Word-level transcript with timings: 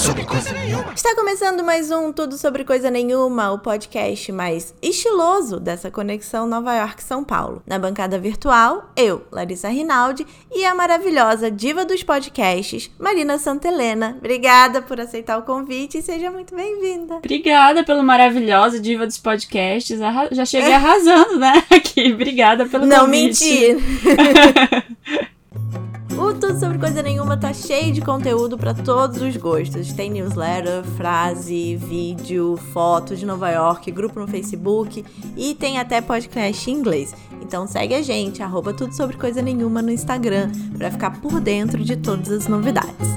sobre 0.00 0.24
coisa 0.24 0.50
nenhuma. 0.52 0.94
Está 0.94 1.14
começando 1.14 1.62
mais 1.62 1.90
um 1.90 2.10
Tudo 2.10 2.38
Sobre 2.38 2.64
Coisa 2.64 2.90
Nenhuma, 2.90 3.52
o 3.52 3.58
podcast 3.58 4.32
mais 4.32 4.74
estiloso 4.80 5.60
dessa 5.60 5.90
conexão 5.90 6.46
Nova 6.46 6.74
York-São 6.74 7.22
Paulo. 7.22 7.62
Na 7.66 7.78
bancada 7.78 8.18
virtual, 8.18 8.90
eu, 8.96 9.22
Larissa 9.30 9.68
Rinaldi, 9.68 10.26
e 10.50 10.64
a 10.64 10.74
maravilhosa 10.74 11.50
diva 11.50 11.84
dos 11.84 12.02
podcasts, 12.02 12.90
Marina 12.98 13.36
Santelena. 13.36 14.16
Obrigada 14.18 14.80
por 14.80 14.98
aceitar 14.98 15.38
o 15.38 15.42
convite 15.42 15.98
e 15.98 16.02
seja 16.02 16.30
muito 16.30 16.56
bem-vinda. 16.56 17.16
Obrigada 17.16 17.84
pelo 17.84 18.02
maravilhosa 18.02 18.80
diva 18.80 19.06
dos 19.06 19.18
podcasts. 19.18 20.00
Já 20.32 20.46
cheguei 20.46 20.72
arrasando, 20.72 21.38
né? 21.38 21.62
Aqui, 21.70 22.10
obrigada 22.10 22.64
pelo 22.64 22.86
Não 22.86 23.04
convite. 23.04 23.44
mentir. 23.44 23.76
O 26.20 26.34
Tudo 26.34 26.60
Sobre 26.60 26.78
Coisa 26.78 27.02
Nenhuma 27.02 27.34
tá 27.34 27.50
cheio 27.54 27.94
de 27.94 28.02
conteúdo 28.02 28.58
para 28.58 28.74
todos 28.74 29.22
os 29.22 29.34
gostos. 29.38 29.90
Tem 29.94 30.10
newsletter, 30.10 30.84
frase, 30.84 31.76
vídeo, 31.76 32.58
foto 32.74 33.16
de 33.16 33.24
Nova 33.24 33.50
York, 33.50 33.90
grupo 33.90 34.20
no 34.20 34.28
Facebook 34.28 35.02
e 35.34 35.54
tem 35.54 35.78
até 35.78 36.02
podcast 36.02 36.70
em 36.70 36.74
inglês. 36.74 37.14
Então 37.40 37.66
segue 37.66 37.94
a 37.94 38.02
gente, 38.02 38.42
arroba 38.42 38.74
Tudo 38.74 38.94
Sobre 38.94 39.16
Coisa 39.16 39.40
Nenhuma 39.40 39.80
no 39.80 39.90
Instagram, 39.90 40.52
para 40.76 40.90
ficar 40.90 41.18
por 41.22 41.40
dentro 41.40 41.82
de 41.82 41.96
todas 41.96 42.30
as 42.30 42.46
novidades. 42.46 43.08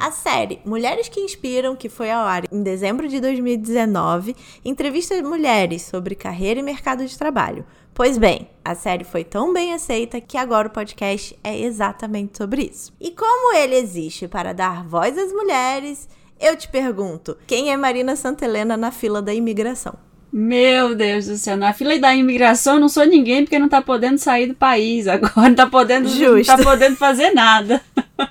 A 0.00 0.10
série 0.10 0.62
Mulheres 0.64 1.10
que 1.10 1.20
Inspiram, 1.20 1.76
que 1.76 1.90
foi 1.90 2.10
ao 2.10 2.24
ar 2.24 2.44
em 2.50 2.62
dezembro 2.62 3.06
de 3.06 3.20
2019, 3.20 4.34
entrevista 4.64 5.22
mulheres 5.22 5.82
sobre 5.82 6.14
carreira 6.14 6.58
e 6.58 6.62
mercado 6.62 7.04
de 7.04 7.18
trabalho. 7.18 7.66
Pois 7.92 8.16
bem, 8.16 8.48
a 8.64 8.74
série 8.74 9.04
foi 9.04 9.24
tão 9.24 9.52
bem 9.52 9.74
aceita 9.74 10.18
que 10.18 10.38
agora 10.38 10.68
o 10.68 10.70
podcast 10.70 11.38
é 11.44 11.60
exatamente 11.60 12.38
sobre 12.38 12.62
isso. 12.62 12.94
E 12.98 13.10
como 13.10 13.54
ele 13.54 13.74
existe 13.74 14.26
para 14.26 14.54
dar 14.54 14.86
voz 14.86 15.18
às 15.18 15.30
mulheres, 15.34 16.08
eu 16.40 16.56
te 16.56 16.66
pergunto: 16.66 17.36
quem 17.46 17.70
é 17.70 17.76
Marina 17.76 18.16
Santelena 18.16 18.78
na 18.78 18.90
fila 18.90 19.20
da 19.20 19.34
imigração? 19.34 20.09
Meu 20.32 20.94
Deus 20.94 21.26
do 21.26 21.36
céu, 21.36 21.56
na 21.56 21.72
fila 21.72 21.98
da 21.98 22.14
imigração 22.14 22.74
eu 22.74 22.80
não 22.80 22.88
sou 22.88 23.04
ninguém 23.04 23.42
porque 23.42 23.58
não 23.58 23.68
tá 23.68 23.82
podendo 23.82 24.16
sair 24.18 24.46
do 24.46 24.54
país 24.54 25.08
agora, 25.08 25.32
não 25.48 25.54
tá 25.54 25.66
podendo, 25.66 26.08
não 26.08 26.42
tá 26.44 26.56
podendo 26.58 26.96
fazer 26.96 27.32
nada. 27.32 27.82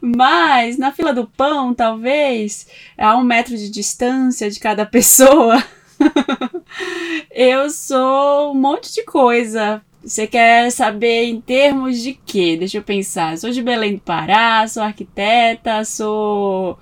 Mas 0.00 0.76
na 0.76 0.92
fila 0.92 1.14
do 1.14 1.26
pão, 1.26 1.72
talvez, 1.72 2.66
a 2.98 3.16
um 3.16 3.24
metro 3.24 3.56
de 3.56 3.70
distância 3.70 4.50
de 4.50 4.60
cada 4.60 4.84
pessoa, 4.84 5.62
eu 7.30 7.70
sou 7.70 8.52
um 8.52 8.54
monte 8.54 8.92
de 8.92 9.02
coisa. 9.04 9.82
Você 10.04 10.26
quer 10.26 10.70
saber 10.70 11.26
em 11.26 11.40
termos 11.40 12.00
de 12.00 12.14
quê? 12.26 12.56
Deixa 12.58 12.78
eu 12.78 12.82
pensar. 12.82 13.38
Sou 13.38 13.50
de 13.50 13.62
Belém 13.62 13.94
do 13.94 14.00
Pará, 14.00 14.66
sou 14.66 14.82
arquiteta, 14.82 15.84
sou 15.84 16.76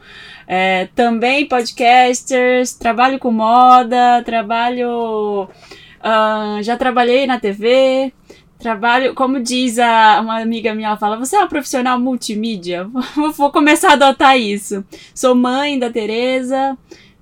é, 0.53 0.89
também 0.97 1.47
podcaster, 1.47 2.65
trabalho 2.77 3.21
com 3.21 3.31
moda, 3.31 4.21
trabalho. 4.25 5.49
Uh, 6.01 6.61
já 6.61 6.77
trabalhei 6.77 7.25
na 7.25 7.39
TV, 7.39 8.13
Trabalho, 8.59 9.15
como 9.15 9.41
diz 9.41 9.79
a, 9.79 10.21
uma 10.21 10.43
amiga 10.43 10.75
minha, 10.75 10.89
ela 10.89 10.97
fala: 10.97 11.17
Você 11.17 11.35
é 11.35 11.39
uma 11.39 11.49
profissional 11.49 11.99
multimídia? 12.01 12.91
Vou 13.37 13.51
começar 13.51 13.91
a 13.91 13.93
adotar 13.93 14.37
isso. 14.37 14.85
Sou 15.15 15.35
mãe 15.35 15.79
da 15.79 15.89
Tereza, 15.89 16.77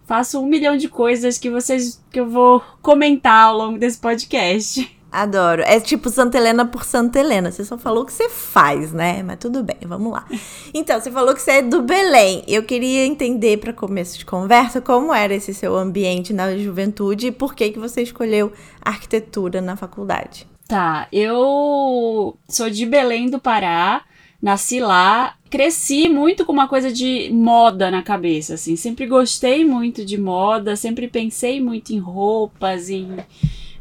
faço 0.04 0.40
um 0.40 0.46
milhão 0.46 0.76
de 0.76 0.88
coisas 0.88 1.36
que 1.38 1.50
vocês 1.50 2.02
que 2.10 2.18
eu 2.18 2.28
vou 2.28 2.60
comentar 2.82 3.44
ao 3.44 3.56
longo 3.56 3.78
desse 3.78 3.98
podcast. 3.98 4.90
Adoro. 5.10 5.62
É 5.62 5.80
tipo 5.80 6.10
Santa 6.10 6.36
Helena 6.36 6.66
por 6.66 6.84
Santa 6.84 7.18
Helena. 7.18 7.50
Você 7.50 7.64
só 7.64 7.78
falou 7.78 8.02
o 8.02 8.06
que 8.06 8.12
você 8.12 8.28
faz, 8.28 8.92
né? 8.92 9.22
Mas 9.22 9.38
tudo 9.38 9.62
bem, 9.62 9.78
vamos 9.84 10.12
lá. 10.12 10.26
Então, 10.74 11.00
você 11.00 11.10
falou 11.10 11.34
que 11.34 11.40
você 11.40 11.52
é 11.52 11.62
do 11.62 11.82
Belém. 11.82 12.44
Eu 12.46 12.62
queria 12.62 13.06
entender, 13.06 13.56
para 13.56 13.72
começo 13.72 14.18
de 14.18 14.26
conversa, 14.26 14.80
como 14.80 15.14
era 15.14 15.34
esse 15.34 15.54
seu 15.54 15.76
ambiente 15.76 16.32
na 16.32 16.56
juventude 16.56 17.28
e 17.28 17.32
por 17.32 17.54
que, 17.54 17.70
que 17.70 17.78
você 17.78 18.02
escolheu 18.02 18.52
arquitetura 18.82 19.60
na 19.62 19.76
faculdade. 19.76 20.46
Tá, 20.68 21.08
eu 21.10 22.36
sou 22.46 22.68
de 22.68 22.84
Belém 22.84 23.30
do 23.30 23.40
Pará, 23.40 24.04
nasci 24.40 24.78
lá, 24.78 25.34
cresci 25.48 26.10
muito 26.10 26.44
com 26.44 26.52
uma 26.52 26.68
coisa 26.68 26.92
de 26.92 27.30
moda 27.32 27.90
na 27.90 28.02
cabeça, 28.02 28.54
assim, 28.54 28.76
sempre 28.76 29.06
gostei 29.06 29.64
muito 29.64 30.04
de 30.04 30.18
moda, 30.18 30.76
sempre 30.76 31.08
pensei 31.08 31.58
muito 31.58 31.94
em 31.94 31.98
roupas, 31.98 32.90
em 32.90 33.16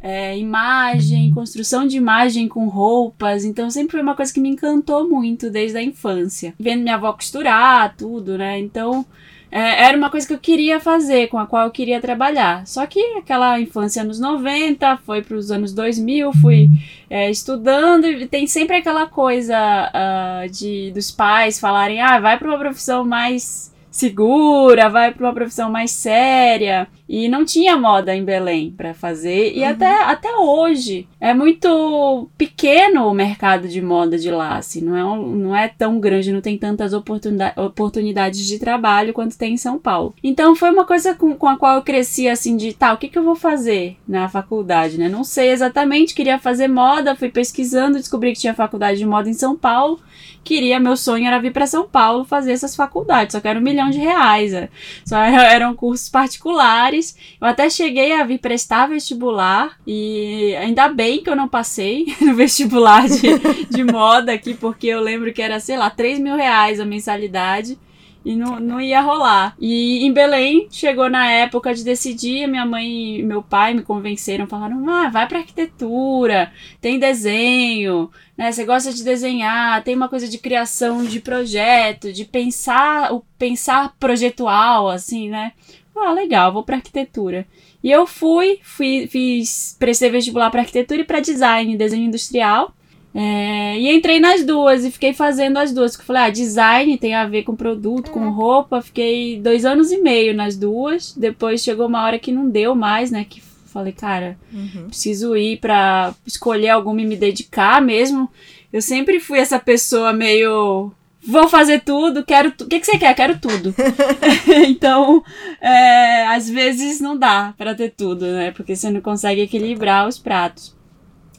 é, 0.01 0.37
imagem, 0.37 1.31
construção 1.31 1.87
de 1.87 1.97
imagem 1.97 2.47
com 2.47 2.67
roupas, 2.67 3.43
então 3.43 3.69
sempre 3.69 3.93
foi 3.93 4.01
uma 4.01 4.15
coisa 4.15 4.33
que 4.33 4.39
me 4.39 4.49
encantou 4.49 5.07
muito 5.07 5.49
desde 5.49 5.77
a 5.77 5.83
infância. 5.83 6.53
Vendo 6.59 6.83
minha 6.83 6.95
avó 6.95 7.13
costurar, 7.13 7.95
tudo, 7.97 8.37
né? 8.37 8.59
Então 8.59 9.05
é, 9.51 9.85
era 9.85 9.97
uma 9.97 10.09
coisa 10.09 10.27
que 10.27 10.33
eu 10.33 10.39
queria 10.39 10.79
fazer, 10.79 11.27
com 11.27 11.37
a 11.37 11.47
qual 11.47 11.65
eu 11.65 11.71
queria 11.71 12.01
trabalhar. 12.01 12.67
Só 12.67 12.85
que 12.85 12.99
aquela 13.17 13.59
infância 13.59 14.01
anos 14.01 14.19
90, 14.19 14.97
foi 14.97 15.21
para 15.21 15.37
os 15.37 15.51
anos 15.51 15.73
2000, 15.73 16.33
fui 16.33 16.69
é, 17.09 17.29
estudando 17.31 18.05
e 18.05 18.27
tem 18.27 18.45
sempre 18.45 18.77
aquela 18.77 19.07
coisa 19.07 19.57
uh, 19.57 20.49
de 20.49 20.91
dos 20.91 21.11
pais 21.11 21.59
falarem, 21.59 22.01
ah, 22.01 22.19
vai 22.19 22.37
para 22.37 22.47
uma 22.47 22.59
profissão 22.59 23.05
mais 23.05 23.73
segura, 23.97 24.89
vai 24.89 25.11
para 25.11 25.25
uma 25.25 25.33
profissão 25.33 25.71
mais 25.71 25.91
séria. 25.91 26.87
E 27.09 27.29
não 27.29 27.45
tinha 27.45 27.77
moda 27.77 28.13
em 28.13 28.23
Belém 28.23 28.69
para 28.69 28.93
fazer. 28.93 29.53
E 29.55 29.61
uhum. 29.61 29.69
até, 29.69 30.03
até 30.03 30.35
hoje 30.35 31.07
é 31.19 31.33
muito 31.33 32.29
pequeno 32.37 33.07
o 33.07 33.13
mercado 33.13 33.67
de 33.67 33.81
moda 33.81 34.17
de 34.17 34.29
lá. 34.29 34.57
Assim, 34.57 34.81
não, 34.81 34.95
é 34.95 35.05
um, 35.05 35.31
não 35.35 35.55
é 35.55 35.67
tão 35.67 35.99
grande, 35.99 36.33
não 36.33 36.41
tem 36.41 36.57
tantas 36.57 36.93
oportunidade, 36.93 37.59
oportunidades 37.59 38.45
de 38.45 38.59
trabalho 38.59 39.13
quanto 39.13 39.37
tem 39.37 39.53
em 39.53 39.57
São 39.57 39.79
Paulo. 39.79 40.13
Então 40.21 40.55
foi 40.55 40.69
uma 40.69 40.85
coisa 40.85 41.15
com, 41.15 41.33
com 41.33 41.47
a 41.47 41.57
qual 41.57 41.77
eu 41.77 41.81
cresci 41.81 42.27
assim 42.27 42.57
de 42.57 42.73
tá, 42.73 42.93
o 42.93 42.97
que, 42.97 43.07
que 43.07 43.17
eu 43.17 43.23
vou 43.23 43.35
fazer 43.35 43.97
na 44.07 44.27
faculdade, 44.27 44.97
né? 44.97 45.07
Não 45.07 45.23
sei 45.23 45.51
exatamente, 45.51 46.13
queria 46.13 46.37
fazer 46.37 46.67
moda, 46.67 47.15
fui 47.15 47.29
pesquisando, 47.29 47.97
descobri 47.97 48.33
que 48.33 48.41
tinha 48.41 48.53
faculdade 48.53 48.99
de 48.99 49.05
moda 49.05 49.29
em 49.29 49.33
São 49.33 49.55
Paulo. 49.55 49.99
Queria, 50.43 50.79
meu 50.79 50.95
sonho 50.95 51.27
era 51.27 51.39
vir 51.39 51.51
para 51.51 51.67
São 51.67 51.87
Paulo 51.87 52.23
fazer 52.23 52.53
essas 52.53 52.75
faculdades, 52.75 53.33
só 53.33 53.39
que 53.39 53.47
era 53.47 53.59
um 53.59 53.61
milhão 53.61 53.86
de 53.89 53.99
reais. 53.99 54.53
É. 54.53 54.69
Só 55.05 55.17
eram 55.21 55.75
cursos 55.75 56.09
particulares 56.09 57.15
eu 57.39 57.47
até 57.47 57.69
cheguei 57.69 58.13
a 58.13 58.23
vir 58.23 58.39
prestar 58.39 58.87
vestibular 58.87 59.77
e 59.85 60.55
ainda 60.55 60.87
bem 60.87 61.21
que 61.21 61.29
eu 61.29 61.35
não 61.35 61.47
passei 61.47 62.05
no 62.21 62.33
vestibular 62.33 63.07
de, 63.07 63.67
de 63.69 63.83
moda 63.83 64.33
aqui, 64.33 64.53
porque 64.53 64.87
eu 64.87 65.01
lembro 65.01 65.31
que 65.31 65.41
era, 65.41 65.59
sei 65.59 65.77
lá, 65.77 65.89
3 65.89 66.19
mil 66.19 66.35
reais 66.35 66.79
a 66.79 66.85
mensalidade 66.85 67.77
e 68.27 68.35
não, 68.35 68.59
não 68.59 68.81
ia 68.81 68.99
rolar. 68.99 69.55
E 69.57 70.05
em 70.05 70.11
Belém, 70.11 70.67
chegou 70.69 71.09
na 71.09 71.31
época 71.31 71.73
de 71.73 71.81
decidir, 71.81 72.45
minha 72.45 72.65
mãe 72.65 73.19
e 73.19 73.23
meu 73.23 73.41
pai 73.41 73.73
me 73.73 73.81
convenceram, 73.81 74.45
falaram, 74.45 74.85
ah, 74.89 75.07
vai 75.07 75.25
pra 75.29 75.39
arquitetura, 75.39 76.51
tem 76.81 76.99
desenho, 76.99 78.11
né, 78.37 78.51
você 78.51 78.65
gosta 78.65 78.91
de 78.91 79.01
desenhar, 79.01 79.81
tem 79.81 79.95
uma 79.95 80.09
coisa 80.09 80.27
de 80.27 80.37
criação 80.37 81.05
de 81.05 81.21
projeto, 81.21 82.11
de 82.11 82.25
pensar, 82.25 83.13
o 83.13 83.23
pensar 83.37 83.95
projetual, 83.97 84.89
assim, 84.89 85.29
né, 85.29 85.53
ah, 85.95 86.11
legal, 86.11 86.51
vou 86.51 86.63
para 86.63 86.75
arquitetura. 86.75 87.47
E 87.81 87.89
eu 87.89 88.05
fui, 88.05 88.59
fui 88.61 89.07
fiz, 89.07 89.77
prestei 89.79 90.09
vestibular 90.09 90.51
para 90.51 90.59
arquitetura 90.59 90.99
e 90.99 91.05
para 91.05 91.21
design, 91.21 91.77
desenho 91.77 92.07
industrial. 92.07 92.73
É, 93.13 93.79
e 93.79 93.89
entrei 93.95 94.19
nas 94.19 94.45
duas 94.45 94.85
e 94.85 94.91
fiquei 94.91 95.13
fazendo 95.13 95.57
as 95.57 95.73
duas. 95.73 95.91
Porque 95.91 96.05
falei, 96.05 96.23
ah, 96.23 96.29
design 96.29 96.97
tem 96.97 97.15
a 97.15 97.25
ver 97.25 97.43
com 97.43 97.55
produto, 97.55 98.11
com 98.11 98.29
roupa. 98.29 98.81
Fiquei 98.81 99.39
dois 99.39 99.65
anos 99.65 99.91
e 99.91 99.97
meio 99.97 100.35
nas 100.35 100.55
duas. 100.55 101.13
Depois 101.15 101.63
chegou 101.63 101.87
uma 101.87 102.03
hora 102.03 102.19
que 102.19 102.31
não 102.31 102.49
deu 102.49 102.75
mais, 102.75 103.09
né? 103.09 103.25
Que 103.27 103.41
falei, 103.41 103.93
cara, 103.93 104.37
uhum. 104.53 104.87
preciso 104.87 105.35
ir 105.35 105.57
para 105.57 106.13
escolher 106.25 106.69
alguma 106.69 107.01
e 107.01 107.05
me 107.05 107.15
dedicar 107.15 107.81
mesmo. 107.81 108.29
Eu 108.71 108.81
sempre 108.81 109.19
fui 109.19 109.39
essa 109.39 109.59
pessoa 109.59 110.13
meio 110.13 110.91
vou 111.27 111.49
fazer 111.49 111.81
tudo, 111.81 112.23
quero 112.23 112.51
tudo. 112.51 112.67
O 112.67 112.69
que, 112.69 112.79
que 112.79 112.85
você 112.85 112.97
quer? 112.97 113.13
Quero 113.13 113.37
tudo. 113.37 113.75
então, 114.67 115.23
é, 115.59 116.27
às 116.27 116.49
vezes 116.49 117.01
não 117.01 117.17
dá 117.17 117.53
para 117.57 117.75
ter 117.75 117.89
tudo, 117.89 118.25
né? 118.25 118.51
Porque 118.51 118.75
você 118.75 118.89
não 118.89 119.01
consegue 119.01 119.41
equilibrar 119.41 120.07
os 120.07 120.17
pratos. 120.17 120.76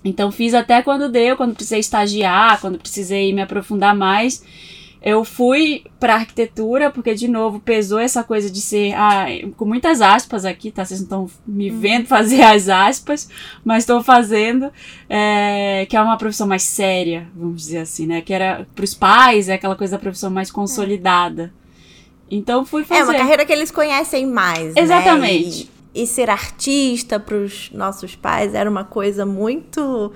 Então, 0.09 0.31
fiz 0.33 0.55
até 0.55 0.83
quando 0.83 1.11
deu, 1.11 1.37
quando 1.37 1.55
precisei 1.55 1.81
estagiar, 1.81 2.61
quando 2.61 2.79
precisei 2.79 3.33
me 3.33 3.43
aprofundar 3.43 3.95
mais. 3.95 4.43
Eu 5.01 5.25
fui 5.25 5.85
para 6.01 6.15
arquitetura, 6.15 6.91
porque, 6.91 7.15
de 7.15 7.29
novo, 7.29 7.61
pesou 7.61 8.01
essa 8.01 8.25
coisa 8.25 8.51
de 8.51 8.61
ser. 8.61 8.95
Ah, 8.95 9.27
com 9.57 9.65
muitas 9.65 10.01
aspas 10.01 10.45
aqui, 10.45 10.73
tá? 10.73 10.85
Vocês 10.85 11.01
não 11.01 11.05
estão 11.05 11.31
me 11.47 11.71
uhum. 11.71 11.79
vendo 11.79 12.07
fazer 12.07 12.43
as 12.43 12.69
aspas, 12.69 13.29
mas 13.65 13.85
estou 13.85 14.03
fazendo. 14.03 14.73
É, 15.09 15.87
que 15.89 15.97
é 15.97 16.01
uma 16.01 16.17
profissão 16.17 16.49
mais 16.49 16.63
séria, 16.63 17.29
vamos 17.35 17.63
dizer 17.63 17.79
assim, 17.79 18.07
né? 18.07 18.23
Que 18.23 18.33
era 18.33 18.67
para 18.75 18.85
os 18.85 18.95
pais, 18.95 19.49
é 19.49 19.55
aquela 19.55 19.77
coisa 19.77 19.97
da 19.97 20.01
profissão 20.01 20.31
mais 20.31 20.51
consolidada. 20.51 21.53
Então 22.31 22.65
fui 22.65 22.85
fazer. 22.85 23.01
É 23.01 23.05
uma 23.05 23.15
carreira 23.15 23.47
que 23.47 23.53
eles 23.53 23.71
conhecem 23.71 24.27
mais. 24.27 24.75
Né? 24.75 24.83
Exatamente. 24.83 25.65
Né? 25.65 25.71
E, 25.75 25.78
e 25.95 26.07
ser 26.07 26.31
artista 26.31 27.19
para 27.19 27.37
os 27.37 27.71
nossos 27.73 28.15
pais 28.15 28.55
era 28.55 28.69
uma 28.69 28.85
coisa 28.85 29.25
muito 29.25 30.13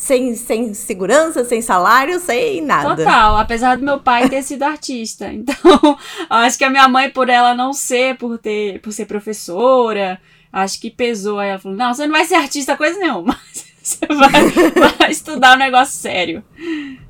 sem, 0.00 0.34
sem 0.34 0.72
segurança, 0.72 1.44
sem 1.44 1.60
salário, 1.60 2.18
sem 2.20 2.62
nada. 2.62 2.96
Total, 2.96 3.36
apesar 3.36 3.76
do 3.76 3.84
meu 3.84 4.00
pai 4.00 4.28
ter 4.28 4.42
sido 4.42 4.62
artista. 4.62 5.30
Então, 5.40 5.98
acho 6.28 6.56
que 6.56 6.64
a 6.64 6.70
minha 6.70 6.88
mãe, 6.88 7.10
por 7.10 7.28
ela 7.28 7.54
não 7.54 7.72
ser, 7.72 8.16
por 8.16 8.38
ter, 8.38 8.80
por 8.80 8.92
ser 8.92 9.06
professora, 9.06 10.20
acho 10.52 10.80
que 10.80 10.90
pesou. 10.90 11.38
Aí 11.38 11.50
ela 11.50 11.58
falou: 11.58 11.76
não, 11.76 11.92
você 11.92 12.06
não 12.06 12.12
vai 12.12 12.24
ser 12.24 12.36
artista 12.36 12.76
coisa 12.76 12.98
nenhuma. 12.98 13.38
Você 13.82 14.06
vai, 14.06 14.98
vai 14.98 15.10
estudar 15.10 15.56
um 15.56 15.58
negócio 15.58 15.98
sério. 15.98 16.44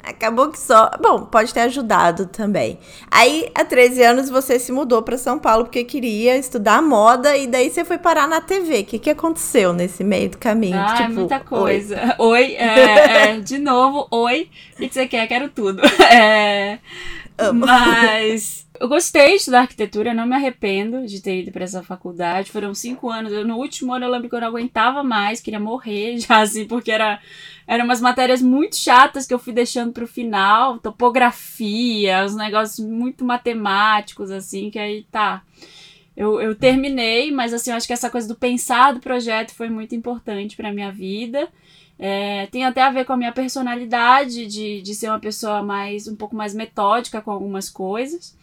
Acabou 0.03 0.51
que 0.51 0.59
só. 0.59 0.91
Bom, 1.01 1.25
pode 1.25 1.53
ter 1.53 1.61
ajudado 1.61 2.27
também. 2.27 2.79
Aí, 3.11 3.51
há 3.55 3.65
13 3.65 4.03
anos, 4.03 4.31
você 4.31 4.59
se 4.59 4.71
mudou 4.71 5.03
para 5.03 5.19
São 5.19 5.39
Paulo 5.39 5.65
porque 5.65 5.83
queria 5.85 6.37
estudar 6.37 6.81
moda 6.81 7.37
e 7.37 7.47
daí 7.47 7.71
você 7.71 7.85
foi 7.85 7.99
parar 7.99 8.29
na 8.29 8.41
TV. 8.41 8.81
O 8.81 8.85
que, 8.85 8.99
que 9.01 9.11
aconteceu 9.11 9.73
nesse 9.73 10.05
meio 10.05 10.31
do 10.31 10.39
caminho? 10.39 10.79
Ah, 10.79 10.95
tipo, 10.97 11.13
muita 11.13 11.41
coisa. 11.41 12.15
Oi, 12.19 12.41
oi 12.41 12.55
é, 12.55 13.35
é, 13.35 13.41
de 13.41 13.59
novo, 13.59 14.07
oi. 14.11 14.49
O 14.75 14.77
que 14.77 14.95
você 14.95 15.07
quer? 15.07 15.27
Quero 15.27 15.49
tudo. 15.49 15.83
É, 16.11 16.79
Amo. 17.39 17.65
Mas 17.67 18.67
eu 18.81 18.89
gostei 18.89 19.33
de 19.33 19.37
estudar 19.37 19.61
arquitetura, 19.61 20.15
não 20.15 20.27
me 20.27 20.35
arrependo 20.35 21.07
de 21.07 21.21
ter 21.21 21.41
ido 21.41 21.53
para 21.53 21.65
essa 21.65 21.83
faculdade. 21.83 22.51
Foram 22.51 22.75
cinco 22.75 23.11
anos. 23.11 23.31
Eu, 23.31 23.47
no 23.47 23.59
último 23.59 23.93
ano 23.93 24.07
eu 24.07 24.11
lembro 24.11 24.31
que 24.31 24.35
eu 24.35 24.41
não 24.41 24.49
aguentava 24.49 25.05
mais, 25.05 25.39
queria 25.39 25.61
morrer 25.61 26.17
já, 26.27 26.41
assim, 26.41 26.65
porque 26.65 26.91
era, 26.91 27.21
eram 27.67 27.85
umas 27.85 28.01
matérias 28.01 28.41
muito 28.41 28.77
chatas 28.77 29.27
que 29.27 29.35
eu 29.35 29.39
fui 29.39 29.53
deixando 29.53 29.93
para 29.93 30.05
o 30.05 30.09
final. 30.09 30.79
Topografia, 30.79 32.25
os 32.25 32.35
negócios 32.35 32.79
muito 32.89 33.23
matemáticos, 33.23 34.31
assim, 34.31 34.71
que 34.71 34.79
aí 34.79 35.05
tá. 35.11 35.43
Eu, 36.17 36.41
eu 36.41 36.55
terminei, 36.55 37.31
mas 37.31 37.53
assim, 37.53 37.71
eu 37.71 37.77
acho 37.77 37.87
que 37.87 37.93
essa 37.93 38.09
coisa 38.09 38.27
do 38.27 38.35
pensar 38.35 38.95
do 38.95 39.01
projeto 39.01 39.55
foi 39.55 39.69
muito 39.69 39.95
importante 39.95 40.57
para 40.57 40.73
minha 40.73 40.91
vida. 40.91 41.51
É, 41.99 42.47
tem 42.47 42.65
até 42.65 42.81
a 42.81 42.91
ver 42.91 43.05
com 43.05 43.13
a 43.13 43.17
minha 43.19 43.31
personalidade 43.31 44.47
de, 44.47 44.81
de 44.81 44.95
ser 44.95 45.09
uma 45.09 45.21
pessoa 45.21 45.63
mais 45.63 46.09
um 46.09 46.17
pouco 46.17 46.35
mais 46.35 46.55
metódica 46.55 47.21
com 47.21 47.31
algumas 47.31 47.69
coisas. 47.69 48.35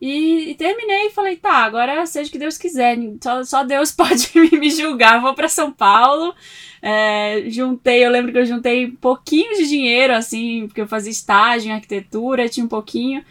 E, 0.00 0.50
e, 0.50 0.54
terminei 0.54 1.06
e 1.06 1.10
falei, 1.10 1.36
tá, 1.36 1.64
agora 1.64 2.06
seja 2.06 2.28
o 2.28 2.32
que 2.32 2.38
Deus 2.38 2.56
quiser, 2.56 2.96
só, 3.20 3.42
só 3.42 3.64
Deus 3.64 3.90
pode 3.92 4.30
me 4.34 4.70
julgar. 4.70 5.20
Vou 5.20 5.34
para 5.34 5.48
São 5.48 5.72
Paulo, 5.72 6.34
é, 6.80 7.44
juntei, 7.48 8.04
eu 8.06 8.10
lembro 8.10 8.30
que 8.30 8.38
eu 8.38 8.46
juntei 8.46 8.86
um 8.86 8.96
pouquinho 8.96 9.56
de 9.56 9.68
dinheiro, 9.68 10.14
assim, 10.14 10.66
porque 10.66 10.80
eu 10.80 10.86
fazia 10.86 11.10
estágio 11.10 11.70
em 11.70 11.72
arquitetura, 11.72 12.48
tinha 12.48 12.64
um 12.64 12.68
pouquinho. 12.68 13.24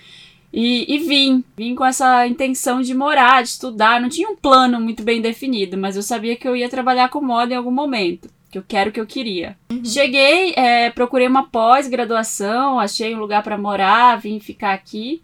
E, 0.52 0.86
e 0.94 0.98
vim, 1.00 1.44
vim 1.56 1.76
com 1.76 1.86
essa 1.86 2.26
intenção 2.26 2.82
de 2.82 2.94
morar, 2.94 3.44
de 3.44 3.50
estudar. 3.50 4.02
Não 4.02 4.10
tinha 4.10 4.30
um 4.30 4.36
plano 4.36 4.80
muito 4.80 5.04
bem 5.04 5.22
definido, 5.22 5.78
mas 5.78 5.96
eu 5.96 6.02
sabia 6.02 6.36
que 6.36 6.48
eu 6.48 6.56
ia 6.56 6.70
trabalhar 6.70 7.10
com 7.10 7.22
moda 7.22 7.54
em 7.54 7.58
algum 7.58 7.72
momento 7.72 8.30
que 8.50 8.58
eu 8.58 8.64
quero 8.66 8.90
o 8.90 8.94
que 8.94 9.00
eu 9.00 9.06
queria. 9.06 9.58
Uhum. 9.70 9.84
Cheguei, 9.84 10.54
é, 10.56 10.90
procurei 10.90 11.28
uma 11.28 11.48
pós-graduação, 11.48 12.80
achei 12.80 13.14
um 13.14 13.20
lugar 13.20 13.44
para 13.44 13.58
morar, 13.58 14.20
vim 14.20 14.40
ficar 14.40 14.74
aqui. 14.74 15.22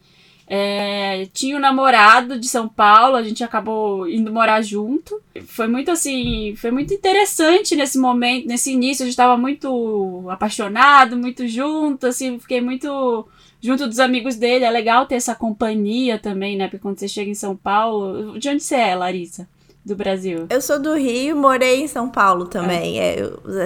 É, 0.47 1.27
tinha 1.33 1.55
um 1.55 1.59
namorado 1.59 2.39
de 2.39 2.47
São 2.47 2.67
Paulo, 2.67 3.15
a 3.15 3.23
gente 3.23 3.43
acabou 3.43 4.07
indo 4.07 4.31
morar 4.31 4.61
junto. 4.61 5.21
Foi 5.47 5.67
muito 5.67 5.89
assim, 5.89 6.53
foi 6.57 6.71
muito 6.71 6.93
interessante 6.93 7.75
nesse 7.75 7.97
momento, 7.97 8.47
nesse 8.47 8.71
início, 8.71 9.03
a 9.03 9.05
gente 9.05 9.13
estava 9.13 9.37
muito 9.37 10.25
apaixonado, 10.29 11.17
muito 11.17 11.47
junto, 11.47 12.07
assim, 12.07 12.39
fiquei 12.39 12.61
muito 12.61 13.27
junto 13.61 13.87
dos 13.87 13.99
amigos 13.99 14.35
dele. 14.35 14.65
É 14.65 14.69
legal 14.69 15.05
ter 15.05 15.15
essa 15.15 15.33
companhia 15.33 16.19
também, 16.19 16.57
né? 16.57 16.67
Porque 16.67 16.79
quando 16.79 16.99
você 16.99 17.07
chega 17.07 17.31
em 17.31 17.35
São 17.35 17.55
Paulo, 17.55 18.37
de 18.37 18.49
onde 18.49 18.61
você 18.61 18.75
é, 18.75 18.95
Larissa? 18.95 19.47
Do 19.85 19.95
Brasil? 19.95 20.47
Eu 20.49 20.61
sou 20.61 20.79
do 20.79 20.95
Rio, 20.95 21.35
morei 21.35 21.81
em 21.81 21.87
São 21.87 22.09
Paulo 22.09 22.45
também. 22.45 22.99
É, 22.99 23.19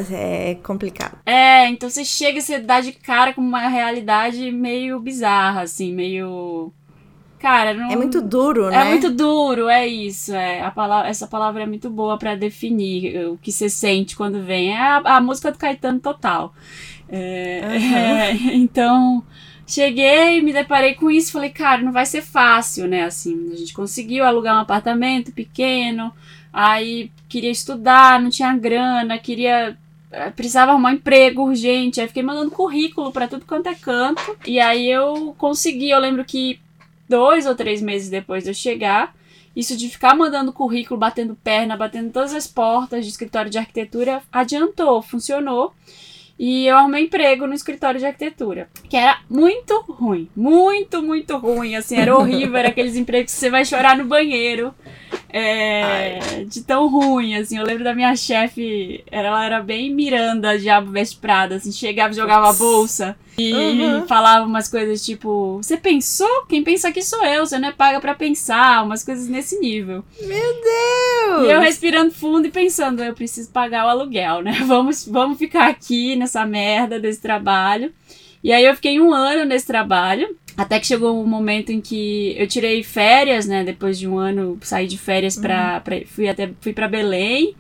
é, 0.10 0.52
é 0.52 0.56
complicado. 0.56 1.18
É, 1.26 1.68
então 1.70 1.90
você 1.90 2.04
chega 2.04 2.40
e 2.40 2.42
você 2.42 2.60
dá 2.60 2.82
de 2.82 2.92
cara 2.92 3.34
com 3.34 3.42
uma 3.42 3.68
realidade 3.68 4.52
meio 4.52 5.00
bizarra, 5.00 5.62
assim, 5.62 5.94
meio. 5.94 6.72
Cara, 7.40 7.74
não... 7.74 7.92
É 7.92 7.96
muito 7.96 8.20
duro, 8.20 8.66
é 8.66 8.72
né? 8.72 8.82
É 8.82 8.90
muito 8.90 9.12
duro, 9.12 9.70
é 9.70 9.86
isso. 9.86 10.34
É. 10.34 10.62
A 10.62 10.72
palavra, 10.72 11.08
essa 11.08 11.28
palavra 11.28 11.64
é 11.64 11.68
muito 11.68 11.90
boa 11.90 12.18
para 12.18 12.36
definir 12.36 13.28
o 13.28 13.38
que 13.38 13.52
você 13.52 13.70
sente 13.70 14.16
quando 14.16 14.44
vem. 14.44 14.74
É 14.74 14.82
a, 14.82 15.18
a 15.18 15.22
música 15.22 15.52
do 15.52 15.58
Caetano 15.58 16.00
total. 16.00 16.54
É, 17.08 17.62
uhum. 17.64 17.94
é, 17.96 18.32
então, 18.56 19.24
cheguei, 19.68 20.42
me 20.42 20.54
deparei 20.54 20.96
com 20.96 21.12
isso, 21.12 21.34
falei, 21.34 21.50
cara, 21.50 21.82
não 21.82 21.92
vai 21.92 22.06
ser 22.06 22.22
fácil, 22.22 22.88
né? 22.88 23.04
Assim, 23.04 23.52
a 23.52 23.56
gente 23.56 23.74
conseguiu 23.74 24.24
alugar 24.24 24.56
um 24.56 24.62
apartamento 24.62 25.32
pequeno, 25.32 26.12
aí 26.52 27.12
queria 27.28 27.52
estudar, 27.52 28.22
não 28.22 28.30
tinha 28.30 28.56
grana, 28.56 29.20
queria 29.20 29.78
eh, 30.12 30.30
precisava 30.32 30.72
arrumar 30.72 30.92
um 30.92 30.94
emprego 30.94 31.44
urgente, 31.44 32.00
aí 32.00 32.08
fiquei 32.08 32.24
mandando 32.24 32.50
currículo 32.50 33.12
para 33.12 33.28
tudo 33.28 33.46
quanto 33.46 33.68
é 33.68 33.76
canto, 33.76 34.38
e 34.46 34.60
aí 34.60 34.90
eu 34.90 35.36
consegui, 35.38 35.90
eu 35.90 36.00
lembro 36.00 36.24
que 36.24 36.60
dois 37.10 37.46
ou 37.46 37.54
três 37.54 37.82
meses 37.82 38.10
depois 38.10 38.44
de 38.44 38.50
eu 38.50 38.54
chegar, 38.54 39.14
isso 39.56 39.76
de 39.76 39.90
ficar 39.90 40.16
mandando 40.16 40.54
currículo, 40.54 41.00
batendo 41.00 41.36
perna, 41.36 41.76
batendo 41.76 42.12
todas 42.12 42.34
as 42.34 42.46
portas 42.46 43.04
de 43.04 43.12
escritório 43.12 43.50
de 43.50 43.58
arquitetura, 43.58 44.22
adiantou, 44.32 45.02
funcionou. 45.02 45.74
E 46.40 46.68
eu 46.68 46.78
arrumei 46.78 47.06
emprego 47.06 47.48
no 47.48 47.54
escritório 47.54 48.00
de 48.00 48.06
arquitetura, 48.06 48.70
que 48.88 48.96
era 48.96 49.20
muito 49.30 49.82
ruim, 49.90 50.30
muito, 50.36 51.02
muito 51.02 51.36
ruim, 51.38 51.76
assim, 51.76 51.98
era 51.98 52.16
horrível, 52.16 52.58
era 52.58 52.70
aqueles 52.70 52.96
empregos 52.96 53.34
que 53.34 53.40
você 53.40 53.50
vai 53.50 53.66
chorar 53.66 53.98
no 53.98 54.06
banheiro, 54.06 54.74
é, 55.30 56.46
de 56.48 56.62
tão 56.64 56.88
ruim, 56.88 57.36
assim, 57.36 57.58
eu 57.58 57.66
lembro 57.66 57.84
da 57.84 57.94
minha 57.94 58.16
chefe, 58.16 59.04
ela 59.12 59.46
era 59.46 59.62
bem 59.62 59.94
Miranda, 59.94 60.58
Diabo 60.58 60.92
Veste 60.92 61.18
Prada, 61.18 61.56
assim, 61.56 61.72
chegava 61.72 62.14
e 62.14 62.16
jogava 62.16 62.50
a 62.50 62.54
bolsa, 62.54 63.16
e 63.38 63.54
uhum. 63.54 64.08
falava 64.08 64.46
umas 64.46 64.68
coisas 64.68 65.06
tipo, 65.06 65.58
você 65.58 65.78
pensou? 65.78 66.46
Quem 66.48 66.64
pensa 66.64 66.88
aqui 66.88 67.04
sou 67.04 67.24
eu, 67.26 67.46
você 67.46 67.60
não 67.60 67.70
é 67.70 67.72
paga 67.72 68.00
para 68.00 68.16
pensar, 68.16 68.84
umas 68.84 69.04
coisas 69.04 69.28
nesse 69.28 69.60
nível. 69.60 70.04
Meu 70.22 70.54
Deus! 70.54 71.48
E 71.48 71.52
eu 71.52 71.60
respirando 71.60 72.12
fundo 72.12 72.48
e 72.48 72.52
pensando, 72.52 73.04
eu 73.04 73.14
preciso 73.14 73.52
pagar 73.52 73.86
o 73.86 73.90
aluguel, 73.90 74.42
né? 74.42 74.54
Vamos, 74.68 75.08
vamos 75.08 75.38
ficar 75.38 75.68
aqui 75.68 76.16
nessa 76.16 76.46
merda 76.46 77.00
desse 77.00 77.22
trabalho. 77.22 77.94
E 78.44 78.52
aí 78.52 78.66
eu 78.66 78.76
fiquei 78.76 79.00
um 79.00 79.14
ano 79.14 79.46
nesse 79.46 79.68
trabalho. 79.68 80.36
Até 80.58 80.80
que 80.80 80.88
chegou 80.88 81.22
um 81.22 81.28
momento 81.28 81.72
em 81.72 81.80
que 81.80 82.36
eu 82.36 82.48
tirei 82.48 82.82
férias, 82.82 83.46
né? 83.46 83.64
Depois 83.64 84.00
de 84.00 84.08
um 84.08 84.18
ano, 84.18 84.58
saí 84.62 84.88
de 84.88 84.98
férias 84.98 85.38
para 85.38 85.76
uhum. 85.76 85.82
Pra, 85.82 85.98
fui 86.08 86.28
até 86.28 86.50
fui 86.60 86.74
para 86.74 86.88
Belém. 86.88 87.56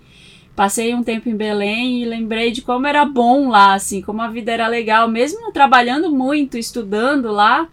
Passei 0.55 0.95
um 0.95 1.03
tempo 1.03 1.29
em 1.29 1.35
Belém 1.35 2.01
e 2.01 2.05
lembrei 2.05 2.49
de 2.49 2.63
como 2.63 2.87
era 2.87 3.05
bom 3.05 3.49
lá, 3.49 3.75
assim, 3.75 4.01
como 4.01 4.23
a 4.23 4.27
vida 4.27 4.51
era 4.51 4.67
legal, 4.67 5.07
mesmo 5.07 5.51
trabalhando 5.51 6.09
muito, 6.11 6.57
estudando 6.57 7.31
lá. 7.31 7.69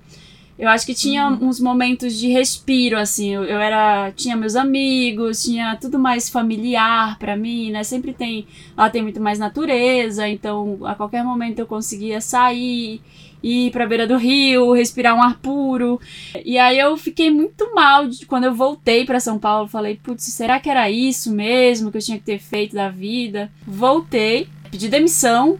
Eu 0.59 0.69
acho 0.69 0.85
que 0.85 0.95
tinha 0.95 1.27
uhum. 1.27 1.49
uns 1.49 1.59
momentos 1.59 2.17
de 2.19 2.29
respiro, 2.29 2.99
assim. 2.99 3.31
Eu, 3.35 3.45
eu, 3.45 3.59
era. 3.59 4.13
Tinha 4.13 4.37
meus 4.37 4.55
amigos, 4.55 5.43
tinha 5.43 5.75
tudo 5.77 5.99
mais 5.99 6.29
familiar 6.29 7.19
para 7.19 7.35
mim, 7.35 7.71
né? 7.71 7.83
Sempre 7.83 8.13
tem. 8.13 8.47
Lá 8.77 8.91
tem 8.91 9.03
muito 9.03 9.21
mais 9.21 9.39
natureza, 9.39 10.29
então 10.29 10.79
a 10.85 10.95
qualquer 10.95 11.25
momento 11.25 11.59
eu 11.61 11.67
conseguia 11.67 12.21
sair 12.21 13.01
ir 13.45 13.71
pra 13.71 13.87
beira 13.87 14.07
do 14.07 14.17
rio, 14.17 14.73
respirar 14.73 15.15
um 15.15 15.23
ar 15.23 15.39
puro. 15.39 16.01
E 16.45 16.59
aí 16.59 16.79
eu 16.79 16.97
fiquei 16.97 17.31
muito 17.31 17.75
mal 17.75 18.09
de, 18.09 18.25
quando 18.25 18.45
eu 18.45 18.55
voltei 18.55 19.05
para 19.05 19.21
São 19.21 19.39
Paulo. 19.39 19.69
Falei, 19.69 20.01
putz, 20.03 20.25
será 20.25 20.59
que 20.59 20.71
era 20.71 20.91
isso 20.91 21.31
mesmo 21.31 21.91
que 21.91 21.99
eu 21.99 22.03
tinha 22.03 22.19
que 22.19 22.25
ter 22.25 22.39
feito 22.39 22.75
da 22.75 22.89
vida? 22.89 23.53
Voltei, 23.67 24.49
pedi 24.71 24.89
demissão, 24.89 25.59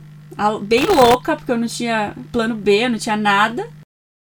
bem 0.63 0.87
louca, 0.87 1.37
porque 1.37 1.53
eu 1.53 1.59
não 1.59 1.67
tinha 1.69 2.15
plano 2.33 2.55
B, 2.55 2.87
eu 2.87 2.91
não 2.91 2.99
tinha 2.99 3.17
nada. 3.17 3.69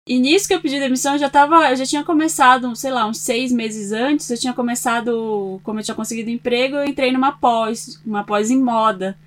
E 0.06 0.18
nisso 0.18 0.48
que 0.48 0.54
eu 0.54 0.60
pedi 0.60 0.78
demissão, 0.78 1.14
eu 1.14 1.18
já 1.18 1.28
tava, 1.28 1.68
eu 1.68 1.76
já 1.76 1.84
tinha 1.84 2.02
começado, 2.02 2.74
sei 2.74 2.90
lá, 2.90 3.06
uns 3.06 3.18
seis 3.18 3.52
meses 3.52 3.92
antes, 3.92 4.30
eu 4.30 4.38
tinha 4.38 4.54
começado, 4.54 5.60
como 5.62 5.80
eu 5.80 5.84
tinha 5.84 5.94
conseguido 5.94 6.30
emprego, 6.30 6.76
eu 6.76 6.84
entrei 6.86 7.12
numa 7.12 7.32
pós, 7.32 8.00
uma 8.06 8.24
pós 8.24 8.50
em 8.50 8.58
moda 8.58 9.18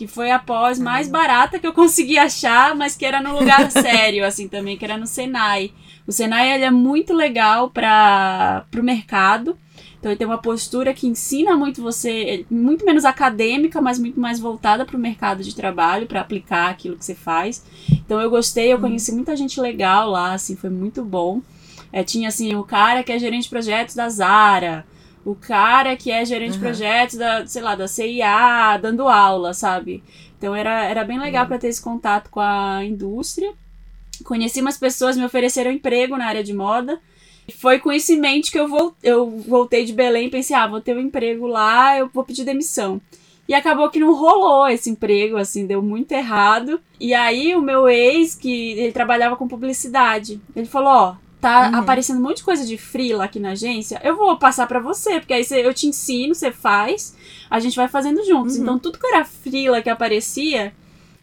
que 0.00 0.06
foi 0.06 0.30
a 0.30 0.38
pós 0.38 0.78
mais 0.78 1.08
barata 1.08 1.58
que 1.58 1.66
eu 1.66 1.74
consegui 1.74 2.16
achar, 2.16 2.74
mas 2.74 2.96
que 2.96 3.04
era 3.04 3.20
no 3.20 3.38
lugar 3.38 3.68
sério, 3.70 4.24
assim, 4.24 4.48
também, 4.48 4.78
que 4.78 4.82
era 4.86 4.96
no 4.96 5.06
Senai. 5.06 5.72
O 6.06 6.12
Senai, 6.12 6.54
ele 6.54 6.64
é 6.64 6.70
muito 6.70 7.12
legal 7.12 7.68
para 7.68 8.64
o 8.74 8.82
mercado, 8.82 9.58
então 9.98 10.10
ele 10.10 10.16
tem 10.16 10.26
uma 10.26 10.38
postura 10.38 10.94
que 10.94 11.06
ensina 11.06 11.54
muito 11.54 11.82
você, 11.82 12.46
muito 12.50 12.82
menos 12.86 13.04
acadêmica, 13.04 13.78
mas 13.82 13.98
muito 13.98 14.18
mais 14.18 14.40
voltada 14.40 14.86
para 14.86 14.96
o 14.96 14.98
mercado 14.98 15.42
de 15.42 15.54
trabalho, 15.54 16.06
para 16.06 16.22
aplicar 16.22 16.70
aquilo 16.70 16.96
que 16.96 17.04
você 17.04 17.14
faz. 17.14 17.62
Então 17.90 18.18
eu 18.22 18.30
gostei, 18.30 18.72
eu 18.72 18.76
uhum. 18.76 18.84
conheci 18.84 19.12
muita 19.12 19.36
gente 19.36 19.60
legal 19.60 20.08
lá, 20.08 20.32
assim, 20.32 20.56
foi 20.56 20.70
muito 20.70 21.04
bom. 21.04 21.42
É, 21.92 22.02
tinha 22.02 22.28
assim, 22.28 22.54
o 22.54 22.64
cara 22.64 23.02
que 23.02 23.12
é 23.12 23.18
gerente 23.18 23.42
de 23.42 23.50
projetos 23.50 23.94
da 23.94 24.08
Zara, 24.08 24.86
o 25.24 25.34
cara 25.34 25.96
que 25.96 26.10
é 26.10 26.24
gerente 26.24 26.52
uhum. 26.52 26.58
de 26.58 26.60
projetos 26.60 27.16
da, 27.16 27.46
sei 27.46 27.62
lá, 27.62 27.74
da 27.74 27.86
CIA, 27.86 28.78
dando 28.78 29.08
aula, 29.08 29.52
sabe? 29.52 30.02
Então 30.38 30.54
era, 30.54 30.84
era 30.84 31.04
bem 31.04 31.18
legal 31.18 31.42
uhum. 31.42 31.48
para 31.48 31.58
ter 31.58 31.68
esse 31.68 31.82
contato 31.82 32.30
com 32.30 32.40
a 32.40 32.84
indústria. 32.84 33.52
Conheci 34.24 34.60
umas 34.60 34.78
pessoas, 34.78 35.16
me 35.16 35.24
ofereceram 35.24 35.70
emprego 35.70 36.16
na 36.16 36.26
área 36.26 36.42
de 36.44 36.54
moda. 36.54 37.00
E 37.46 37.52
foi 37.52 37.78
com 37.78 37.92
isso 37.92 38.12
em 38.12 38.20
mente 38.20 38.50
que 38.50 38.58
eu, 38.58 38.68
vol 38.68 38.94
eu 39.02 39.28
voltei 39.28 39.84
de 39.84 39.92
Belém 39.92 40.26
e 40.26 40.30
pensei, 40.30 40.54
ah, 40.56 40.66
vou 40.66 40.80
ter 40.80 40.96
um 40.96 41.00
emprego 41.00 41.46
lá, 41.46 41.98
eu 41.98 42.08
vou 42.12 42.24
pedir 42.24 42.44
demissão. 42.44 43.00
E 43.48 43.54
acabou 43.54 43.90
que 43.90 43.98
não 43.98 44.14
rolou 44.14 44.68
esse 44.68 44.88
emprego, 44.88 45.36
assim, 45.36 45.66
deu 45.66 45.82
muito 45.82 46.12
errado. 46.12 46.80
E 47.00 47.12
aí 47.12 47.56
o 47.56 47.60
meu 47.60 47.88
ex, 47.88 48.36
que 48.36 48.72
ele 48.78 48.92
trabalhava 48.92 49.36
com 49.36 49.48
publicidade, 49.48 50.40
ele 50.54 50.66
falou, 50.66 50.92
ó, 50.92 51.16
tá 51.40 51.70
uhum. 51.70 51.76
aparecendo 51.76 52.18
um 52.18 52.22
monte 52.22 52.38
de 52.38 52.44
coisa 52.44 52.66
de 52.66 52.76
freela 52.76 53.24
aqui 53.24 53.40
na 53.40 53.50
agência, 53.50 54.00
eu 54.04 54.16
vou 54.16 54.36
passar 54.38 54.66
para 54.66 54.78
você, 54.78 55.18
porque 55.18 55.32
aí 55.32 55.44
eu 55.50 55.72
te 55.72 55.86
ensino, 55.86 56.34
você 56.34 56.52
faz, 56.52 57.16
a 57.48 57.58
gente 57.58 57.76
vai 57.76 57.88
fazendo 57.88 58.24
juntos. 58.24 58.56
Uhum. 58.56 58.62
Então 58.62 58.78
tudo 58.78 58.98
que 58.98 59.06
era 59.06 59.24
freela 59.24 59.80
que 59.80 59.88
aparecia, 59.88 60.72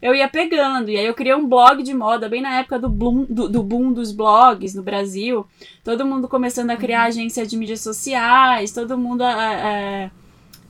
eu 0.01 0.15
ia 0.15 0.27
pegando. 0.27 0.89
E 0.89 0.97
aí 0.97 1.05
eu 1.05 1.13
criei 1.13 1.35
um 1.35 1.47
blog 1.47 1.83
de 1.83 1.93
moda, 1.93 2.27
bem 2.29 2.41
na 2.41 2.59
época 2.59 2.79
do 2.79 2.89
boom, 2.89 3.25
do, 3.29 3.47
do 3.47 3.63
boom 3.63 3.93
dos 3.93 4.11
blogs 4.11 4.73
no 4.73 4.83
Brasil. 4.83 5.45
Todo 5.83 6.05
mundo 6.05 6.27
começando 6.27 6.71
a 6.71 6.77
criar 6.77 7.01
uhum. 7.01 7.07
agência 7.07 7.45
de 7.45 7.55
mídias 7.55 7.81
sociais, 7.81 8.71
todo 8.71 8.97
mundo 8.97 9.23
é, 9.23 10.09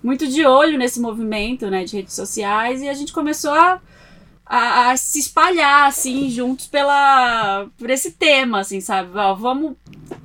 muito 0.03 0.27
de 0.27 0.45
olho 0.45 0.77
nesse 0.77 0.99
movimento 0.99 1.69
né, 1.69 1.83
de 1.83 1.97
redes 1.97 2.13
sociais. 2.13 2.81
E 2.81 2.89
a 2.89 2.93
gente 2.93 3.13
começou 3.13 3.53
a, 3.53 3.81
a, 4.49 4.91
a 4.91 4.97
se 4.97 5.19
espalhar, 5.19 5.87
assim, 5.87 6.29
juntos 6.29 6.67
pela, 6.67 7.67
por 7.77 7.89
esse 7.89 8.11
tema, 8.11 8.59
assim, 8.59 8.79
sabe? 8.79 9.17
Ó, 9.17 9.33
vamos... 9.35 9.75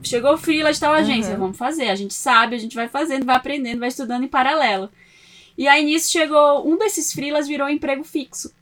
Chegou 0.02 0.34
o 0.34 0.38
freela 0.38 0.72
de 0.72 0.80
tal 0.80 0.92
agência, 0.92 1.34
uhum. 1.34 1.40
vamos 1.40 1.58
fazer. 1.58 1.88
A 1.88 1.94
gente 1.94 2.14
sabe, 2.14 2.54
a 2.54 2.58
gente 2.58 2.74
vai 2.74 2.88
fazendo, 2.88 3.26
vai 3.26 3.36
aprendendo, 3.36 3.80
vai 3.80 3.88
estudando 3.88 4.24
em 4.24 4.28
paralelo. 4.28 4.90
E 5.56 5.68
aí 5.68 5.84
nisso 5.84 6.10
chegou, 6.10 6.66
um 6.68 6.78
desses 6.78 7.12
freelas 7.12 7.46
virou 7.46 7.68
emprego 7.68 8.04
fixo. 8.04 8.52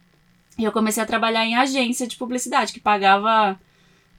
E 0.58 0.64
eu 0.64 0.72
comecei 0.72 1.02
a 1.02 1.06
trabalhar 1.06 1.44
em 1.44 1.56
agência 1.56 2.06
de 2.06 2.16
publicidade, 2.16 2.72
que 2.72 2.80
pagava 2.80 3.58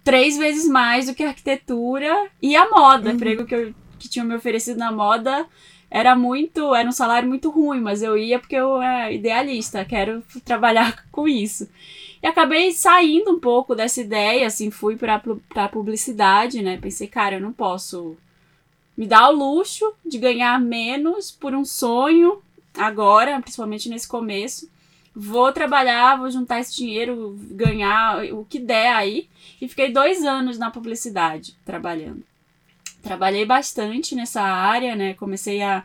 três 0.04 0.38
vezes 0.38 0.68
mais 0.68 1.08
do 1.08 1.14
que 1.14 1.24
a 1.24 1.30
arquitetura 1.30 2.30
e 2.42 2.56
a 2.56 2.70
moda. 2.70 3.10
Uhum. 3.10 3.16
Emprego 3.16 3.46
que, 3.46 3.56
eu, 3.56 3.74
que 4.00 4.10
tinham 4.10 4.26
me 4.26 4.36
oferecido 4.36 4.78
na 4.78 4.92
moda 4.92 5.46
era 5.92 6.16
muito. 6.16 6.74
Era 6.74 6.90
um 6.90 6.94
salário 6.94 7.30
muito 7.30 7.50
ruim, 7.52 7.82
mas 7.82 8.02
eu 8.02 8.18
ia 8.18 8.40
porque 8.40 8.56
eu 8.56 8.82
é 8.82 9.14
idealista, 9.14 9.86
quero 9.86 10.24
trabalhar 10.44 11.06
com 11.12 11.28
isso. 11.28 11.70
E 12.24 12.28
acabei 12.28 12.72
saindo 12.72 13.32
um 13.32 13.40
pouco 13.40 13.76
dessa 13.76 14.02
ideia, 14.02 14.48
assim, 14.48 14.72
fui 14.72 14.96
pra, 14.96 15.22
pra 15.50 15.68
publicidade, 15.68 16.62
né? 16.62 16.78
Pensei, 16.78 17.08
cara, 17.08 17.36
eu 17.36 17.42
não 17.42 17.52
posso 17.52 18.16
me 18.98 19.06
dar 19.06 19.30
o 19.30 19.36
luxo 19.36 19.94
de 20.06 20.18
ganhar 20.18 20.60
menos 20.60 21.32
por 21.32 21.54
um 21.54 21.66
sonho 21.66 22.42
agora, 22.78 23.40
principalmente 23.42 23.90
nesse 23.90 24.08
começo 24.08 24.70
vou 25.16 25.52
trabalhar, 25.52 26.18
vou 26.18 26.32
juntar 26.32 26.60
esse 26.60 26.76
dinheiro, 26.76 27.38
ganhar 27.52 28.24
o 28.34 28.46
que 28.46 28.60
der 28.60 28.94
aí. 28.94 29.30
E 29.62 29.68
fiquei 29.68 29.92
dois 29.92 30.24
anos 30.24 30.58
na 30.58 30.72
publicidade 30.72 31.56
trabalhando. 31.66 32.24
Trabalhei 33.02 33.46
bastante 33.46 34.16
nessa 34.16 34.42
área, 34.42 34.96
né? 34.96 35.14
Comecei 35.16 35.62
a. 35.62 35.84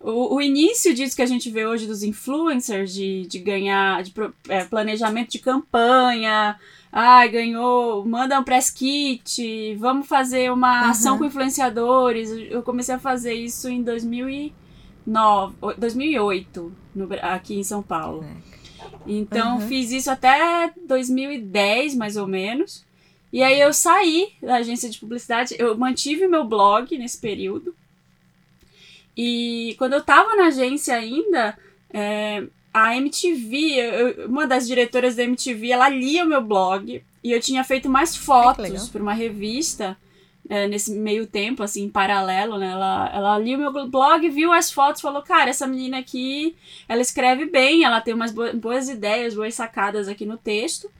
O, 0.00 0.36
o 0.36 0.40
início 0.40 0.94
disso 0.94 1.16
que 1.16 1.22
a 1.22 1.26
gente 1.26 1.50
vê 1.50 1.66
hoje 1.66 1.86
dos 1.86 2.02
influencers, 2.02 2.92
de, 2.92 3.26
de 3.26 3.38
ganhar, 3.38 4.02
de 4.02 4.12
é, 4.48 4.64
planejamento 4.64 5.30
de 5.30 5.40
campanha, 5.40 6.56
ah, 6.92 7.26
ganhou, 7.26 8.04
manda 8.04 8.38
um 8.38 8.44
press 8.44 8.70
kit, 8.70 9.74
vamos 9.76 10.06
fazer 10.06 10.52
uma 10.52 10.84
uhum. 10.84 10.90
ação 10.90 11.18
com 11.18 11.24
influenciadores. 11.24 12.30
Eu 12.30 12.62
comecei 12.62 12.94
a 12.94 12.98
fazer 12.98 13.34
isso 13.34 13.68
em 13.68 13.82
2009, 13.82 15.54
2008, 15.76 16.72
no, 16.94 17.08
aqui 17.22 17.58
em 17.58 17.64
São 17.64 17.82
Paulo. 17.82 18.24
É. 18.24 18.58
Então 19.06 19.56
uhum. 19.56 19.68
fiz 19.68 19.90
isso 19.90 20.10
até 20.10 20.72
2010, 20.86 21.94
mais 21.94 22.16
ou 22.16 22.26
menos. 22.26 22.86
E 23.32 23.42
aí 23.42 23.60
eu 23.60 23.72
saí 23.72 24.32
da 24.42 24.56
agência 24.56 24.88
de 24.88 24.98
publicidade, 24.98 25.54
eu 25.58 25.76
mantive 25.76 26.26
meu 26.26 26.44
blog 26.44 26.96
nesse 26.96 27.18
período. 27.18 27.74
E 29.16 29.74
quando 29.78 29.94
eu 29.94 30.02
tava 30.02 30.36
na 30.36 30.46
agência 30.46 30.94
ainda, 30.94 31.58
é, 31.92 32.44
a 32.72 32.96
MTV, 32.96 33.56
eu, 33.56 34.28
uma 34.28 34.46
das 34.46 34.66
diretoras 34.66 35.16
da 35.16 35.24
MTV, 35.24 35.70
ela 35.72 35.88
lia 35.88 36.24
o 36.24 36.28
meu 36.28 36.40
blog 36.40 37.02
e 37.22 37.32
eu 37.32 37.40
tinha 37.40 37.64
feito 37.64 37.88
mais 37.88 38.16
fotos 38.16 38.88
para 38.88 39.02
uma 39.02 39.12
revista 39.12 39.96
é, 40.48 40.66
nesse 40.66 40.92
meio 40.92 41.26
tempo, 41.26 41.62
assim, 41.62 41.84
em 41.84 41.90
paralelo, 41.90 42.56
né? 42.56 42.70
Ela, 42.70 43.10
ela 43.12 43.38
lia 43.38 43.56
o 43.56 43.60
meu 43.60 43.88
blog, 43.88 44.28
viu 44.30 44.52
as 44.52 44.70
fotos, 44.70 45.02
falou, 45.02 45.22
cara, 45.22 45.50
essa 45.50 45.66
menina 45.66 45.98
aqui, 45.98 46.56
ela 46.88 47.02
escreve 47.02 47.46
bem, 47.46 47.84
ela 47.84 48.00
tem 48.00 48.14
umas 48.14 48.32
boas 48.32 48.88
ideias, 48.88 49.34
boas 49.34 49.54
sacadas 49.54 50.08
aqui 50.08 50.24
no 50.24 50.38
texto. 50.38 50.90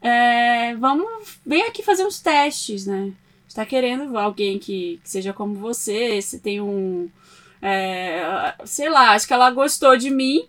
É, 0.00 0.74
vamos, 0.76 1.38
vem 1.44 1.62
aqui 1.62 1.82
fazer 1.82 2.04
uns 2.06 2.20
testes, 2.20 2.86
né? 2.86 3.12
Está 3.46 3.66
querendo 3.66 4.16
alguém 4.16 4.58
que, 4.58 5.00
que, 5.02 5.10
seja 5.10 5.32
como 5.32 5.54
você, 5.54 6.22
se 6.22 6.40
tem 6.40 6.60
um, 6.60 7.10
é, 7.60 8.54
sei 8.64 8.88
lá, 8.88 9.12
acho 9.12 9.26
que 9.26 9.32
ela 9.32 9.50
gostou 9.50 9.96
de 9.96 10.10
mim. 10.10 10.46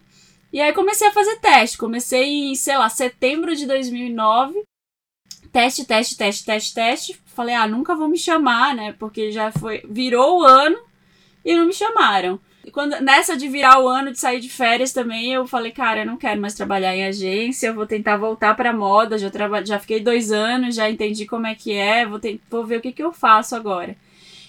E 0.53 0.61
aí 0.61 0.73
comecei 0.73 1.07
a 1.07 1.13
fazer 1.13 1.39
teste. 1.39 1.77
Comecei 1.77 2.23
em, 2.23 2.55
sei 2.55 2.77
lá, 2.77 2.89
setembro 2.89 3.55
de 3.55 3.65
2009 3.65 4.63
teste, 5.51 5.85
teste, 5.85 6.17
teste, 6.17 6.45
teste, 6.45 6.73
teste. 6.73 7.21
Falei, 7.25 7.53
ah, 7.53 7.67
nunca 7.67 7.95
vão 7.95 8.07
me 8.07 8.17
chamar, 8.17 8.73
né? 8.73 8.93
Porque 8.93 9.31
já 9.31 9.51
foi. 9.51 9.83
Virou 9.87 10.39
o 10.39 10.43
ano 10.43 10.77
e 11.43 11.55
não 11.55 11.65
me 11.65 11.73
chamaram. 11.73 12.39
E 12.71 12.73
quando, 12.73 13.01
nessa 13.01 13.35
de 13.35 13.49
virar 13.49 13.81
o 13.81 13.87
ano, 13.89 14.13
de 14.13 14.17
sair 14.17 14.39
de 14.39 14.47
férias 14.47 14.93
também, 14.93 15.33
eu 15.33 15.45
falei, 15.45 15.73
cara, 15.73 16.03
eu 16.03 16.05
não 16.05 16.15
quero 16.15 16.39
mais 16.39 16.53
trabalhar 16.53 16.95
em 16.95 17.03
agência, 17.03 17.67
eu 17.67 17.75
vou 17.75 17.85
tentar 17.85 18.15
voltar 18.15 18.55
pra 18.55 18.71
moda. 18.71 19.17
Já, 19.17 19.29
traba, 19.29 19.65
já 19.65 19.77
fiquei 19.77 19.99
dois 19.99 20.31
anos, 20.31 20.75
já 20.75 20.89
entendi 20.89 21.25
como 21.25 21.45
é 21.45 21.53
que 21.53 21.73
é, 21.73 22.05
vou, 22.05 22.17
ter, 22.17 22.39
vou 22.49 22.65
ver 22.65 22.77
o 22.77 22.81
que, 22.81 22.93
que 22.93 23.03
eu 23.03 23.11
faço 23.11 23.57
agora. 23.57 23.93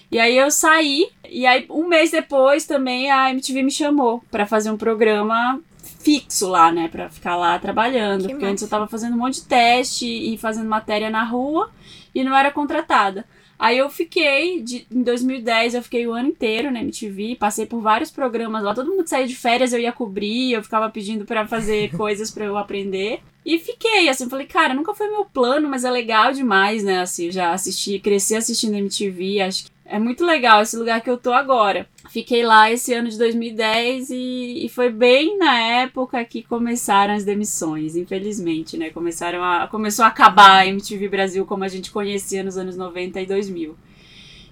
E 0.09 0.17
aí 0.17 0.37
eu 0.37 0.49
saí, 0.49 1.09
e 1.29 1.45
aí 1.45 1.65
um 1.69 1.85
mês 1.85 2.11
depois 2.11 2.65
também 2.65 3.11
a 3.11 3.29
MTV 3.29 3.61
me 3.61 3.71
chamou 3.71 4.23
para 4.31 4.45
fazer 4.45 4.71
um 4.71 4.77
programa 4.77 5.59
fixo 5.99 6.47
lá, 6.47 6.71
né, 6.71 6.87
para 6.87 7.09
ficar 7.09 7.35
lá 7.35 7.59
trabalhando, 7.59 8.21
que 8.21 8.27
porque 8.29 8.45
massa. 8.45 8.51
antes 8.53 8.63
eu 8.63 8.69
tava 8.69 8.87
fazendo 8.87 9.15
um 9.15 9.19
monte 9.19 9.41
de 9.41 9.47
teste 9.47 10.05
e 10.05 10.37
fazendo 10.37 10.69
matéria 10.69 11.09
na 11.09 11.25
rua 11.25 11.69
e 12.15 12.23
não 12.23 12.33
era 12.33 12.51
contratada. 12.51 13.25
Aí 13.57 13.77
eu 13.77 13.89
fiquei, 13.89 14.61
de, 14.61 14.85
em 14.91 15.01
2010 15.03 15.75
eu 15.75 15.83
fiquei 15.83 16.05
o 16.05 16.13
ano 16.13 16.29
inteiro 16.29 16.71
na 16.71 16.81
MTV, 16.81 17.37
passei 17.39 17.65
por 17.65 17.81
vários 17.81 18.11
programas 18.11 18.63
lá, 18.63 18.73
todo 18.73 18.91
mundo 18.91 19.07
saía 19.07 19.27
de 19.27 19.35
férias 19.35 19.71
eu 19.71 19.79
ia 19.79 19.91
cobrir, 19.91 20.51
eu 20.51 20.63
ficava 20.63 20.89
pedindo 20.89 21.25
para 21.25 21.47
fazer 21.47 21.91
coisas 21.95 22.31
para 22.31 22.45
eu 22.45 22.57
aprender. 22.57 23.21
E 23.45 23.59
fiquei, 23.59 24.07
assim, 24.07 24.29
falei, 24.29 24.47
cara, 24.47 24.73
nunca 24.73 24.93
foi 24.93 25.09
meu 25.09 25.25
plano, 25.25 25.67
mas 25.69 25.83
é 25.83 25.91
legal 25.91 26.31
demais, 26.31 26.83
né, 26.83 27.01
assim, 27.01 27.29
já 27.29 27.51
assisti, 27.51 27.99
cresci 27.99 28.35
assistindo 28.35 28.77
MTV, 28.77 29.41
acho 29.41 29.65
que 29.65 29.72
é 29.93 29.99
muito 29.99 30.25
legal 30.25 30.63
esse 30.63 30.75
lugar 30.75 31.01
que 31.01 31.09
eu 31.09 31.19
tô 31.19 31.31
agora. 31.31 31.87
Fiquei 32.09 32.43
lá 32.43 32.71
esse 32.71 32.91
ano 32.95 33.07
de 33.09 33.15
2010 33.15 34.09
e, 34.09 34.65
e, 34.65 34.69
foi 34.69 34.89
bem 34.89 35.37
na 35.37 35.55
época 35.55 36.25
que 36.25 36.41
começaram 36.41 37.13
as 37.13 37.23
demissões, 37.23 37.95
infelizmente, 37.95 38.75
né? 38.75 38.89
Começaram 38.89 39.43
a, 39.43 39.67
começou 39.67 40.03
a 40.03 40.07
acabar 40.07 40.61
a 40.61 40.65
MTV 40.65 41.07
Brasil 41.09 41.45
como 41.45 41.63
a 41.63 41.67
gente 41.67 41.91
conhecia 41.91 42.43
nos 42.43 42.57
anos 42.57 42.75
90 42.75 43.21
e 43.21 43.25
2000. 43.27 43.77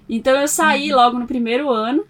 Então 0.08 0.40
eu 0.40 0.46
saí 0.46 0.92
uhum. 0.92 0.96
logo 0.96 1.18
no 1.18 1.26
primeiro 1.26 1.68
ano, 1.70 2.04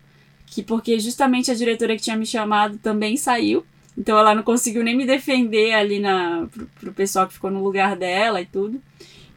que 0.45 0.63
porque 0.63 1.01
justamente 1.01 1.51
a 1.51 1.55
diretora 1.55 1.97
que 1.97 2.03
tinha 2.03 2.17
me 2.17 2.27
chamado 2.27 2.77
também 2.77 3.17
saiu. 3.17 3.65
Então 3.97 4.19
ela 4.19 4.35
não 4.35 4.43
conseguiu 4.43 4.85
nem 4.85 4.95
me 4.95 5.07
defender 5.07 5.73
ali 5.73 6.01
na, 6.01 6.47
pro, 6.53 6.67
pro 6.79 6.93
pessoal 6.93 7.27
que 7.27 7.33
ficou 7.33 7.51
no 7.51 7.65
lugar 7.65 7.97
dela 7.97 8.43
e 8.43 8.47
tudo. 8.47 8.79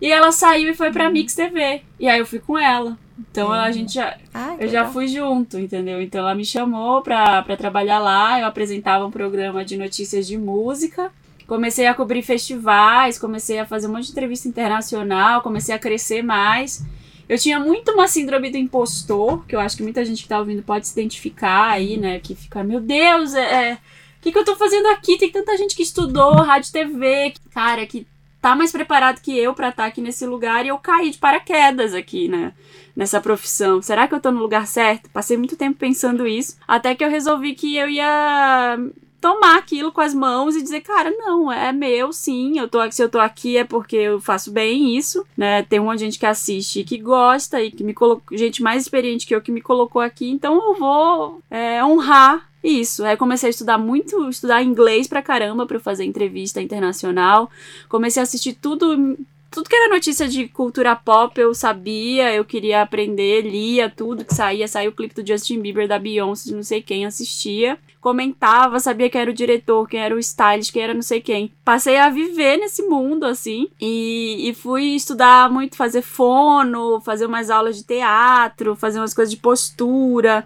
E 0.01 0.11
ela 0.11 0.33
saiu 0.33 0.71
e 0.71 0.75
foi 0.75 0.91
pra 0.91 1.05
uhum. 1.05 1.13
Mix 1.13 1.33
TV. 1.33 1.81
E 1.97 2.09
aí 2.09 2.19
eu 2.19 2.25
fui 2.25 2.39
com 2.39 2.57
ela. 2.57 2.97
Então 3.17 3.51
a 3.51 3.71
gente 3.71 3.93
já. 3.93 4.17
Ah, 4.33 4.55
eu 4.59 4.67
já 4.67 4.85
fui 4.87 5.07
junto, 5.07 5.57
entendeu? 5.57 6.01
Então 6.01 6.21
ela 6.21 6.35
me 6.35 6.43
chamou 6.43 7.01
pra, 7.01 7.41
pra 7.43 7.55
trabalhar 7.55 7.99
lá. 7.99 8.39
Eu 8.39 8.45
apresentava 8.45 9.05
um 9.05 9.11
programa 9.11 9.63
de 9.63 9.77
notícias 9.77 10.27
de 10.27 10.37
música. 10.37 11.11
Comecei 11.47 11.85
a 11.85 11.93
cobrir 11.93 12.23
festivais, 12.23 13.19
comecei 13.19 13.59
a 13.59 13.65
fazer 13.65 13.87
um 13.87 13.91
monte 13.91 14.05
de 14.05 14.11
entrevista 14.11 14.47
internacional, 14.47 15.41
comecei 15.41 15.73
a 15.73 15.79
crescer 15.79 16.23
mais. 16.23 16.83
Eu 17.29 17.37
tinha 17.37 17.59
muito 17.59 17.91
uma 17.91 18.07
síndrome 18.07 18.49
do 18.49 18.57
impostor, 18.57 19.45
que 19.45 19.55
eu 19.55 19.59
acho 19.59 19.77
que 19.77 19.83
muita 19.83 20.03
gente 20.03 20.23
que 20.23 20.29
tá 20.29 20.39
ouvindo 20.39 20.61
pode 20.63 20.87
se 20.87 20.99
identificar 20.99 21.71
aí, 21.71 21.97
né? 21.97 22.19
Que 22.19 22.35
fica, 22.35 22.63
meu 22.63 22.79
Deus, 22.79 23.33
é. 23.33 23.71
é 23.71 23.73
o 23.75 24.25
que, 24.25 24.31
que 24.31 24.39
eu 24.39 24.45
tô 24.45 24.55
fazendo 24.55 24.87
aqui? 24.87 25.19
Tem 25.19 25.31
tanta 25.31 25.55
gente 25.55 25.75
que 25.75 25.83
estudou 25.83 26.33
rádio 26.33 26.71
TV, 26.71 27.35
cara, 27.53 27.85
que 27.85 28.07
tá 28.49 28.55
mais 28.55 28.71
preparado 28.71 29.21
que 29.21 29.35
eu 29.35 29.55
para 29.55 29.69
estar 29.69 29.83
tá 29.83 29.87
aqui 29.87 30.01
nesse 30.01 30.25
lugar 30.25 30.65
e 30.65 30.69
eu 30.69 30.77
caí 30.77 31.09
de 31.09 31.17
paraquedas 31.17 31.93
aqui, 31.93 32.27
né? 32.27 32.53
nessa 32.95 33.19
profissão? 33.19 33.81
Será 33.81 34.07
que 34.07 34.13
eu 34.13 34.19
tô 34.19 34.31
no 34.31 34.39
lugar 34.39 34.67
certo? 34.67 35.09
Passei 35.09 35.35
muito 35.35 35.57
tempo 35.57 35.77
pensando 35.77 36.27
isso, 36.27 36.55
até 36.67 36.95
que 36.95 37.03
eu 37.03 37.09
resolvi 37.09 37.55
que 37.55 37.75
eu 37.75 37.89
ia 37.89 38.77
tomar 39.19 39.57
aquilo 39.57 39.91
com 39.91 40.01
as 40.01 40.13
mãos 40.13 40.55
e 40.55 40.61
dizer, 40.61 40.81
cara, 40.81 41.09
não, 41.09 41.51
é 41.51 41.71
meu, 41.71 42.13
sim, 42.13 42.59
eu 42.59 42.67
tô 42.67 42.79
se 42.91 43.01
eu 43.01 43.09
tô 43.09 43.17
aqui 43.17 43.57
é 43.57 43.63
porque 43.63 43.95
eu 43.95 44.21
faço 44.21 44.51
bem 44.51 44.95
isso, 44.95 45.25
né? 45.35 45.63
Tem 45.63 45.79
um 45.79 45.85
monte 45.85 45.97
de 45.97 46.05
gente 46.05 46.19
que 46.19 46.27
assiste 46.27 46.81
e 46.81 46.83
que 46.83 46.99
gosta 46.99 47.59
e 47.63 47.71
que 47.71 47.83
me 47.83 47.95
colocou, 47.95 48.37
gente 48.37 48.61
mais 48.61 48.83
experiente 48.83 49.25
que 49.25 49.33
eu 49.33 49.41
que 49.41 49.51
me 49.51 49.61
colocou 49.61 49.99
aqui, 49.99 50.29
então 50.29 50.53
eu 50.53 50.75
vou 50.75 51.41
é, 51.49 51.83
honrar 51.83 52.47
isso. 52.65 53.05
Aí 53.05 53.15
comecei 53.15 53.47
a 53.47 53.51
estudar 53.51 53.77
muito, 53.77 54.29
estudar 54.29 54.63
inglês 54.63 55.07
pra 55.07 55.21
caramba 55.21 55.65
pra 55.65 55.79
fazer 55.79 56.03
entrevista 56.03 56.61
internacional. 56.61 57.49
Comecei 57.87 58.19
a 58.19 58.23
assistir 58.23 58.53
tudo 58.53 59.17
tudo 59.55 59.69
que 59.69 59.75
era 59.75 59.93
notícia 59.93 60.27
de 60.27 60.49
cultura 60.49 60.93
pop 60.97 61.39
eu 61.39 61.55
sabia, 61.55 62.33
eu 62.33 62.43
queria 62.43 62.81
aprender, 62.81 63.41
lia 63.41 63.89
tudo 63.89 64.25
que 64.25 64.33
saía, 64.33 64.67
saiu 64.67 64.91
o 64.91 64.93
clipe 64.93 65.15
do 65.15 65.25
Justin 65.25 65.61
Bieber, 65.61 65.87
da 65.87 65.97
Beyoncé, 65.97 66.53
não 66.53 66.61
sei 66.61 66.81
quem, 66.81 67.05
assistia. 67.05 67.77
comentava, 68.01 68.81
sabia 68.81 69.09
quem 69.09 69.21
era 69.21 69.31
o 69.31 69.33
diretor, 69.33 69.87
quem 69.87 70.01
era 70.01 70.13
o 70.13 70.19
stylist, 70.19 70.73
quem 70.73 70.83
era 70.83 70.93
não 70.93 71.01
sei 71.01 71.21
quem. 71.21 71.53
Passei 71.63 71.95
a 71.95 72.09
viver 72.09 72.57
nesse 72.57 72.83
mundo, 72.83 73.25
assim, 73.25 73.69
e, 73.79 74.49
e 74.49 74.53
fui 74.53 74.93
estudar 74.93 75.49
muito, 75.49 75.77
fazer 75.77 76.01
fono, 76.01 76.99
fazer 76.99 77.25
umas 77.25 77.49
aulas 77.49 77.77
de 77.77 77.85
teatro, 77.85 78.75
fazer 78.75 78.99
umas 78.99 79.13
coisas 79.13 79.33
de 79.33 79.39
postura 79.39 80.45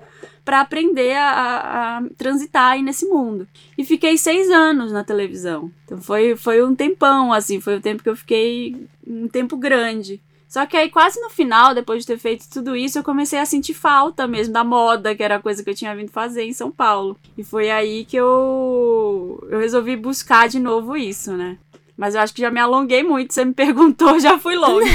para 0.50 0.62
aprender 0.62 1.16
a, 1.16 2.00
a, 2.00 2.04
transitar 2.18 2.72
aí 2.72 2.82
nesse 2.82 3.06
mundo. 3.06 3.48
E 3.78 3.86
fiquei 3.86 4.18
seis 4.18 4.50
anos 4.50 4.92
na 4.92 5.04
televisão. 5.04 5.72
Então 5.86 6.02
foi, 6.02 6.36
foi 6.36 6.66
um 6.66 6.74
tempão, 6.74 7.32
assim, 7.32 7.62
foi 7.62 7.78
o 7.78 7.80
tempo 7.80 8.02
que 8.02 8.10
eu 8.10 8.16
fiquei 8.16 8.76
um 9.06 9.28
tempo 9.28 9.56
grande. 9.56 10.20
Só 10.48 10.66
que 10.66 10.76
aí, 10.76 10.90
quase 10.90 11.22
no 11.22 11.30
final, 11.30 11.76
depois 11.76 12.02
de 12.02 12.08
ter 12.08 12.18
feito 12.18 12.50
tudo 12.50 12.76
isso, 12.76 12.98
eu 12.98 13.04
comecei 13.04 13.38
a 13.38 13.46
sentir 13.46 13.76
falta 13.76 14.26
mesmo 14.26 14.52
da 14.52 14.64
moda, 14.64 15.16
que 15.16 15.22
era 15.22 15.36
a 15.36 15.40
coisa 15.40 15.64
que 15.64 15.70
eu 15.70 15.76
tinha 15.76 15.96
vindo 15.96 16.10
fazer 16.10 16.46
em 16.46 16.54
São 16.54 16.72
Paulo. 16.72 17.16
E 17.38 17.44
foi 17.44 17.70
aí 17.70 18.04
que 18.04 18.18
eu, 18.18 19.48
eu 19.52 19.60
resolvi 19.60 19.96
buscar 19.96 20.50
de 20.50 20.60
novo 20.60 20.98
isso, 20.98 21.32
né? 21.34 21.60
Mas 21.96 22.16
eu 22.16 22.22
acho 22.22 22.34
que 22.34 22.42
já 22.42 22.50
me 22.50 22.60
alonguei 22.60 23.04
muito. 23.04 23.36
Você 23.36 23.46
me 23.46 23.54
perguntou, 23.54 24.20
já 24.20 24.40
fui 24.40 24.56
longe. 24.56 24.90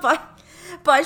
Pode 0.00 0.35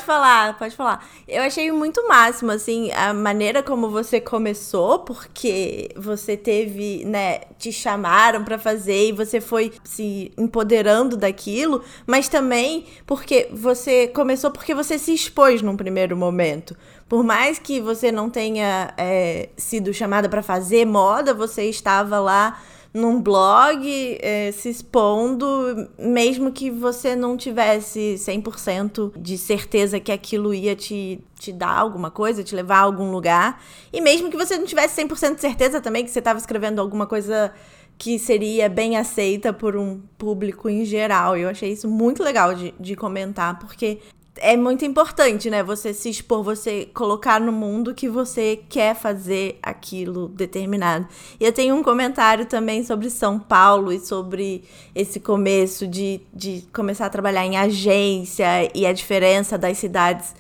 falar, 0.03 0.59
pode 0.59 0.77
falar. 0.77 1.07
Eu 1.27 1.43
achei 1.43 1.73
muito 1.73 2.07
máximo, 2.07 2.51
assim, 2.51 2.91
a 2.93 3.15
maneira 3.15 3.63
como 3.63 3.89
você 3.89 4.21
começou, 4.21 5.01
porque 5.01 5.89
você 5.97 6.37
teve, 6.37 7.05
né, 7.05 7.41
te 7.59 7.73
chamaram 7.73 8.45
para 8.45 8.59
fazer 8.59 9.09
e 9.09 9.13
você 9.13 9.41
foi 9.41 9.73
se 9.83 10.33
empoderando 10.37 11.17
daquilo, 11.17 11.83
mas 12.07 12.29
também 12.29 12.87
porque 13.07 13.49
você 13.53 14.09
começou 14.09 14.51
porque 14.51 14.75
você 14.75 14.99
se 14.99 15.13
expôs 15.15 15.63
num 15.63 15.77
primeiro 15.77 16.17
momento. 16.17 16.77
Por 17.09 17.25
mais 17.25 17.59
que 17.59 17.81
você 17.81 18.13
não 18.13 18.31
tenha 18.31 18.95
é, 18.97 19.49
sido 19.57 19.93
chamada 19.93 20.29
para 20.29 20.43
fazer 20.43 20.85
moda, 20.87 21.35
você 21.35 21.65
estava 21.65 22.21
lá 22.21 22.61
num 22.93 23.21
blog 23.21 24.19
é, 24.21 24.51
se 24.53 24.69
expondo, 24.69 25.89
mesmo 25.99 26.51
que 26.51 26.71
você 26.71 27.15
não 27.15 27.37
tivesse 27.37 28.17
100% 28.19 29.13
de 29.17 29.39
certeza 29.39 30.01
que 30.01 30.11
aquilo 30.11 30.53
ia 30.53 30.75
te, 30.75 31.21
te 31.39 31.53
dar 31.53 31.79
alguma 31.79 32.11
coisa, 32.11 32.43
te 32.43 32.55
levar 32.55 32.79
a 32.79 32.83
algum 32.83 33.13
lugar. 33.13 33.63
E 33.93 34.01
mesmo 34.01 34.29
que 34.29 34.37
você 34.37 34.59
não 34.59 34.67
tivesse 34.67 35.01
100% 35.03 35.37
de 35.37 35.41
certeza 35.41 35.81
também 35.81 36.05
que 36.05 36.11
você 36.11 36.19
estava 36.19 36.39
escrevendo 36.39 36.81
alguma 36.81 37.07
coisa 37.07 37.53
que 37.97 38.19
seria 38.19 38.69
bem 38.69 38.97
aceita 38.97 39.53
por 39.53 39.77
um 39.77 40.01
público 40.19 40.69
em 40.69 40.85
geral. 40.85 41.37
Eu 41.37 41.49
achei 41.49 41.71
isso 41.71 41.89
muito 41.89 42.23
legal 42.23 42.55
de, 42.55 42.75
de 42.81 42.97
comentar, 42.97 43.59
porque 43.59 43.99
é 44.41 44.57
muito 44.57 44.85
importante, 44.85 45.51
né? 45.51 45.63
Você 45.63 45.93
se 45.93 46.09
expor, 46.09 46.43
você 46.43 46.87
colocar 46.95 47.39
no 47.39 47.53
mundo 47.53 47.95
que 47.95 48.09
você 48.09 48.61
quer 48.69 48.97
fazer 48.97 49.59
aquilo 49.63 50.29
determinado. 50.29 51.07
E 51.39 51.45
eu 51.45 51.53
tenho 51.53 51.77
um 51.77 51.83
comentário 51.83 52.47
também 52.47 52.83
sobre 52.83 53.11
São 53.11 53.39
Paulo 53.39 53.93
e 53.93 54.01
sobre 54.01 54.65
esse 54.95 55.21
começo 55.21 55.87
de, 55.87 56.23
de 56.33 56.65
começar 56.73 57.07
a 57.07 57.11
trabalhar 57.11 57.45
em 57.45 57.59
agência 57.59 58.47
e 58.75 58.87
a 58.87 58.93
diferença 58.93 59.59
das 59.59 59.77
cidades. 59.77 60.35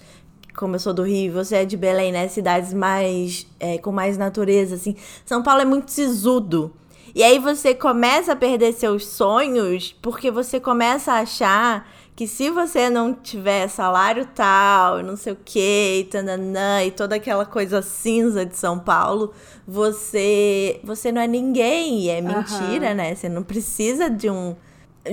Como 0.57 0.75
eu 0.75 0.80
sou 0.80 0.95
do 0.95 1.02
Rio, 1.02 1.35
você 1.35 1.57
é 1.57 1.64
de 1.64 1.76
Belém, 1.76 2.11
né? 2.11 2.26
Cidades 2.26 2.73
mais. 2.73 3.47
É, 3.61 3.78
com 3.78 3.92
mais 3.92 4.16
natureza, 4.16 4.75
assim. 4.75 4.97
São 5.25 5.42
Paulo 5.42 5.61
é 5.61 5.66
muito 5.66 5.90
sisudo. 5.90 6.73
E 7.14 7.23
aí 7.23 7.38
você 7.38 7.75
começa 7.75 8.33
a 8.33 8.37
perder 8.37 8.73
seus 8.73 9.07
sonhos 9.07 9.95
porque 10.00 10.30
você 10.30 10.61
começa 10.61 11.12
a 11.12 11.21
achar 11.21 11.87
que 12.14 12.26
se 12.26 12.50
você 12.50 12.90
não 12.90 13.14
tiver 13.14 13.69
salário 13.69 14.26
tal, 14.35 15.02
não 15.02 15.17
sei 15.17 15.33
o 15.33 15.38
que, 15.43 16.07
tananã, 16.11 16.85
e 16.85 16.90
toda 16.90 17.17
aquela 17.17 17.47
coisa 17.47 17.81
cinza 17.81 18.45
de 18.45 18.57
São 18.57 18.79
Paulo, 18.79 19.33
você 19.67 20.81
você 20.85 21.11
não 21.11 21.23
é 21.23 21.26
ninguém, 21.26 22.00
e 22.00 22.09
é 22.11 22.21
mentira, 22.21 22.90
uhum. 22.90 22.95
né? 22.95 23.14
Você 23.14 23.29
não 23.29 23.43
precisa 23.43 24.11
de 24.11 24.29
um 24.29 24.55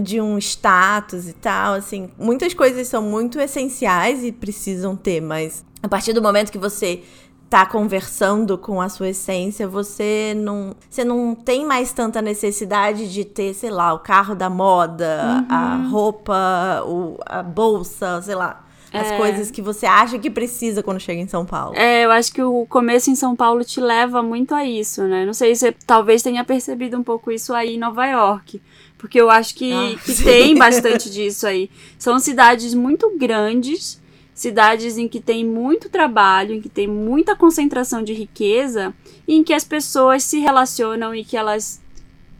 de 0.01 0.19
um 0.19 0.37
status 0.37 1.29
e 1.29 1.33
tal, 1.33 1.75
assim, 1.75 2.09
muitas 2.17 2.53
coisas 2.53 2.87
são 2.89 3.01
muito 3.01 3.39
essenciais 3.39 4.21
e 4.23 4.33
precisam 4.33 4.97
ter, 4.97 5.21
mas 5.21 5.63
a 5.81 5.87
partir 5.87 6.11
do 6.11 6.21
momento 6.21 6.51
que 6.51 6.57
você 6.57 7.03
tá 7.49 7.65
conversando 7.65 8.57
com 8.57 8.81
a 8.81 8.89
sua 8.89 9.09
essência, 9.09 9.67
você 9.67 10.33
não, 10.35 10.75
você 10.89 11.05
não 11.05 11.33
tem 11.33 11.65
mais 11.65 11.93
tanta 11.93 12.21
necessidade 12.21 13.11
de 13.11 13.23
ter, 13.23 13.53
sei 13.53 13.69
lá, 13.69 13.93
o 13.93 13.99
carro 13.99 14.35
da 14.35 14.49
moda, 14.49 15.45
uhum. 15.49 15.55
a 15.55 15.75
roupa, 15.89 16.83
o, 16.85 17.17
a 17.25 17.41
bolsa, 17.41 18.21
sei 18.21 18.35
lá. 18.35 18.63
As 18.91 19.11
é. 19.11 19.17
coisas 19.17 19.51
que 19.51 19.61
você 19.61 19.85
acha 19.85 20.17
que 20.17 20.29
precisa 20.29 20.81
quando 20.81 20.99
chega 20.99 21.21
em 21.21 21.27
São 21.27 21.45
Paulo. 21.45 21.75
É, 21.75 22.05
eu 22.05 22.11
acho 22.11 22.31
que 22.31 22.41
o 22.41 22.65
começo 22.65 23.09
em 23.09 23.15
São 23.15 23.35
Paulo 23.35 23.63
te 23.63 23.81
leva 23.81 24.23
muito 24.23 24.55
a 24.55 24.63
isso, 24.63 25.03
né? 25.03 25.25
Não 25.25 25.33
sei 25.33 25.55
se 25.55 25.59
você 25.59 25.75
talvez 25.85 26.23
tenha 26.23 26.43
percebido 26.43 26.97
um 26.97 27.03
pouco 27.03 27.29
isso 27.29 27.53
aí 27.53 27.75
em 27.75 27.79
Nova 27.79 28.05
York. 28.05 28.61
Porque 28.97 29.19
eu 29.19 29.29
acho 29.29 29.55
que, 29.55 29.73
ah, 29.73 29.95
que 30.03 30.15
tem 30.23 30.55
bastante 30.57 31.09
disso 31.09 31.45
aí. 31.45 31.69
São 31.99 32.17
cidades 32.17 32.73
muito 32.73 33.17
grandes 33.17 34.01
cidades 34.37 34.99
em 34.99 35.07
que 35.07 35.19
tem 35.19 35.43
muito 35.43 35.89
trabalho, 35.89 36.53
em 36.53 36.61
que 36.61 36.69
tem 36.69 36.87
muita 36.87 37.35
concentração 37.35 38.03
de 38.03 38.13
riqueza, 38.13 38.93
e 39.27 39.33
em 39.33 39.43
que 39.43 39.51
as 39.51 39.63
pessoas 39.63 40.23
se 40.23 40.39
relacionam 40.39 41.13
e 41.13 41.25
que 41.25 41.35
elas 41.35 41.81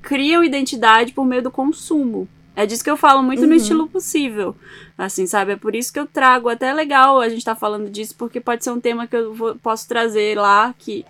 criam 0.04 0.44
identidade 0.44 1.12
por 1.12 1.26
meio 1.26 1.42
do 1.42 1.50
consumo. 1.50 2.30
É 2.56 2.68
disso 2.68 2.84
que 2.84 2.90
eu 2.90 2.98
falo 2.98 3.24
muito 3.24 3.42
uhum. 3.42 3.50
no 3.50 3.56
estilo 3.56 3.88
possível. 3.88 4.56
Assim, 4.96 5.26
sabe? 5.26 5.54
É 5.54 5.56
por 5.56 5.76
isso 5.76 5.92
que 5.92 6.00
eu 6.00 6.06
trago. 6.06 6.50
Até 6.50 6.72
legal 6.72 7.20
a 7.20 7.30
gente 7.30 7.40
estar 7.40 7.56
tá 7.56 7.60
falando 7.60 7.90
disso, 7.90 8.16
porque 8.16 8.40
pode 8.40 8.64
ser 8.64 8.70
um 8.70 8.80
tema 8.80 9.08
que 9.08 9.16
eu 9.16 9.34
vou, 9.34 9.56
posso 9.56 9.88
trazer 9.88 10.38
lá, 10.38 10.74
que 10.78 11.04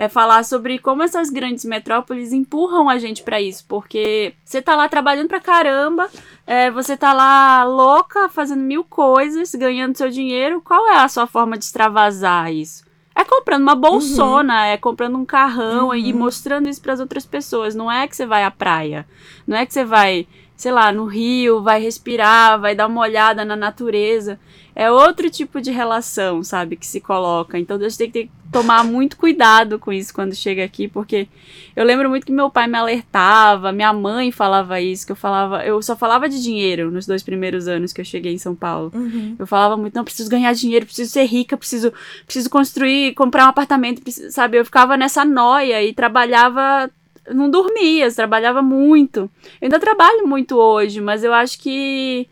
é 0.00 0.08
falar 0.08 0.46
sobre 0.46 0.78
como 0.78 1.02
essas 1.02 1.28
grandes 1.28 1.62
metrópoles 1.62 2.32
empurram 2.32 2.88
a 2.88 2.96
gente 2.96 3.22
para 3.22 3.38
isso, 3.38 3.66
porque 3.68 4.32
você 4.42 4.62
tá 4.62 4.74
lá 4.74 4.88
trabalhando 4.88 5.28
pra 5.28 5.40
caramba, 5.40 6.08
é, 6.46 6.70
você 6.70 6.96
tá 6.96 7.12
lá 7.12 7.64
louca, 7.64 8.26
fazendo 8.30 8.62
mil 8.62 8.82
coisas, 8.82 9.54
ganhando 9.54 9.98
seu 9.98 10.08
dinheiro, 10.08 10.62
qual 10.62 10.88
é 10.88 10.96
a 10.96 11.06
sua 11.06 11.26
forma 11.26 11.58
de 11.58 11.64
extravasar 11.64 12.50
isso? 12.50 12.82
É 13.14 13.26
comprando 13.26 13.60
uma 13.60 13.74
bolsona, 13.74 14.54
uhum. 14.54 14.68
é 14.68 14.76
comprando 14.78 15.18
um 15.18 15.26
carrão 15.26 15.88
uhum. 15.88 15.94
e 15.94 16.10
mostrando 16.14 16.66
isso 16.66 16.80
para 16.80 16.94
as 16.94 17.00
outras 17.00 17.26
pessoas. 17.26 17.74
Não 17.74 17.92
é 17.92 18.08
que 18.08 18.16
você 18.16 18.24
vai 18.24 18.42
à 18.42 18.50
praia, 18.50 19.06
não 19.46 19.54
é 19.54 19.66
que 19.66 19.74
você 19.74 19.84
vai, 19.84 20.26
sei 20.56 20.72
lá, 20.72 20.90
no 20.90 21.04
rio, 21.04 21.62
vai 21.62 21.78
respirar, 21.78 22.58
vai 22.58 22.74
dar 22.74 22.86
uma 22.86 23.02
olhada 23.02 23.44
na 23.44 23.54
natureza 23.54 24.40
é 24.74 24.90
outro 24.90 25.28
tipo 25.28 25.60
de 25.60 25.70
relação, 25.70 26.42
sabe, 26.42 26.74
que 26.74 26.86
se 26.86 27.02
coloca. 27.02 27.58
Então 27.58 27.76
a 27.76 27.80
gente 27.80 27.98
tem 27.98 28.10
que 28.10 28.30
tomar 28.50 28.84
muito 28.84 29.16
cuidado 29.16 29.78
com 29.78 29.92
isso 29.92 30.12
quando 30.12 30.34
chega 30.34 30.64
aqui, 30.64 30.88
porque 30.88 31.28
eu 31.76 31.84
lembro 31.84 32.08
muito 32.08 32.26
que 32.26 32.32
meu 32.32 32.50
pai 32.50 32.66
me 32.66 32.76
alertava, 32.76 33.72
minha 33.72 33.92
mãe 33.92 34.32
falava 34.32 34.80
isso, 34.80 35.06
que 35.06 35.12
eu 35.12 35.16
falava, 35.16 35.64
eu 35.64 35.80
só 35.82 35.94
falava 35.94 36.28
de 36.28 36.42
dinheiro 36.42 36.90
nos 36.90 37.06
dois 37.06 37.22
primeiros 37.22 37.68
anos 37.68 37.92
que 37.92 38.00
eu 38.00 38.04
cheguei 38.04 38.32
em 38.32 38.38
São 38.38 38.54
Paulo. 38.54 38.90
Uhum. 38.94 39.36
Eu 39.38 39.46
falava 39.46 39.76
muito, 39.76 39.94
não, 39.94 40.04
preciso 40.04 40.28
ganhar 40.28 40.52
dinheiro, 40.52 40.84
preciso 40.84 41.12
ser 41.12 41.24
rica, 41.24 41.56
preciso, 41.56 41.92
preciso 42.24 42.50
construir, 42.50 43.14
comprar 43.14 43.46
um 43.46 43.50
apartamento, 43.50 44.02
preciso, 44.02 44.32
sabe? 44.32 44.58
Eu 44.58 44.64
ficava 44.64 44.96
nessa 44.96 45.24
noia 45.24 45.82
e 45.82 45.92
trabalhava 45.92 46.90
não 47.32 47.48
dormia, 47.48 48.12
trabalhava 48.12 48.60
muito. 48.62 49.30
Eu 49.60 49.66
ainda 49.66 49.78
trabalho 49.78 50.26
muito 50.26 50.56
hoje, 50.56 51.00
mas 51.00 51.22
eu 51.22 51.32
acho 51.32 51.58
que 51.60 52.26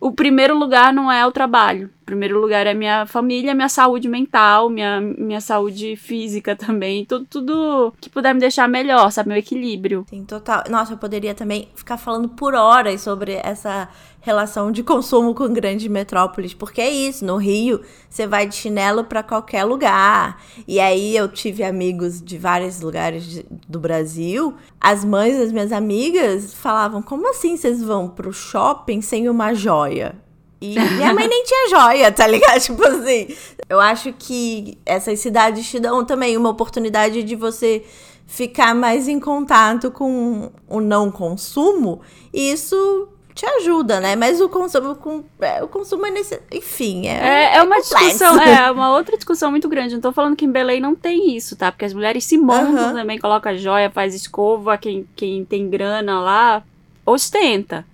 o 0.00 0.10
primeiro 0.10 0.58
lugar 0.58 0.92
não 0.92 1.12
é 1.12 1.24
o 1.26 1.30
trabalho. 1.30 1.90
Primeiro 2.10 2.40
lugar 2.40 2.66
é 2.66 2.74
minha 2.74 3.06
família, 3.06 3.54
minha 3.54 3.68
saúde 3.68 4.08
mental, 4.08 4.68
minha, 4.68 5.00
minha 5.00 5.40
saúde 5.40 5.94
física 5.94 6.56
também. 6.56 7.04
Tudo, 7.04 7.24
tudo 7.30 7.94
que 8.00 8.10
puder 8.10 8.34
me 8.34 8.40
deixar 8.40 8.68
melhor, 8.68 9.12
sabe? 9.12 9.28
Meu 9.28 9.38
equilíbrio. 9.38 10.04
Sim, 10.10 10.24
total. 10.24 10.64
Nossa, 10.68 10.94
eu 10.94 10.98
poderia 10.98 11.36
também 11.36 11.68
ficar 11.76 11.96
falando 11.96 12.28
por 12.28 12.52
horas 12.52 13.00
sobre 13.00 13.34
essa 13.44 13.88
relação 14.20 14.72
de 14.72 14.82
consumo 14.82 15.36
com 15.36 15.52
grandes 15.52 15.86
metrópoles, 15.86 16.52
porque 16.52 16.80
é 16.80 16.90
isso, 16.90 17.24
no 17.24 17.36
Rio 17.36 17.80
você 18.08 18.26
vai 18.26 18.44
de 18.44 18.56
chinelo 18.56 19.04
para 19.04 19.22
qualquer 19.22 19.62
lugar. 19.62 20.42
E 20.66 20.80
aí 20.80 21.16
eu 21.16 21.28
tive 21.28 21.62
amigos 21.62 22.20
de 22.20 22.36
vários 22.36 22.80
lugares 22.80 23.24
de, 23.24 23.46
do 23.68 23.78
Brasil, 23.78 24.52
as 24.80 25.04
mães 25.04 25.38
das 25.38 25.52
minhas 25.52 25.70
amigas 25.70 26.52
falavam: 26.54 27.00
"Como 27.00 27.30
assim 27.30 27.56
vocês 27.56 27.80
vão 27.80 28.08
pro 28.08 28.32
shopping 28.32 29.00
sem 29.00 29.28
uma 29.28 29.54
joia?" 29.54 30.16
E 30.60 30.78
minha 30.78 31.14
mãe 31.14 31.26
nem 31.26 31.42
tinha 31.44 31.70
joia, 31.70 32.12
tá 32.12 32.26
ligado? 32.26 32.60
Tipo 32.60 32.86
assim, 32.86 33.34
eu 33.68 33.80
acho 33.80 34.12
que 34.12 34.78
essas 34.84 35.18
cidades 35.20 35.68
te 35.68 35.80
dão 35.80 36.04
também 36.04 36.36
uma 36.36 36.50
oportunidade 36.50 37.22
de 37.22 37.34
você 37.34 37.82
ficar 38.26 38.74
mais 38.74 39.08
em 39.08 39.18
contato 39.18 39.90
com 39.90 40.50
o 40.68 40.80
não 40.80 41.10
consumo. 41.10 42.00
E 42.32 42.52
isso 42.52 43.08
te 43.34 43.46
ajuda, 43.46 44.00
né? 44.00 44.14
Mas 44.16 44.40
o 44.40 44.50
consumo, 44.50 44.94
com, 44.96 45.24
é, 45.40 45.62
o 45.62 45.68
consumo 45.68 46.04
é 46.04 46.10
nesse. 46.10 46.38
Enfim, 46.52 47.06
é. 47.08 47.54
É, 47.54 47.56
é 47.56 47.62
uma 47.62 47.76
complexo. 47.76 47.96
discussão, 47.96 48.40
é 48.42 48.70
uma 48.70 48.92
outra 48.92 49.16
discussão 49.16 49.50
muito 49.50 49.68
grande. 49.68 49.94
Não 49.94 50.00
tô 50.00 50.12
falando 50.12 50.36
que 50.36 50.44
em 50.44 50.52
Belém 50.52 50.80
não 50.80 50.94
tem 50.94 51.34
isso, 51.34 51.56
tá? 51.56 51.72
Porque 51.72 51.86
as 51.86 51.94
mulheres 51.94 52.24
se 52.24 52.36
montam 52.36 52.88
uhum. 52.88 52.94
também, 52.94 53.18
coloca 53.18 53.56
joia, 53.56 53.90
faz 53.90 54.14
escova, 54.14 54.76
quem, 54.76 55.08
quem 55.16 55.44
tem 55.44 55.70
grana 55.70 56.20
lá, 56.20 56.62
ostenta. 57.06 57.86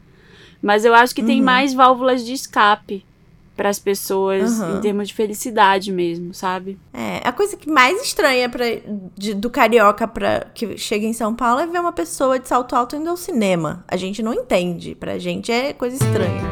Mas 0.66 0.84
eu 0.84 0.92
acho 0.92 1.14
que 1.14 1.20
uhum. 1.20 1.28
tem 1.28 1.40
mais 1.40 1.72
válvulas 1.72 2.26
de 2.26 2.32
escape 2.32 3.06
para 3.56 3.68
as 3.68 3.78
pessoas 3.78 4.58
uhum. 4.58 4.78
em 4.78 4.80
termos 4.80 5.06
de 5.06 5.14
felicidade 5.14 5.92
mesmo, 5.92 6.34
sabe? 6.34 6.76
É, 6.92 7.20
a 7.22 7.30
coisa 7.30 7.56
que 7.56 7.70
mais 7.70 8.02
estranha 8.02 8.48
pra, 8.48 8.64
de, 9.16 9.32
do 9.32 9.48
carioca 9.48 10.08
para 10.08 10.48
que 10.52 10.76
chega 10.76 11.06
em 11.06 11.12
São 11.12 11.36
Paulo 11.36 11.60
é 11.60 11.68
ver 11.68 11.78
uma 11.78 11.92
pessoa 11.92 12.36
de 12.36 12.48
salto 12.48 12.74
alto 12.74 12.96
indo 12.96 13.08
ao 13.08 13.16
cinema. 13.16 13.84
A 13.86 13.96
gente 13.96 14.24
não 14.24 14.34
entende, 14.34 14.96
pra 14.96 15.20
gente 15.20 15.52
é 15.52 15.72
coisa 15.72 15.94
estranha. 15.94 16.42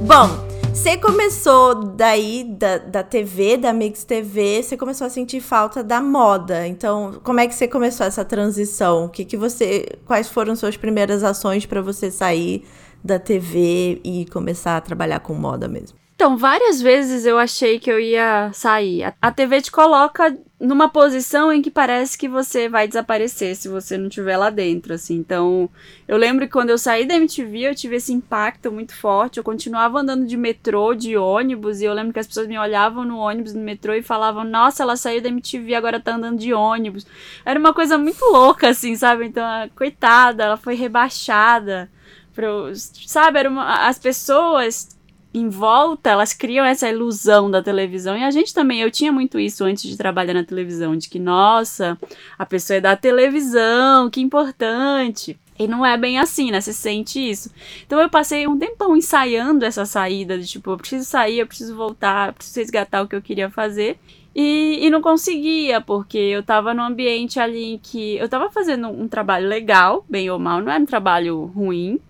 Bom, 0.00 0.49
você 0.80 0.96
começou 0.96 1.74
daí 1.74 2.42
da, 2.42 2.78
da 2.78 3.02
TV, 3.02 3.58
da 3.58 3.70
Mix 3.70 4.02
TV, 4.02 4.62
você 4.62 4.78
começou 4.78 5.06
a 5.06 5.10
sentir 5.10 5.42
falta 5.42 5.84
da 5.84 6.00
moda. 6.00 6.66
Então, 6.66 7.20
como 7.22 7.38
é 7.38 7.46
que 7.46 7.54
você 7.54 7.68
começou 7.68 8.06
essa 8.06 8.24
transição? 8.24 9.04
O 9.04 9.08
que 9.10 9.26
que 9.26 9.36
você, 9.36 9.98
quais 10.06 10.30
foram 10.30 10.56
suas 10.56 10.78
primeiras 10.78 11.22
ações 11.22 11.66
para 11.66 11.82
você 11.82 12.10
sair 12.10 12.64
da 13.04 13.18
TV 13.18 14.00
e 14.02 14.24
começar 14.32 14.78
a 14.78 14.80
trabalhar 14.80 15.20
com 15.20 15.34
moda 15.34 15.68
mesmo? 15.68 15.99
Então, 16.20 16.36
várias 16.36 16.82
vezes 16.82 17.24
eu 17.24 17.38
achei 17.38 17.78
que 17.78 17.90
eu 17.90 17.98
ia 17.98 18.50
sair. 18.52 19.14
A 19.22 19.32
TV 19.32 19.62
te 19.62 19.72
coloca 19.72 20.36
numa 20.60 20.86
posição 20.86 21.50
em 21.50 21.62
que 21.62 21.70
parece 21.70 22.18
que 22.18 22.28
você 22.28 22.68
vai 22.68 22.86
desaparecer 22.86 23.56
se 23.56 23.70
você 23.70 23.96
não 23.96 24.08
estiver 24.08 24.36
lá 24.36 24.50
dentro, 24.50 24.92
assim. 24.92 25.14
Então, 25.14 25.70
eu 26.06 26.18
lembro 26.18 26.44
que 26.44 26.52
quando 26.52 26.68
eu 26.68 26.76
saí 26.76 27.06
da 27.06 27.14
MTV, 27.14 27.60
eu 27.60 27.74
tive 27.74 27.96
esse 27.96 28.12
impacto 28.12 28.70
muito 28.70 28.94
forte. 28.94 29.38
Eu 29.38 29.42
continuava 29.42 29.98
andando 29.98 30.26
de 30.26 30.36
metrô, 30.36 30.94
de 30.94 31.16
ônibus, 31.16 31.80
e 31.80 31.86
eu 31.86 31.94
lembro 31.94 32.12
que 32.12 32.20
as 32.20 32.26
pessoas 32.26 32.46
me 32.46 32.58
olhavam 32.58 33.02
no 33.02 33.16
ônibus, 33.16 33.54
no 33.54 33.62
metrô, 33.62 33.94
e 33.94 34.02
falavam: 34.02 34.44
Nossa, 34.44 34.82
ela 34.82 34.98
saiu 34.98 35.22
da 35.22 35.30
MTV, 35.30 35.74
agora 35.74 35.98
tá 35.98 36.16
andando 36.16 36.38
de 36.38 36.52
ônibus. 36.52 37.06
Era 37.46 37.58
uma 37.58 37.72
coisa 37.72 37.96
muito 37.96 38.22
louca, 38.26 38.68
assim, 38.68 38.94
sabe? 38.94 39.24
Então, 39.24 39.42
coitada, 39.74 40.44
ela 40.44 40.58
foi 40.58 40.74
rebaixada. 40.74 41.90
Pro, 42.34 42.70
sabe, 42.74 43.38
era 43.38 43.48
uma, 43.48 43.88
as 43.88 43.98
pessoas 43.98 44.99
em 45.32 45.48
volta, 45.48 46.10
elas 46.10 46.32
criam 46.32 46.64
essa 46.64 46.88
ilusão 46.88 47.50
da 47.50 47.62
televisão. 47.62 48.16
E 48.16 48.24
a 48.24 48.30
gente 48.30 48.52
também, 48.52 48.80
eu 48.80 48.90
tinha 48.90 49.12
muito 49.12 49.38
isso 49.38 49.64
antes 49.64 49.88
de 49.88 49.96
trabalhar 49.96 50.34
na 50.34 50.44
televisão, 50.44 50.96
de 50.96 51.08
que, 51.08 51.18
nossa, 51.18 51.96
a 52.38 52.44
pessoa 52.44 52.78
é 52.78 52.80
da 52.80 52.96
televisão, 52.96 54.10
que 54.10 54.20
importante. 54.20 55.38
E 55.58 55.68
não 55.68 55.84
é 55.84 55.96
bem 55.96 56.18
assim, 56.18 56.50
né? 56.50 56.60
Você 56.60 56.72
sente 56.72 57.20
isso. 57.20 57.52
Então 57.86 58.00
eu 58.00 58.08
passei 58.08 58.46
um 58.46 58.58
tempão 58.58 58.96
ensaiando 58.96 59.64
essa 59.64 59.84
saída, 59.84 60.38
de 60.38 60.46
tipo, 60.46 60.70
eu 60.70 60.76
preciso 60.78 61.04
sair, 61.04 61.38
eu 61.38 61.46
preciso 61.46 61.76
voltar, 61.76 62.28
eu 62.28 62.32
preciso 62.32 62.60
resgatar 62.60 63.02
o 63.02 63.06
que 63.06 63.14
eu 63.14 63.22
queria 63.22 63.50
fazer. 63.50 63.98
E, 64.34 64.78
e 64.80 64.90
não 64.90 65.02
conseguia, 65.02 65.80
porque 65.80 66.16
eu 66.16 66.42
tava 66.42 66.72
num 66.72 66.82
ambiente 66.82 67.38
ali 67.38 67.74
em 67.74 67.78
que 67.78 68.16
eu 68.16 68.28
tava 68.28 68.50
fazendo 68.50 68.88
um 68.88 69.06
trabalho 69.06 69.48
legal, 69.48 70.04
bem 70.08 70.30
ou 70.30 70.38
mal, 70.38 70.60
não 70.60 70.72
era 70.72 70.82
um 70.82 70.86
trabalho 70.86 71.44
ruim, 71.46 72.00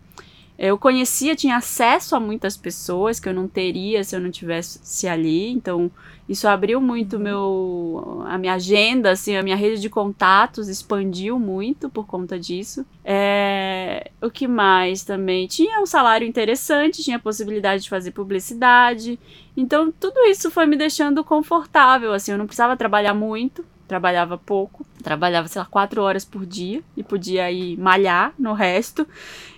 eu 0.62 0.76
conhecia, 0.76 1.34
tinha 1.34 1.56
acesso 1.56 2.14
a 2.14 2.20
muitas 2.20 2.54
pessoas 2.54 3.18
que 3.18 3.26
eu 3.26 3.32
não 3.32 3.48
teria 3.48 4.04
se 4.04 4.14
eu 4.14 4.20
não 4.20 4.30
tivesse 4.30 5.08
ali, 5.08 5.48
então 5.48 5.90
isso 6.28 6.46
abriu 6.46 6.82
muito 6.82 7.18
meu 7.18 8.22
a 8.26 8.36
minha 8.36 8.52
agenda, 8.52 9.10
assim, 9.10 9.34
a 9.36 9.42
minha 9.42 9.56
rede 9.56 9.80
de 9.80 9.88
contatos 9.88 10.68
expandiu 10.68 11.38
muito 11.38 11.88
por 11.88 12.06
conta 12.06 12.38
disso. 12.38 12.84
É, 13.02 14.10
o 14.20 14.30
que 14.30 14.46
mais 14.46 15.02
também? 15.02 15.46
Tinha 15.46 15.80
um 15.80 15.86
salário 15.86 16.28
interessante, 16.28 17.02
tinha 17.02 17.16
a 17.16 17.20
possibilidade 17.20 17.84
de 17.84 17.88
fazer 17.88 18.10
publicidade, 18.10 19.18
então 19.56 19.90
tudo 19.90 20.20
isso 20.26 20.50
foi 20.50 20.66
me 20.66 20.76
deixando 20.76 21.24
confortável, 21.24 22.12
assim, 22.12 22.32
eu 22.32 22.38
não 22.38 22.46
precisava 22.46 22.76
trabalhar 22.76 23.14
muito, 23.14 23.64
trabalhava 23.90 24.38
pouco, 24.38 24.86
trabalhava, 25.02 25.48
sei 25.48 25.58
lá, 25.58 25.66
quatro 25.66 26.00
horas 26.00 26.24
por 26.24 26.46
dia 26.46 26.80
e 26.96 27.02
podia 27.02 27.50
ir 27.50 27.76
malhar 27.76 28.32
no 28.38 28.52
resto. 28.52 29.04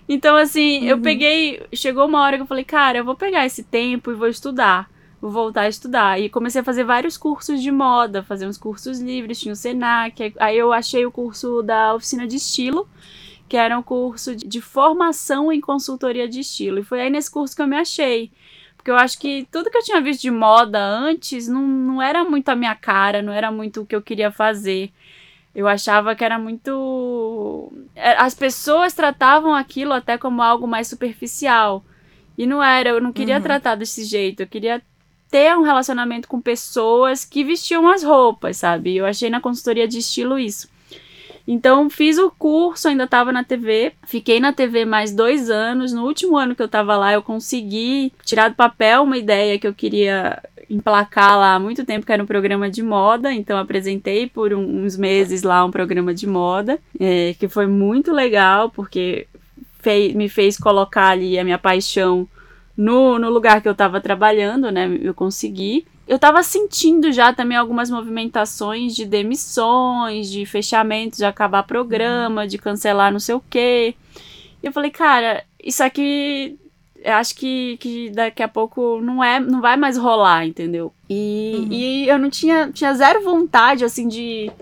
Então, 0.09 0.37
assim, 0.37 0.81
uhum. 0.81 0.87
eu 0.87 1.01
peguei. 1.03 1.63
Chegou 1.75 2.07
uma 2.07 2.23
hora 2.23 2.37
que 2.37 2.43
eu 2.43 2.47
falei, 2.47 2.65
cara, 2.65 2.97
eu 2.97 3.05
vou 3.05 3.15
pegar 3.15 3.45
esse 3.45 3.63
tempo 3.63 4.11
e 4.11 4.15
vou 4.15 4.29
estudar. 4.29 4.91
Vou 5.21 5.31
voltar 5.31 5.63
a 5.63 5.69
estudar. 5.69 6.19
E 6.19 6.31
comecei 6.31 6.63
a 6.63 6.65
fazer 6.65 6.83
vários 6.83 7.19
cursos 7.19 7.63
de 7.63 7.71
moda, 7.71 8.23
fazer 8.23 8.47
uns 8.47 8.57
cursos 8.57 9.01
livres, 9.01 9.39
tinha 9.39 9.53
o 9.53 9.57
Senac. 9.57 10.33
Aí 10.41 10.57
eu 10.57 10.73
achei 10.73 11.05
o 11.05 11.13
curso 11.13 11.63
da 11.63 11.95
oficina 11.95 12.27
de 12.27 12.37
estilo, 12.37 12.89
que 13.51 13.59
era 13.59 13.79
um 13.79 13.83
curso 13.83 14.35
de 14.35 14.63
formação 14.63 15.53
em 15.53 15.61
consultoria 15.61 16.27
de 16.27 16.41
estilo. 16.41 16.79
E 16.79 16.83
foi 16.83 17.03
aí 17.03 17.11
nesse 17.11 17.31
curso 17.31 17.55
que 17.55 17.61
eu 17.61 17.67
me 17.67 17.77
achei. 17.77 18.33
Porque 18.83 18.91
eu 18.91 18.97
acho 18.97 19.17
que 19.17 19.47
tudo 19.49 19.71
que 19.71 19.79
eu 19.79 19.85
tinha 19.85 20.01
visto 20.01 20.23
de 20.23 20.31
moda 20.33 20.85
antes 20.85 21.47
não, 21.47 21.63
não 21.63 22.03
era 22.03 22.25
muito 22.25 22.49
a 22.49 22.57
minha 22.57 22.75
cara, 22.75 23.23
não 23.23 23.33
era 23.33 23.49
muito 23.49 23.83
o 23.83 23.87
que 23.87 23.95
eu 23.95 24.03
queria 24.03 24.33
fazer. 24.33 24.91
Eu 25.55 25.69
achava 25.69 26.17
que 26.17 26.25
era 26.25 26.37
muito. 26.37 27.73
É, 27.95 28.17
as 28.17 28.35
pessoas 28.35 28.93
tratavam 28.93 29.55
aquilo 29.55 29.93
até 29.93 30.19
como 30.19 30.43
algo 30.43 30.67
mais 30.67 30.89
superficial. 30.89 31.85
E 32.37 32.45
não 32.45 32.61
era, 32.61 32.89
eu 32.89 33.01
não 33.01 33.13
queria 33.13 33.37
uhum. 33.37 33.43
tratar 33.43 33.77
desse 33.77 34.05
jeito. 34.05 34.41
Eu 34.41 34.49
queria 34.49 34.83
ter 35.31 35.57
um 35.57 35.63
relacionamento 35.63 36.27
com 36.27 36.41
pessoas 36.41 37.25
que 37.25 37.45
vestiam 37.45 37.89
as 37.89 38.03
roupas, 38.03 38.57
sabe? 38.57 38.97
Eu 38.97 39.07
achei 39.07 39.31
na 39.31 39.41
consultoria 39.41 39.87
de 39.87 39.99
estilo 39.99 40.41
isso. 40.41 40.69
Então, 41.47 41.91
fiz 41.91 42.19
o 42.19 42.31
curso, 42.31 42.89
ainda 42.89 43.05
estava 43.05 43.33
na 43.33 43.43
TV. 43.43 43.93
Fiquei 44.07 44.39
na 44.39 44.53
TV 44.53 44.85
mais 44.85 45.13
dois 45.13 45.51
anos. 45.51 45.93
No 45.93 46.05
último 46.05 46.37
ano 46.37 46.55
que 46.55 46.63
eu 46.63 46.67
estava 46.67 46.97
lá, 46.97 47.13
eu 47.13 47.23
consegui 47.23 48.13
tirar 48.25 48.49
do 48.49 48.55
papel 48.55 49.03
uma 49.03 49.19
ideia 49.19 49.59
que 49.59 49.67
eu 49.67 49.75
queria 49.75 50.41
emplacar 50.71 51.37
lá 51.37 51.55
há 51.55 51.59
muito 51.59 51.85
tempo, 51.85 52.07
que 52.07 52.13
era 52.13 52.23
um 52.23 52.27
programa 52.27 52.71
de 52.71 52.83
moda. 52.83 53.33
Então, 53.33 53.59
apresentei 53.59 54.27
por 54.27 54.53
uns 54.55 54.97
meses 54.97 55.43
lá 55.43 55.65
um 55.65 55.71
programa 55.71 56.15
de 56.15 56.27
moda, 56.27 56.79
é, 56.99 57.35
que 57.39 57.49
foi 57.49 57.67
muito 57.67 58.13
legal, 58.13 58.71
porque 58.71 59.27
me 60.15 60.29
fez 60.29 60.57
colocar 60.57 61.09
ali 61.09 61.39
a 61.39 61.45
minha 61.45 61.59
paixão 61.59 62.29
no, 62.77 63.19
no 63.19 63.29
lugar 63.29 63.61
que 63.61 63.69
eu 63.69 63.73
estava 63.73 64.01
trabalhando, 64.01 64.71
né? 64.71 64.99
Eu 65.03 65.13
consegui 65.13 65.85
eu 66.13 66.19
tava 66.19 66.43
sentindo 66.43 67.11
já 67.11 67.33
também 67.33 67.57
algumas 67.57 67.89
movimentações 67.89 68.95
de 68.95 69.07
demissões, 69.07 70.31
de 70.31 70.45
fechamento, 70.45 71.17
de 71.17 71.25
acabar 71.25 71.63
programa, 71.63 72.47
de 72.47 72.59
cancelar 72.59 73.11
não 73.11 73.19
sei 73.19 73.35
o 73.35 73.43
quê. 73.49 73.95
E 74.63 74.67
eu 74.67 74.73
falei, 74.73 74.91
cara, 74.91 75.43
isso 75.59 75.83
aqui 75.83 76.59
eu 77.03 77.15
acho 77.15 77.35
que, 77.35 77.79
que 77.79 78.11
daqui 78.11 78.43
a 78.43 78.49
pouco 78.49 79.01
não 79.01 79.25
é 79.25 79.41
não 79.41 79.63
vai 79.63 79.75
mais 79.79 79.97
rolar, 79.97 80.45
entendeu? 80.45 80.93
E, 81.09 81.55
uhum. 81.57 81.73
e 81.73 82.09
eu 82.11 82.19
não 82.19 82.29
tinha, 82.29 82.71
tinha 82.71 82.93
zero 82.93 83.25
vontade, 83.25 83.83
assim, 83.83 84.07
de 84.07 84.53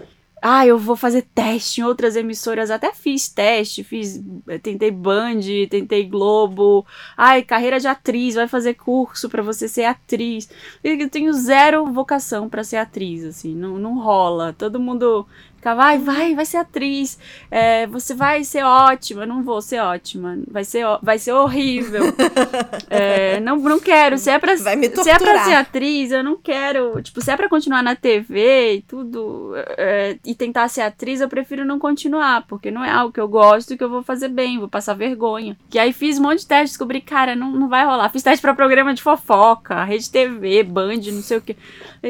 ah, 0.43 0.67
eu 0.67 0.79
vou 0.79 0.97
fazer 0.97 1.23
teste 1.35 1.81
em 1.81 1.85
outras 1.85 2.17
emissoras. 2.17 2.71
Até 2.71 2.93
fiz 2.95 3.29
teste, 3.29 3.85
fiz, 3.85 4.23
eh, 4.49 4.59
tentei 4.59 4.91
Band, 4.91 5.41
tentei 5.69 6.05
Globo. 6.05 6.87
Ai, 7.17 7.43
carreira 7.43 7.79
de 7.79 7.87
atriz, 7.89 8.35
vai 8.35 8.49
fazer 8.49 8.75
curso 8.75 9.29
para 9.29 9.43
você 9.43 9.69
ser 9.69 9.85
atriz. 9.85 10.49
Eu 10.83 11.09
tenho 11.11 11.33
zero 11.33 11.87
vocação 11.93 12.49
para 12.49 12.65
ser 12.65 12.77
atriz, 12.77 13.25
assim, 13.25 13.55
não, 13.55 13.79
não 13.79 13.99
rola. 13.99 14.55
Todo 14.57 14.81
mundo 14.81 15.27
Ficava, 15.61 15.83
vai, 15.83 15.99
vai, 15.99 16.35
vai 16.35 16.47
ser 16.47 16.57
atriz. 16.57 17.19
É, 17.51 17.87
você 17.87 18.15
vai 18.15 18.43
ser 18.45 18.65
ótima. 18.65 19.27
Não 19.27 19.43
vou 19.43 19.61
ser 19.61 19.79
ótima. 19.81 20.39
Vai 20.51 20.65
ser, 20.65 20.87
vai 21.03 21.19
ser 21.19 21.33
horrível. 21.33 22.05
é, 22.89 23.39
não, 23.41 23.57
não 23.57 23.79
quero. 23.79 24.17
Se 24.17 24.31
é, 24.31 24.39
pra, 24.39 24.57
vai 24.57 24.75
me 24.75 24.89
se 24.89 25.11
é 25.11 25.19
pra 25.19 25.45
ser 25.45 25.53
atriz, 25.53 26.13
eu 26.13 26.25
não 26.25 26.39
quero. 26.39 27.03
Tipo, 27.03 27.21
se 27.21 27.31
é 27.31 27.37
pra 27.37 27.47
continuar 27.47 27.83
na 27.83 27.95
TV 27.95 28.77
e 28.77 28.83
tudo, 28.83 29.53
é, 29.77 30.17
e 30.25 30.35
tentar 30.35 30.67
ser 30.69 30.81
atriz, 30.81 31.21
eu 31.21 31.29
prefiro 31.29 31.63
não 31.63 31.79
continuar. 31.79 32.47
Porque 32.47 32.71
não 32.71 32.83
é 32.83 32.91
algo 32.91 33.13
que 33.13 33.21
eu 33.21 33.29
gosto 33.29 33.75
e 33.75 33.77
que 33.77 33.85
eu 33.85 33.91
vou 33.91 34.03
fazer 34.03 34.29
bem, 34.29 34.59
vou 34.59 34.69
passar 34.69 34.95
vergonha. 34.95 35.59
Que 35.69 35.79
aí 35.79 35.93
fiz 35.93 36.19
um 36.19 36.23
monte 36.23 36.39
de 36.39 36.47
teste, 36.47 36.73
descobri, 36.73 37.03
cara, 37.03 37.37
não, 37.37 37.51
não 37.51 37.69
vai 37.69 37.85
rolar. 37.85 38.09
Fiz 38.09 38.23
teste 38.23 38.41
pra 38.41 38.55
programa 38.55 38.95
de 38.95 39.03
fofoca, 39.03 39.85
rede 39.85 40.11
TV, 40.11 40.63
Band, 40.63 41.03
não 41.13 41.21
sei 41.21 41.37
o 41.37 41.43
que. 41.43 41.55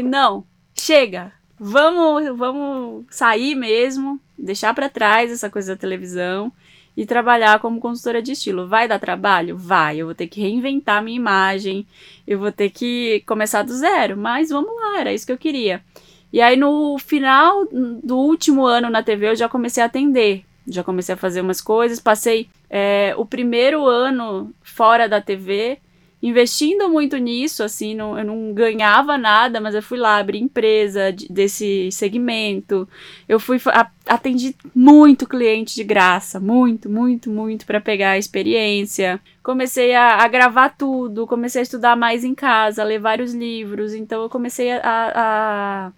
Não, 0.04 0.44
chega 0.72 1.39
vamos, 1.62 2.25
vamos 2.38 3.05
sair 3.11 3.55
mesmo, 3.55 4.18
deixar 4.38 4.75
para 4.75 4.88
trás 4.88 5.31
essa 5.31 5.51
coisa 5.51 5.75
da 5.75 5.81
televisão 5.81 6.51
e 6.96 7.05
trabalhar 7.05 7.61
como 7.61 7.81
consultora 7.81 8.23
de 8.23 8.33
estilo. 8.33 8.66
Vai 8.66 8.88
dar 8.88 8.99
trabalho? 8.99 9.59
Vai. 9.59 9.99
Eu 9.99 10.07
vou 10.07 10.14
ter 10.14 10.27
que 10.27 10.40
reinventar 10.40 11.05
minha 11.05 11.16
imagem, 11.16 11.87
eu 12.27 12.38
vou 12.38 12.51
ter 12.51 12.70
que 12.70 13.23
começar 13.27 13.62
do 13.62 13.75
zero, 13.75 14.16
mas 14.16 14.49
vamos 14.49 14.75
lá, 14.75 15.01
era 15.01 15.12
isso 15.12 15.27
que 15.27 15.33
eu 15.33 15.38
queria. 15.38 15.85
E 16.33 16.40
aí 16.40 16.57
no 16.57 16.96
final 16.99 17.66
do 18.03 18.16
último 18.16 18.64
ano 18.64 18.88
na 18.88 19.03
TV 19.03 19.29
eu 19.29 19.37
já 19.37 19.49
comecei 19.49 19.83
a 19.83 19.87
atender, 19.87 20.44
já 20.66 20.83
comecei 20.83 21.14
a 21.14 21.18
fazer 21.18 21.42
umas 21.42 21.61
coisas, 21.61 22.01
passei 22.01 22.49
é, 22.70 23.14
o 23.18 23.27
primeiro 23.27 23.87
ano 23.87 24.55
fora 24.62 25.07
da 25.09 25.20
TV 25.20 25.79
investindo 26.22 26.88
muito 26.88 27.16
nisso, 27.16 27.62
assim, 27.62 27.94
não, 27.94 28.18
eu 28.18 28.24
não 28.24 28.52
ganhava 28.52 29.16
nada, 29.16 29.61
mas 29.61 29.74
eu 29.74 29.83
fui 29.83 29.98
lá 29.98 30.18
abrir 30.18 30.38
empresa 30.38 31.12
de, 31.12 31.26
desse 31.33 31.90
segmento. 31.90 32.87
Eu 33.28 33.40
fui 33.40 33.59
atendi 34.06 34.54
muito 34.74 35.26
cliente 35.26 35.74
de 35.74 35.85
graça, 35.85 36.38
muito, 36.38 36.90
muito, 36.90 37.30
muito 37.30 37.64
para 37.64 37.80
pegar 37.80 38.11
a 38.11 38.18
experiência. 38.18 39.20
Comecei 39.42 39.94
a, 39.94 40.16
a, 40.16 40.28
gravar 40.28 40.70
tudo, 40.76 41.26
comecei 41.26 41.61
a 41.61 41.62
estudar 41.62 41.96
mais 41.96 42.22
em 42.22 42.35
casa, 42.35 42.85
ler 42.85 42.98
vários 42.98 43.33
livros. 43.33 43.94
Então 43.94 44.22
eu 44.22 44.28
comecei 44.28 44.72
a, 44.72 44.80
a 44.85 45.92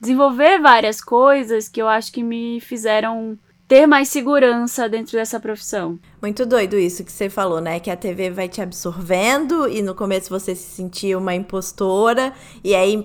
desenvolver 0.00 0.60
várias 0.60 1.00
coisas 1.00 1.68
que 1.68 1.80
eu 1.80 1.88
acho 1.88 2.10
que 2.10 2.22
me 2.22 2.58
fizeram 2.60 3.38
ter 3.72 3.86
mais 3.86 4.08
segurança 4.08 4.86
dentro 4.86 5.16
dessa 5.16 5.40
profissão. 5.40 5.98
Muito 6.20 6.44
doido 6.44 6.78
isso 6.78 7.02
que 7.02 7.10
você 7.10 7.30
falou, 7.30 7.58
né? 7.58 7.80
Que 7.80 7.90
a 7.90 7.96
TV 7.96 8.30
vai 8.30 8.46
te 8.46 8.60
absorvendo 8.60 9.66
e 9.66 9.80
no 9.80 9.94
começo 9.94 10.28
você 10.28 10.54
se 10.54 10.76
sentia 10.76 11.16
uma 11.16 11.34
impostora 11.34 12.34
e 12.62 12.74
aí 12.74 13.02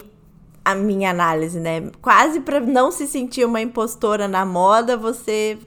a 0.65 0.75
minha 0.75 1.09
análise, 1.09 1.57
né? 1.57 1.89
Quase 2.01 2.41
para 2.41 2.59
não 2.59 2.91
se 2.91 3.07
sentir 3.07 3.45
uma 3.45 3.61
impostora 3.61 4.27
na 4.27 4.45
moda, 4.45 4.97
você 4.97 5.57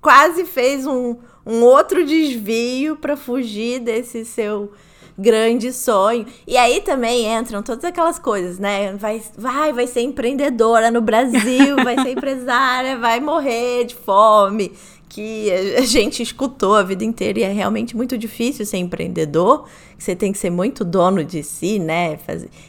quase 0.00 0.44
fez 0.44 0.84
um, 0.88 1.14
um 1.46 1.62
outro 1.62 2.04
desvio 2.04 2.96
para 2.96 3.16
fugir 3.16 3.78
desse 3.78 4.24
seu 4.24 4.72
grande 5.18 5.72
sonho. 5.72 6.24
E 6.46 6.56
aí 6.56 6.80
também 6.80 7.26
entram 7.26 7.60
todas 7.62 7.84
aquelas 7.84 8.18
coisas, 8.18 8.58
né? 8.58 8.92
Vai, 8.92 9.20
vai, 9.36 9.72
vai 9.72 9.86
ser 9.88 10.02
empreendedora 10.02 10.90
no 10.90 11.00
Brasil, 11.00 11.74
vai 11.82 12.00
ser 12.00 12.12
empresária, 12.16 12.96
vai 12.96 13.18
morrer 13.18 13.84
de 13.84 13.96
fome. 13.96 14.72
Que 15.08 15.50
a 15.76 15.80
gente 15.80 16.22
escutou 16.22 16.76
a 16.76 16.82
vida 16.82 17.02
inteira 17.02 17.40
e 17.40 17.42
é 17.42 17.50
realmente 17.50 17.96
muito 17.96 18.16
difícil 18.16 18.64
ser 18.64 18.76
empreendedor. 18.76 19.66
Você 19.98 20.14
tem 20.14 20.30
que 20.30 20.38
ser 20.38 20.50
muito 20.50 20.84
dono 20.84 21.24
de 21.24 21.42
si, 21.42 21.78
né? 21.78 22.18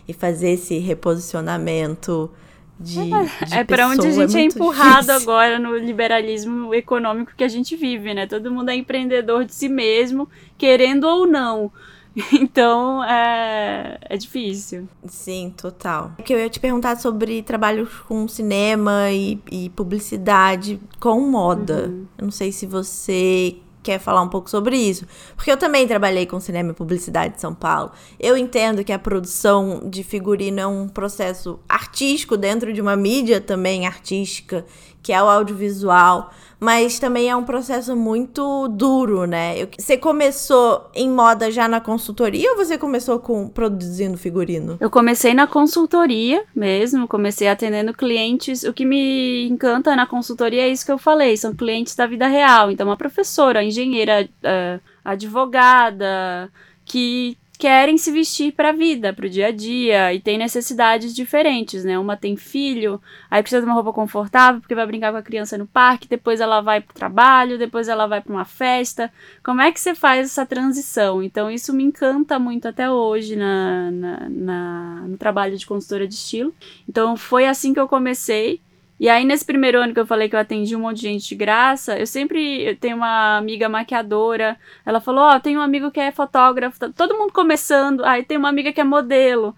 E 0.07 0.13
fazer 0.13 0.51
esse 0.51 0.79
reposicionamento. 0.79 2.31
De, 2.79 2.95
de 2.95 3.53
é 3.53 3.65
para 3.65 3.89
onde 3.89 4.07
a 4.07 4.11
gente 4.11 4.37
é, 4.37 4.39
é 4.39 4.43
empurrado 4.45 5.07
difícil. 5.07 5.21
agora 5.21 5.59
no 5.59 5.75
liberalismo 5.75 6.73
econômico 6.73 7.33
que 7.35 7.43
a 7.43 7.47
gente 7.49 7.75
vive, 7.75 8.13
né? 8.13 8.25
Todo 8.25 8.49
mundo 8.49 8.69
é 8.69 8.75
empreendedor 8.75 9.43
de 9.43 9.53
si 9.53 9.67
mesmo, 9.67 10.27
querendo 10.57 11.03
ou 11.03 11.27
não. 11.27 11.69
Então 12.33 13.03
é, 13.03 13.97
é 14.01 14.17
difícil. 14.17 14.87
Sim, 15.05 15.53
total. 15.55 16.11
É 16.17 16.21
que 16.21 16.33
eu 16.33 16.39
ia 16.39 16.49
te 16.49 16.59
perguntar 16.59 16.97
sobre 16.97 17.41
trabalhos 17.41 17.89
com 18.07 18.27
cinema 18.27 19.11
e, 19.11 19.39
e 19.51 19.69
publicidade 19.69 20.79
com 20.99 21.19
moda. 21.21 21.87
Uhum. 21.87 22.05
Eu 22.17 22.23
não 22.25 22.31
sei 22.31 22.51
se 22.51 22.65
você 22.65 23.57
quer 23.81 23.99
falar 23.99 24.21
um 24.21 24.27
pouco 24.27 24.49
sobre 24.49 24.77
isso. 24.77 25.05
Porque 25.35 25.51
eu 25.51 25.57
também 25.57 25.87
trabalhei 25.87 26.25
com 26.25 26.39
cinema 26.39 26.71
e 26.71 26.73
publicidade 26.73 27.35
em 27.35 27.39
São 27.39 27.53
Paulo. 27.53 27.91
Eu 28.19 28.37
entendo 28.37 28.83
que 28.83 28.91
a 28.91 28.99
produção 28.99 29.81
de 29.89 30.03
figurino 30.03 30.59
é 30.59 30.67
um 30.67 30.87
processo 30.87 31.59
artístico 31.67 32.37
dentro 32.37 32.73
de 32.73 32.81
uma 32.81 32.95
mídia 32.95 33.39
também 33.39 33.87
artística, 33.87 34.65
que 35.09 35.13
é 35.13 35.23
o 35.23 35.27
audiovisual 35.27 36.31
mas 36.59 36.99
também 36.99 37.29
é 37.29 37.35
um 37.35 37.43
processo 37.43 37.95
muito 37.95 38.67
duro, 38.67 39.25
né? 39.25 39.65
Você 39.77 39.97
começou 39.97 40.89
em 40.93 41.09
moda 41.09 41.49
já 41.49 41.69
na 41.69 41.79
consultoria 41.79 42.51
ou 42.51 42.57
você 42.57 42.77
começou 42.77 43.17
com 43.17 43.47
produzindo 43.47 44.17
figurino? 44.17 44.77
Eu 44.81 44.89
comecei 44.89 45.33
na 45.33 45.47
consultoria 45.47 46.43
mesmo, 46.53 47.07
comecei 47.07 47.47
atendendo 47.47 47.93
clientes. 47.93 48.63
O 48.63 48.73
que 48.73 48.83
me 48.83 49.47
encanta 49.47 49.95
na 49.95 50.05
consultoria 50.05 50.63
é 50.63 50.69
isso 50.69 50.85
que 50.85 50.91
eu 50.91 50.97
falei, 50.97 51.37
são 51.37 51.55
clientes 51.55 51.95
da 51.95 52.05
vida 52.05 52.27
real. 52.27 52.69
Então, 52.69 52.87
uma 52.87 52.97
professora, 52.97 53.63
engenheira, 53.63 54.27
uh, 54.43 54.81
advogada, 55.05 56.51
que 56.83 57.37
querem 57.59 57.97
se 57.97 58.09
vestir 58.09 58.53
para 58.53 58.69
a 58.69 58.71
vida, 58.71 59.11
para 59.11 59.25
o 59.25 59.29
dia 59.29 59.47
a 59.47 59.51
dia, 59.51 60.13
e 60.13 60.21
tem 60.21 60.37
necessidades 60.37 61.13
diferentes, 61.13 61.83
né? 61.83 61.99
Uma 61.99 62.15
tem 62.15 62.37
filho, 62.37 63.01
aí 63.29 63.41
precisa 63.41 63.61
de 63.61 63.67
uma 63.67 63.73
roupa 63.73 63.91
confortável 63.91 64.61
porque 64.61 64.73
vai 64.73 64.87
brincar 64.87 65.11
com 65.11 65.17
a 65.17 65.21
criança 65.21 65.57
no 65.57 65.67
parque, 65.67 66.07
depois 66.07 66.39
ela 66.39 66.61
vai 66.61 66.79
para 66.79 66.91
o 66.91 66.95
trabalho, 66.95 67.57
depois 67.57 67.89
ela 67.89 68.07
vai 68.07 68.21
para 68.21 68.31
uma 68.31 68.45
festa. 68.45 69.11
Como 69.43 69.59
é 69.59 69.73
que 69.73 69.79
você 69.81 69.93
faz 69.93 70.27
essa 70.27 70.45
transição? 70.45 71.21
Então, 71.21 71.51
isso 71.51 71.73
me 71.73 71.83
encanta 71.83 72.39
muito 72.39 72.65
até 72.65 72.89
hoje 72.89 73.35
na, 73.35 73.91
na, 73.91 74.29
na 74.29 75.01
no 75.05 75.17
trabalho 75.17 75.57
de 75.57 75.65
consultora 75.65 76.07
de 76.07 76.13
estilo. 76.13 76.55
Então, 76.87 77.17
foi 77.17 77.45
assim 77.45 77.73
que 77.73 77.79
eu 77.79 77.89
comecei. 77.89 78.61
E 78.99 79.07
aí, 79.07 79.23
nesse 79.23 79.45
primeiro 79.45 79.79
ano 79.79 79.93
que 79.93 79.99
eu 79.99 80.05
falei 80.05 80.27
que 80.27 80.35
eu 80.35 80.39
atendi 80.39 80.75
um 80.75 80.81
monte 80.81 80.97
de 80.97 81.03
gente 81.03 81.29
de 81.29 81.35
graça, 81.35 81.97
eu 81.97 82.05
sempre 82.05 82.63
eu 82.63 82.75
tenho 82.75 82.97
uma 82.97 83.37
amiga 83.37 83.69
maquiadora. 83.69 84.57
Ela 84.85 84.99
falou: 84.99 85.21
Ó, 85.23 85.35
oh, 85.35 85.39
tem 85.39 85.57
um 85.57 85.61
amigo 85.61 85.89
que 85.89 85.99
é 85.99 86.11
fotógrafo, 86.11 86.79
tá 86.79 86.89
todo 86.89 87.17
mundo 87.17 87.31
começando. 87.31 88.03
Aí 88.03 88.23
tem 88.25 88.37
uma 88.37 88.49
amiga 88.49 88.73
que 88.73 88.81
é 88.81 88.83
modelo. 88.83 89.55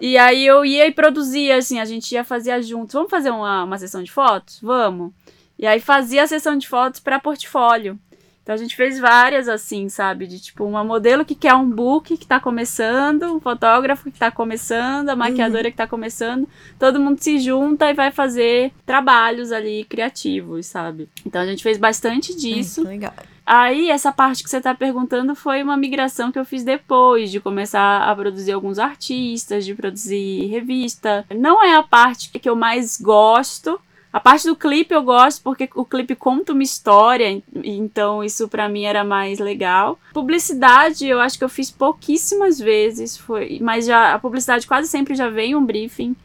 E 0.00 0.16
aí 0.16 0.46
eu 0.46 0.64
ia 0.64 0.86
e 0.86 0.92
produzia, 0.92 1.56
assim, 1.56 1.80
a 1.80 1.84
gente 1.84 2.12
ia 2.12 2.22
fazer 2.22 2.62
juntos. 2.62 2.94
Vamos 2.94 3.10
fazer 3.10 3.30
uma, 3.30 3.64
uma 3.64 3.78
sessão 3.78 4.02
de 4.02 4.12
fotos? 4.12 4.60
Vamos. 4.62 5.12
E 5.58 5.66
aí 5.66 5.80
fazia 5.80 6.22
a 6.22 6.26
sessão 6.26 6.56
de 6.56 6.68
fotos 6.68 7.00
para 7.00 7.18
portfólio. 7.18 7.98
Então 8.46 8.54
a 8.54 8.58
gente 8.58 8.76
fez 8.76 9.00
várias 9.00 9.48
assim, 9.48 9.88
sabe? 9.88 10.24
De 10.24 10.38
tipo, 10.38 10.62
uma 10.64 10.84
modelo 10.84 11.24
que 11.24 11.34
quer 11.34 11.54
um 11.54 11.68
book 11.68 12.16
que 12.16 12.24
tá 12.28 12.38
começando, 12.38 13.24
um 13.24 13.40
fotógrafo 13.40 14.08
que 14.08 14.20
tá 14.20 14.30
começando, 14.30 15.08
a 15.08 15.16
maquiadora 15.16 15.64
uhum. 15.64 15.70
que 15.72 15.76
tá 15.76 15.84
começando. 15.88 16.48
Todo 16.78 17.00
mundo 17.00 17.18
se 17.20 17.40
junta 17.40 17.90
e 17.90 17.94
vai 17.94 18.12
fazer 18.12 18.72
trabalhos 18.86 19.50
ali 19.50 19.82
criativos, 19.82 20.66
sabe? 20.66 21.08
Então 21.26 21.42
a 21.42 21.46
gente 21.46 21.60
fez 21.60 21.76
bastante 21.76 22.36
disso. 22.36 22.84
Legal. 22.84 23.14
Aí, 23.44 23.90
essa 23.90 24.12
parte 24.12 24.44
que 24.44 24.50
você 24.50 24.60
tá 24.60 24.74
perguntando 24.74 25.34
foi 25.34 25.62
uma 25.62 25.76
migração 25.76 26.30
que 26.30 26.38
eu 26.38 26.44
fiz 26.44 26.62
depois 26.62 27.32
de 27.32 27.40
começar 27.40 28.02
a 28.02 28.14
produzir 28.14 28.52
alguns 28.52 28.78
artistas, 28.78 29.64
de 29.64 29.74
produzir 29.74 30.46
revista. 30.46 31.24
Não 31.34 31.64
é 31.64 31.76
a 31.76 31.82
parte 31.82 32.28
que 32.30 32.48
eu 32.48 32.56
mais 32.56 33.00
gosto, 33.00 33.80
a 34.16 34.20
parte 34.20 34.46
do 34.46 34.56
clipe 34.56 34.94
eu 34.94 35.02
gosto 35.02 35.42
porque 35.42 35.68
o 35.74 35.84
clipe 35.84 36.14
conta 36.14 36.54
uma 36.54 36.62
história, 36.62 37.42
então 37.62 38.24
isso 38.24 38.48
para 38.48 38.66
mim 38.66 38.84
era 38.84 39.04
mais 39.04 39.38
legal. 39.38 39.98
Publicidade 40.14 41.06
eu 41.06 41.20
acho 41.20 41.36
que 41.36 41.44
eu 41.44 41.50
fiz 41.50 41.70
pouquíssimas 41.70 42.58
vezes, 42.58 43.18
foi, 43.18 43.58
mas 43.60 43.84
já 43.84 44.14
a 44.14 44.18
publicidade 44.18 44.66
quase 44.66 44.88
sempre 44.88 45.14
já 45.14 45.28
vem 45.28 45.54
um 45.54 45.62
briefing 45.62 46.16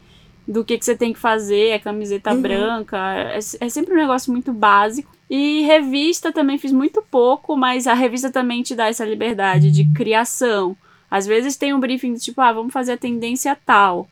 do 0.48 0.64
que, 0.64 0.78
que 0.78 0.84
você 0.86 0.96
tem 0.96 1.12
que 1.12 1.18
fazer, 1.18 1.68
é 1.68 1.78
camiseta 1.78 2.32
uhum. 2.32 2.40
branca, 2.40 2.96
é, 3.14 3.36
é 3.36 3.68
sempre 3.68 3.92
um 3.92 3.98
negócio 3.98 4.32
muito 4.32 4.54
básico. 4.54 5.12
E 5.28 5.60
revista 5.60 6.32
também 6.32 6.56
fiz 6.56 6.72
muito 6.72 7.02
pouco, 7.02 7.54
mas 7.58 7.86
a 7.86 7.92
revista 7.92 8.30
também 8.30 8.62
te 8.62 8.74
dá 8.74 8.88
essa 8.88 9.04
liberdade 9.04 9.70
de 9.70 9.84
criação. 9.92 10.74
Às 11.10 11.26
vezes 11.26 11.58
tem 11.58 11.74
um 11.74 11.80
briefing 11.80 12.14
de 12.14 12.20
tipo, 12.20 12.40
ah, 12.40 12.54
vamos 12.54 12.72
fazer 12.72 12.92
a 12.92 12.96
tendência 12.96 13.54
tal. 13.66 14.08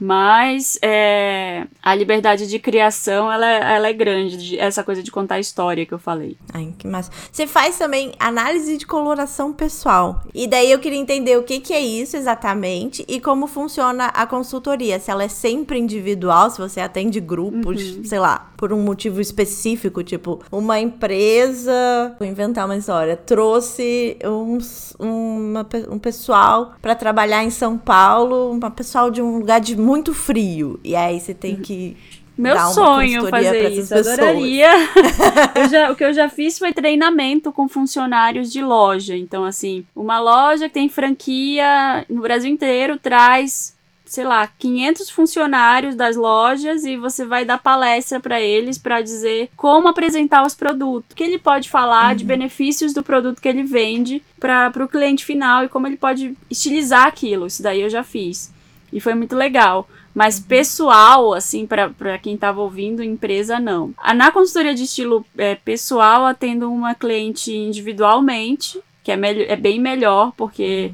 Mas 0.00 0.78
é, 0.82 1.66
a 1.82 1.94
liberdade 1.94 2.46
de 2.46 2.58
criação, 2.58 3.30
ela, 3.30 3.46
é, 3.46 3.74
ela 3.74 3.88
é 3.88 3.92
grande, 3.92 4.58
essa 4.58 4.82
coisa 4.82 5.02
de 5.02 5.10
contar 5.10 5.34
a 5.34 5.40
história 5.40 5.84
que 5.84 5.92
eu 5.92 5.98
falei. 5.98 6.36
Ai, 6.54 6.72
que 6.78 6.86
massa. 6.86 7.10
Você 7.30 7.46
faz 7.46 7.76
também 7.76 8.12
análise 8.18 8.78
de 8.78 8.86
coloração 8.86 9.52
pessoal. 9.52 10.22
E 10.34 10.46
daí 10.46 10.70
eu 10.70 10.78
queria 10.78 10.98
entender 10.98 11.36
o 11.36 11.42
que, 11.42 11.60
que 11.60 11.74
é 11.74 11.80
isso 11.80 12.16
exatamente 12.16 13.04
e 13.06 13.20
como 13.20 13.46
funciona 13.46 14.06
a 14.06 14.26
consultoria. 14.26 14.98
Se 14.98 15.10
ela 15.10 15.24
é 15.24 15.28
sempre 15.28 15.78
individual, 15.78 16.50
se 16.50 16.58
você 16.58 16.80
atende 16.80 17.20
grupos, 17.20 17.96
uhum. 17.96 18.04
sei 18.04 18.18
lá, 18.18 18.50
por 18.56 18.72
um 18.72 18.82
motivo 18.82 19.20
específico, 19.20 20.02
tipo, 20.02 20.40
uma 20.50 20.78
empresa, 20.78 22.14
vou 22.18 22.28
inventar 22.28 22.66
uma 22.66 22.76
história, 22.76 23.16
trouxe 23.16 24.16
uns, 24.24 24.94
uma, 24.98 25.66
um 25.90 25.98
pessoal 25.98 26.72
para 26.80 26.94
trabalhar 26.94 27.42
em 27.42 27.50
São 27.50 27.76
Paulo, 27.78 28.52
um 28.52 28.60
pessoal 28.70 29.10
de 29.10 29.22
um 29.22 29.38
lugar 29.38 29.60
de 29.60 29.76
muito 29.90 30.14
frio. 30.14 30.78
E 30.84 30.94
aí 30.94 31.18
você 31.18 31.34
tem 31.34 31.56
que. 31.56 31.96
Meu 32.38 32.56
sonho 32.70 33.26
fazer 33.28 33.70
isso, 33.70 33.92
pessoas. 33.92 34.18
adoraria. 34.18 34.70
eu 35.54 35.68
já, 35.68 35.90
o 35.90 35.96
que 35.96 36.04
eu 36.04 36.12
já 36.12 36.28
fiz 36.28 36.58
foi 36.58 36.72
treinamento 36.72 37.52
com 37.52 37.68
funcionários 37.68 38.50
de 38.50 38.62
loja. 38.62 39.14
Então, 39.14 39.44
assim, 39.44 39.84
uma 39.94 40.18
loja 40.18 40.68
que 40.68 40.74
tem 40.74 40.88
franquia 40.88 42.06
no 42.08 42.22
Brasil 42.22 42.50
inteiro 42.50 42.98
traz 42.98 43.78
sei 44.06 44.24
lá, 44.24 44.44
500 44.58 45.08
funcionários 45.08 45.94
das 45.94 46.16
lojas 46.16 46.84
e 46.84 46.96
você 46.96 47.24
vai 47.24 47.44
dar 47.44 47.58
palestra 47.58 48.18
para 48.18 48.40
eles 48.40 48.76
para 48.76 49.00
dizer 49.00 49.50
como 49.56 49.86
apresentar 49.86 50.44
os 50.44 50.52
produtos, 50.52 51.14
que 51.14 51.22
ele 51.22 51.38
pode 51.38 51.70
falar 51.70 52.10
uhum. 52.10 52.16
de 52.16 52.24
benefícios 52.24 52.92
do 52.92 53.04
produto 53.04 53.40
que 53.40 53.48
ele 53.48 53.62
vende 53.62 54.20
para 54.40 54.72
o 54.84 54.88
cliente 54.88 55.24
final 55.24 55.62
e 55.62 55.68
como 55.68 55.86
ele 55.86 55.96
pode 55.96 56.36
estilizar 56.50 57.06
aquilo. 57.06 57.46
Isso 57.46 57.62
daí 57.62 57.82
eu 57.82 57.88
já 57.88 58.02
fiz. 58.02 58.52
E 58.92 59.00
foi 59.00 59.14
muito 59.14 59.36
legal. 59.36 59.88
Mas 60.14 60.40
pessoal, 60.40 61.32
assim, 61.32 61.66
para 61.66 62.18
quem 62.18 62.34
estava 62.34 62.60
ouvindo, 62.60 63.02
empresa 63.02 63.60
não. 63.60 63.94
Na 64.16 64.32
consultoria 64.32 64.74
de 64.74 64.84
estilo 64.84 65.24
é, 65.38 65.54
pessoal, 65.54 66.26
atendo 66.26 66.70
uma 66.70 66.94
cliente 66.94 67.54
individualmente, 67.54 68.80
que 69.04 69.12
é, 69.12 69.18
é 69.52 69.56
bem 69.56 69.80
melhor, 69.80 70.32
porque 70.36 70.92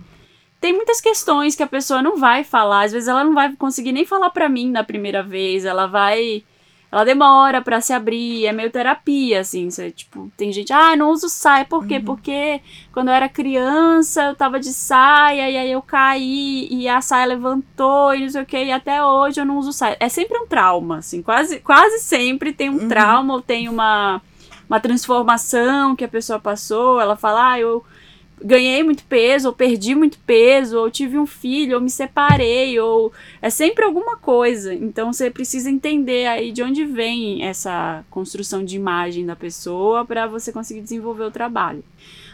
tem 0.61 0.72
muitas 0.72 1.00
questões 1.00 1.54
que 1.54 1.62
a 1.62 1.66
pessoa 1.66 2.02
não 2.02 2.16
vai 2.16 2.44
falar. 2.44 2.85
Às 2.85 2.92
vezes 2.92 3.09
ela 3.09 3.24
não 3.24 3.35
vai 3.35 3.54
conseguir 3.56 3.92
nem 3.92 4.04
falar 4.04 4.30
para 4.30 4.48
mim 4.48 4.70
na 4.70 4.85
primeira 4.85 5.22
vez. 5.22 5.64
Ela 5.64 5.87
vai 5.87 6.42
ela 6.90 7.05
demora 7.05 7.61
para 7.61 7.81
se 7.81 7.92
abrir, 7.92 8.46
é 8.46 8.53
meio 8.53 8.70
terapia, 8.70 9.40
assim. 9.40 9.68
Você, 9.68 9.90
tipo, 9.90 10.31
tem 10.37 10.53
gente, 10.53 10.72
ah, 10.72 10.96
não 10.96 11.11
uso 11.11 11.29
saia. 11.29 11.64
Por 11.64 11.87
quê? 11.87 11.96
Uhum. 11.96 12.05
Porque 12.05 12.61
quando 12.92 13.09
eu 13.09 13.14
era 13.14 13.29
criança, 13.29 14.25
eu 14.25 14.35
tava 14.37 14.61
de 14.61 14.72
saia, 14.72 15.51
e 15.51 15.57
aí 15.57 15.70
eu 15.70 15.83
caí, 15.83 16.68
e 16.70 16.88
a 16.88 17.01
saia 17.01 17.27
levantou, 17.27 18.14
e 18.14 18.20
não 18.20 18.29
sei 18.29 18.42
o 18.42 18.46
que, 18.46 18.64
e 18.64 18.72
até 18.72 19.05
hoje 19.05 19.40
eu 19.40 19.44
não 19.44 19.59
uso 19.59 19.72
saia. 19.72 19.96
É 19.99 20.09
sempre 20.09 20.38
um 20.38 20.46
trauma, 20.46 20.99
assim, 20.99 21.22
quase, 21.22 21.59
quase 21.61 21.99
sempre 21.99 22.53
tem 22.53 22.70
um 22.70 22.83
uhum. 22.83 22.88
trauma, 22.88 23.35
ou 23.35 23.42
tem 23.42 23.68
uma, 23.68 24.22
uma 24.68 24.81
transformação 24.81 25.96
que 25.96 26.05
a 26.05 26.09
pessoa 26.09 26.38
passou. 26.38 27.01
Ela 27.01 27.16
fala, 27.16 27.53
ah, 27.53 27.61
eu 27.61 27.85
ganhei 28.42 28.83
muito 28.83 29.05
peso, 29.05 29.49
ou 29.49 29.55
perdi 29.55 29.94
muito 29.94 30.18
peso, 30.27 30.79
ou 30.79 30.90
tive 30.90 31.18
um 31.18 31.27
filho, 31.27 31.77
ou 31.77 31.81
me 31.81 31.90
separei, 31.90 32.79
ou 32.79 33.12
é 33.40 33.51
sempre 33.51 33.85
alguma 33.85 34.16
coisa. 34.16 34.75
Então 34.75 35.12
você 35.12 35.31
precisa 35.31 35.70
entender 35.70 36.27
aí 36.27 36.53
de 36.53 36.62
onde 36.62 36.85
vem 36.85 37.44
essa 37.44 38.05
construção 38.11 38.64
de 38.64 38.77
imagem 38.77 39.25
da 39.25 39.37
pessoa 39.37 40.05
para 40.05 40.27
você 40.27 40.53
conseguir 40.53 40.81
desenvolver 40.81 41.25
o 41.25 41.31
trabalho. 41.31 41.83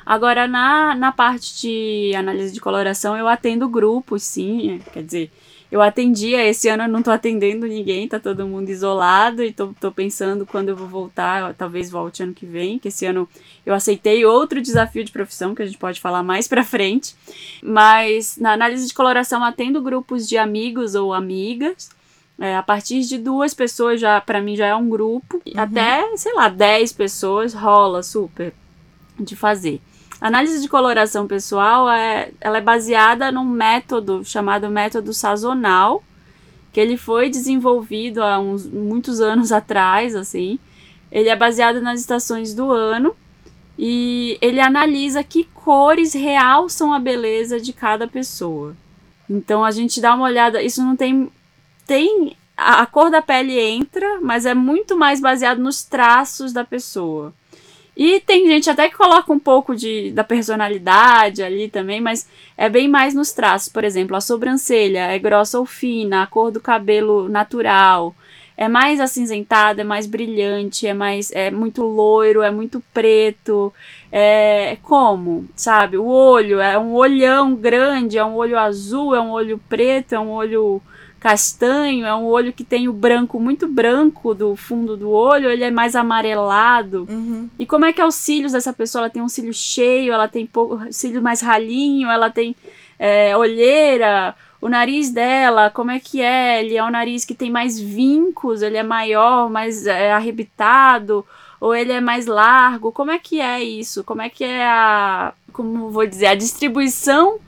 Agora, 0.05 0.49
na, 0.49 0.95
na 0.97 1.13
parte 1.13 1.61
de 1.61 2.15
análise 2.17 2.53
de 2.53 2.61
coloração, 2.61 3.17
eu 3.17 3.29
atendo 3.29 3.69
grupos, 3.69 4.25
sim, 4.25 4.81
quer 4.93 5.05
dizer, 5.05 5.31
eu 5.73 5.81
atendia, 5.81 6.47
esse 6.47 6.69
ano 6.69 6.83
eu 6.83 6.89
não 6.89 7.03
tô 7.03 7.11
atendendo 7.11 7.67
ninguém, 7.67 8.07
tá 8.07 8.21
todo 8.21 8.47
mundo 8.47 8.69
isolado 8.69 9.43
e 9.43 9.51
tô, 9.51 9.69
tô 9.81 9.91
pensando 9.91 10.45
quando 10.45 10.69
eu 10.69 10.77
vou 10.77 10.87
voltar, 10.87 11.55
talvez 11.55 11.89
volte 11.89 12.23
ano 12.23 12.35
que 12.35 12.45
vem, 12.45 12.79
que 12.79 12.89
esse 12.89 13.07
ano 13.07 13.27
eu 13.65 13.73
aceitei 13.73 14.23
outro 14.27 14.61
desafio 14.61 15.03
de 15.03 15.11
profissão 15.11 15.55
que 15.55 15.63
a 15.63 15.65
gente 15.65 15.79
pode 15.79 15.99
falar 15.99 16.23
mais 16.23 16.47
pra 16.47 16.63
frente. 16.63 17.17
Mas 17.63 18.37
na 18.37 18.53
análise 18.53 18.87
de 18.87 18.93
coloração 18.93 19.43
atendo 19.43 19.81
grupos 19.81 20.29
de 20.29 20.37
amigos 20.37 20.95
ou 20.95 21.15
amigas. 21.15 21.89
É, 22.39 22.57
a 22.57 22.63
partir 22.63 23.01
de 23.03 23.19
duas 23.19 23.55
pessoas 23.55 24.01
já 24.01 24.21
para 24.21 24.41
mim 24.41 24.57
já 24.57 24.67
é 24.67 24.75
um 24.75 24.89
grupo, 24.89 25.41
uhum. 25.47 25.53
até, 25.55 26.17
sei 26.17 26.35
lá, 26.35 26.49
dez 26.49 26.93
pessoas 26.93 27.55
rola 27.55 28.03
super 28.03 28.53
de 29.19 29.37
fazer. 29.37 29.81
A 30.23 30.29
análise 30.29 30.63
de 30.63 30.69
coloração 30.69 31.27
pessoal 31.27 31.91
é, 31.91 32.31
ela 32.41 32.59
é 32.59 32.61
baseada 32.61 33.33
num 33.33 33.45
método 33.45 34.25
chamado 34.25 34.71
método 34.71 35.13
sazonal, 35.13 36.01
que 36.73 36.79
ele 36.79 36.97
foi 36.97 37.29
desenvolvido 37.29 38.23
há 38.23 38.39
uns 38.39 38.65
muitos 38.65 39.21
anos 39.21 39.51
atrás, 39.51 40.15
assim. 40.15 40.61
Ele 41.11 41.29
é 41.29 41.35
baseado 41.35 41.81
nas 41.81 41.99
estações 41.99 42.55
do 42.55 42.71
ano 42.71 43.17
e 43.77 44.39
ele 44.41 44.61
analisa 44.61 45.25
que 45.25 45.43
cores 45.43 46.15
realçam 46.15 46.93
a 46.93 47.01
beleza 47.01 47.59
de 47.59 47.73
cada 47.73 48.07
pessoa. 48.07 48.77
Então 49.29 49.65
a 49.65 49.73
gente 49.73 50.01
dá 50.01 50.15
uma 50.15 50.27
olhada, 50.27 50.63
isso 50.63 50.85
não 50.85 50.95
tem 50.95 51.33
tem 51.85 52.37
a, 52.57 52.83
a 52.83 52.87
cor 52.87 53.11
da 53.11 53.21
pele 53.21 53.59
entra, 53.59 54.21
mas 54.21 54.47
é 54.47 54.55
muito 54.55 54.97
mais 54.97 55.21
baseado 55.21 55.59
nos 55.59 55.83
traços 55.83 56.53
da 56.53 56.65
pessoa. 56.65 57.35
E 57.97 58.21
tem 58.21 58.47
gente 58.47 58.71
até 58.71 58.89
que 58.89 58.97
coloca 58.97 59.33
um 59.33 59.39
pouco 59.39 59.77
de, 59.77 60.11
da 60.13 60.25
personalidade 60.25 61.43
ali 61.43 61.69
também, 61.69 62.01
mas 62.01 62.27
é 62.57 62.69
bem 62.69 62.89
mais 62.89 63.15
nos 63.15 63.33
traços. 63.33 63.69
Por 63.69 63.85
exemplo, 63.85 64.17
a 64.17 64.21
sobrancelha 64.21 65.13
é 65.13 65.19
grossa 65.19 65.59
ou 65.59 65.67
fina, 65.67 66.23
a 66.23 66.27
cor 66.27 66.51
do 66.51 66.61
cabelo 66.61 67.29
natural. 67.29 68.15
É 68.57 68.69
mais 68.69 69.01
acinzentada, 69.01 69.83
é 69.83 69.85
mais 69.85 70.07
brilhante, 70.07 70.87
é 70.87 70.95
mais 70.95 71.31
é 71.33 71.51
muito 71.51 71.83
loiro, 71.83 72.43
é 72.43 72.51
muito 72.51 72.83
preto. 72.95 73.73
É, 74.11 74.73
é 74.73 74.77
como, 74.77 75.47
sabe? 75.55 75.99
O 75.99 76.07
olho 76.07 76.61
é 76.61 76.79
um 76.79 76.95
olhão 76.95 77.55
grande, 77.55 78.19
é 78.19 78.25
um 78.25 78.37
olho 78.37 78.59
azul, 78.59 79.15
é 79.15 79.21
um 79.21 79.31
olho 79.31 79.61
preto, 79.69 80.15
é 80.15 80.21
um 80.21 80.31
olho 80.31 80.81
castanho, 81.23 82.05
é 82.05 82.13
um 82.13 82.25
olho 82.25 82.53
que 82.53 82.65
tem 82.65 82.89
o 82.89 82.93
branco 82.93 83.39
muito 83.39 83.69
branco 83.69 84.35
do 84.35 84.57
fundo 84.57 84.97
do 84.97 85.09
olho, 85.09 85.49
ele 85.49 85.63
é 85.63 85.71
mais 85.71 85.95
amarelado. 85.95 87.07
Uhum. 87.09 87.49
E 87.57 87.65
como 87.65 87.85
é 87.85 87.93
que 87.93 88.01
é 88.01 88.05
os 88.05 88.17
cílios 88.17 88.51
dessa 88.51 88.73
pessoa? 88.73 89.03
Ela 89.03 89.11
tem 89.11 89.23
um 89.23 89.29
cílio 89.29 89.55
cheio, 89.55 90.13
ela 90.13 90.27
tem 90.27 90.45
pouco, 90.45 90.81
cílio 90.93 91.23
mais 91.23 91.41
ralinho, 91.41 92.11
ela 92.11 92.29
tem 92.29 92.57
é, 92.99 93.37
olheira. 93.37 94.35
O 94.61 94.69
nariz 94.69 95.11
dela, 95.11 95.71
como 95.71 95.93
é 95.93 96.01
que 96.01 96.21
é? 96.21 96.61
Ele 96.61 96.77
é 96.77 96.83
um 96.83 96.91
nariz 96.91 97.25
que 97.25 97.37
tem 97.37 97.53
mais 97.53 97.79
vincos, 97.79 98.61
ele 98.61 98.77
é 98.77 98.83
maior, 98.83 99.49
mais 99.49 99.87
é, 99.87 100.11
arrebitado, 100.11 101.25
ou 101.61 101.73
ele 101.73 101.93
é 101.93 102.01
mais 102.01 102.27
largo? 102.27 102.91
Como 102.91 103.13
é 103.13 103.19
que 103.21 103.41
é 103.41 103.63
isso? 103.63 104.03
Como 104.03 104.21
é 104.21 104.29
que 104.29 104.43
é 104.43 104.67
a, 104.67 105.33
como 105.53 105.89
vou 105.89 106.05
dizer, 106.05 106.27
a 106.27 106.35
distribuição 106.35 107.39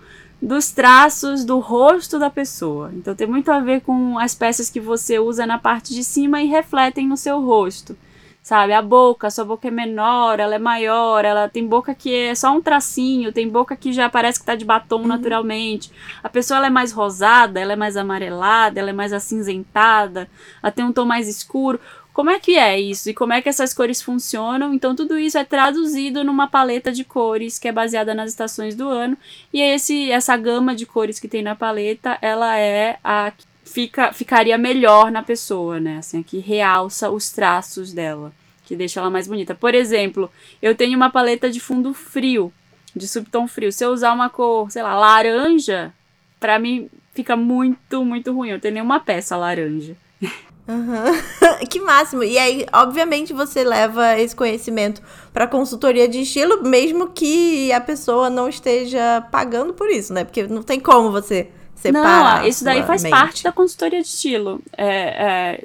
dos 0.44 0.70
traços 0.70 1.42
do 1.42 1.58
rosto 1.58 2.18
da 2.18 2.28
pessoa. 2.28 2.90
Então 2.94 3.14
tem 3.14 3.26
muito 3.26 3.50
a 3.50 3.60
ver 3.60 3.80
com 3.80 4.18
as 4.18 4.34
peças 4.34 4.68
que 4.68 4.78
você 4.78 5.18
usa 5.18 5.46
na 5.46 5.58
parte 5.58 5.94
de 5.94 6.04
cima 6.04 6.42
e 6.42 6.46
refletem 6.46 7.08
no 7.08 7.16
seu 7.16 7.40
rosto. 7.40 7.96
Sabe, 8.42 8.74
a 8.74 8.82
boca, 8.82 9.30
sua 9.30 9.42
boca 9.42 9.68
é 9.68 9.70
menor, 9.70 10.38
ela 10.38 10.54
é 10.54 10.58
maior, 10.58 11.24
ela 11.24 11.48
tem 11.48 11.66
boca 11.66 11.94
que 11.94 12.14
é 12.14 12.34
só 12.34 12.54
um 12.54 12.60
tracinho, 12.60 13.32
tem 13.32 13.48
boca 13.48 13.74
que 13.74 13.90
já 13.90 14.10
parece 14.10 14.38
que 14.38 14.44
tá 14.44 14.54
de 14.54 14.66
batom 14.66 15.00
uhum. 15.00 15.06
naturalmente. 15.06 15.90
A 16.22 16.28
pessoa 16.28 16.58
ela 16.58 16.66
é 16.66 16.70
mais 16.70 16.92
rosada, 16.92 17.58
ela 17.58 17.72
é 17.72 17.76
mais 17.76 17.96
amarelada, 17.96 18.78
ela 18.78 18.90
é 18.90 18.92
mais 18.92 19.14
acinzentada, 19.14 20.28
ela 20.62 20.70
tem 20.70 20.84
um 20.84 20.92
tom 20.92 21.06
mais 21.06 21.26
escuro 21.26 21.80
como 22.14 22.30
é 22.30 22.38
que 22.38 22.56
é 22.56 22.80
isso 22.80 23.10
e 23.10 23.14
como 23.14 23.32
é 23.32 23.42
que 23.42 23.48
essas 23.48 23.74
cores 23.74 24.00
funcionam. 24.00 24.72
Então, 24.72 24.94
tudo 24.94 25.18
isso 25.18 25.36
é 25.36 25.44
traduzido 25.44 26.22
numa 26.22 26.46
paleta 26.46 26.92
de 26.92 27.04
cores 27.04 27.58
que 27.58 27.66
é 27.66 27.72
baseada 27.72 28.14
nas 28.14 28.30
estações 28.30 28.76
do 28.76 28.88
ano. 28.88 29.18
E 29.52 29.60
esse, 29.60 30.12
essa 30.12 30.36
gama 30.36 30.76
de 30.76 30.86
cores 30.86 31.18
que 31.18 31.26
tem 31.26 31.42
na 31.42 31.56
paleta, 31.56 32.16
ela 32.22 32.56
é 32.56 33.00
a 33.02 33.32
que 33.32 33.44
fica, 33.64 34.12
ficaria 34.12 34.56
melhor 34.56 35.10
na 35.10 35.24
pessoa, 35.24 35.80
né? 35.80 35.98
Assim, 35.98 36.20
a 36.20 36.22
que 36.22 36.38
realça 36.38 37.10
os 37.10 37.32
traços 37.32 37.92
dela, 37.92 38.32
que 38.64 38.76
deixa 38.76 39.00
ela 39.00 39.10
mais 39.10 39.26
bonita. 39.26 39.52
Por 39.52 39.74
exemplo, 39.74 40.30
eu 40.62 40.72
tenho 40.76 40.96
uma 40.96 41.10
paleta 41.10 41.50
de 41.50 41.58
fundo 41.58 41.92
frio, 41.92 42.52
de 42.94 43.08
subtom 43.08 43.48
frio. 43.48 43.72
Se 43.72 43.84
eu 43.84 43.90
usar 43.90 44.12
uma 44.12 44.30
cor, 44.30 44.70
sei 44.70 44.84
lá, 44.84 44.94
laranja, 44.94 45.92
pra 46.38 46.60
mim 46.60 46.88
fica 47.12 47.34
muito, 47.34 48.04
muito 48.04 48.32
ruim. 48.32 48.50
Eu 48.50 48.60
tenho 48.60 48.74
nenhuma 48.74 49.00
peça 49.00 49.36
laranja. 49.36 49.96
Uhum. 50.66 51.64
que 51.68 51.80
máximo. 51.80 52.22
E 52.22 52.38
aí, 52.38 52.66
obviamente, 52.72 53.32
você 53.32 53.62
leva 53.64 54.18
esse 54.18 54.34
conhecimento 54.34 55.02
para 55.32 55.46
consultoria 55.46 56.08
de 56.08 56.20
estilo, 56.20 56.62
mesmo 56.62 57.08
que 57.08 57.70
a 57.72 57.80
pessoa 57.80 58.30
não 58.30 58.48
esteja 58.48 59.20
pagando 59.30 59.74
por 59.74 59.90
isso, 59.90 60.12
né? 60.12 60.24
Porque 60.24 60.46
não 60.46 60.62
tem 60.62 60.80
como 60.80 61.10
você 61.10 61.50
separar. 61.74 62.40
Não, 62.40 62.48
isso 62.48 62.64
daí 62.64 62.82
faz 62.82 63.02
mente. 63.02 63.12
parte 63.12 63.44
da 63.44 63.52
consultoria 63.52 64.00
de 64.00 64.08
estilo. 64.08 64.60
É, 64.76 64.88
é, 64.88 65.64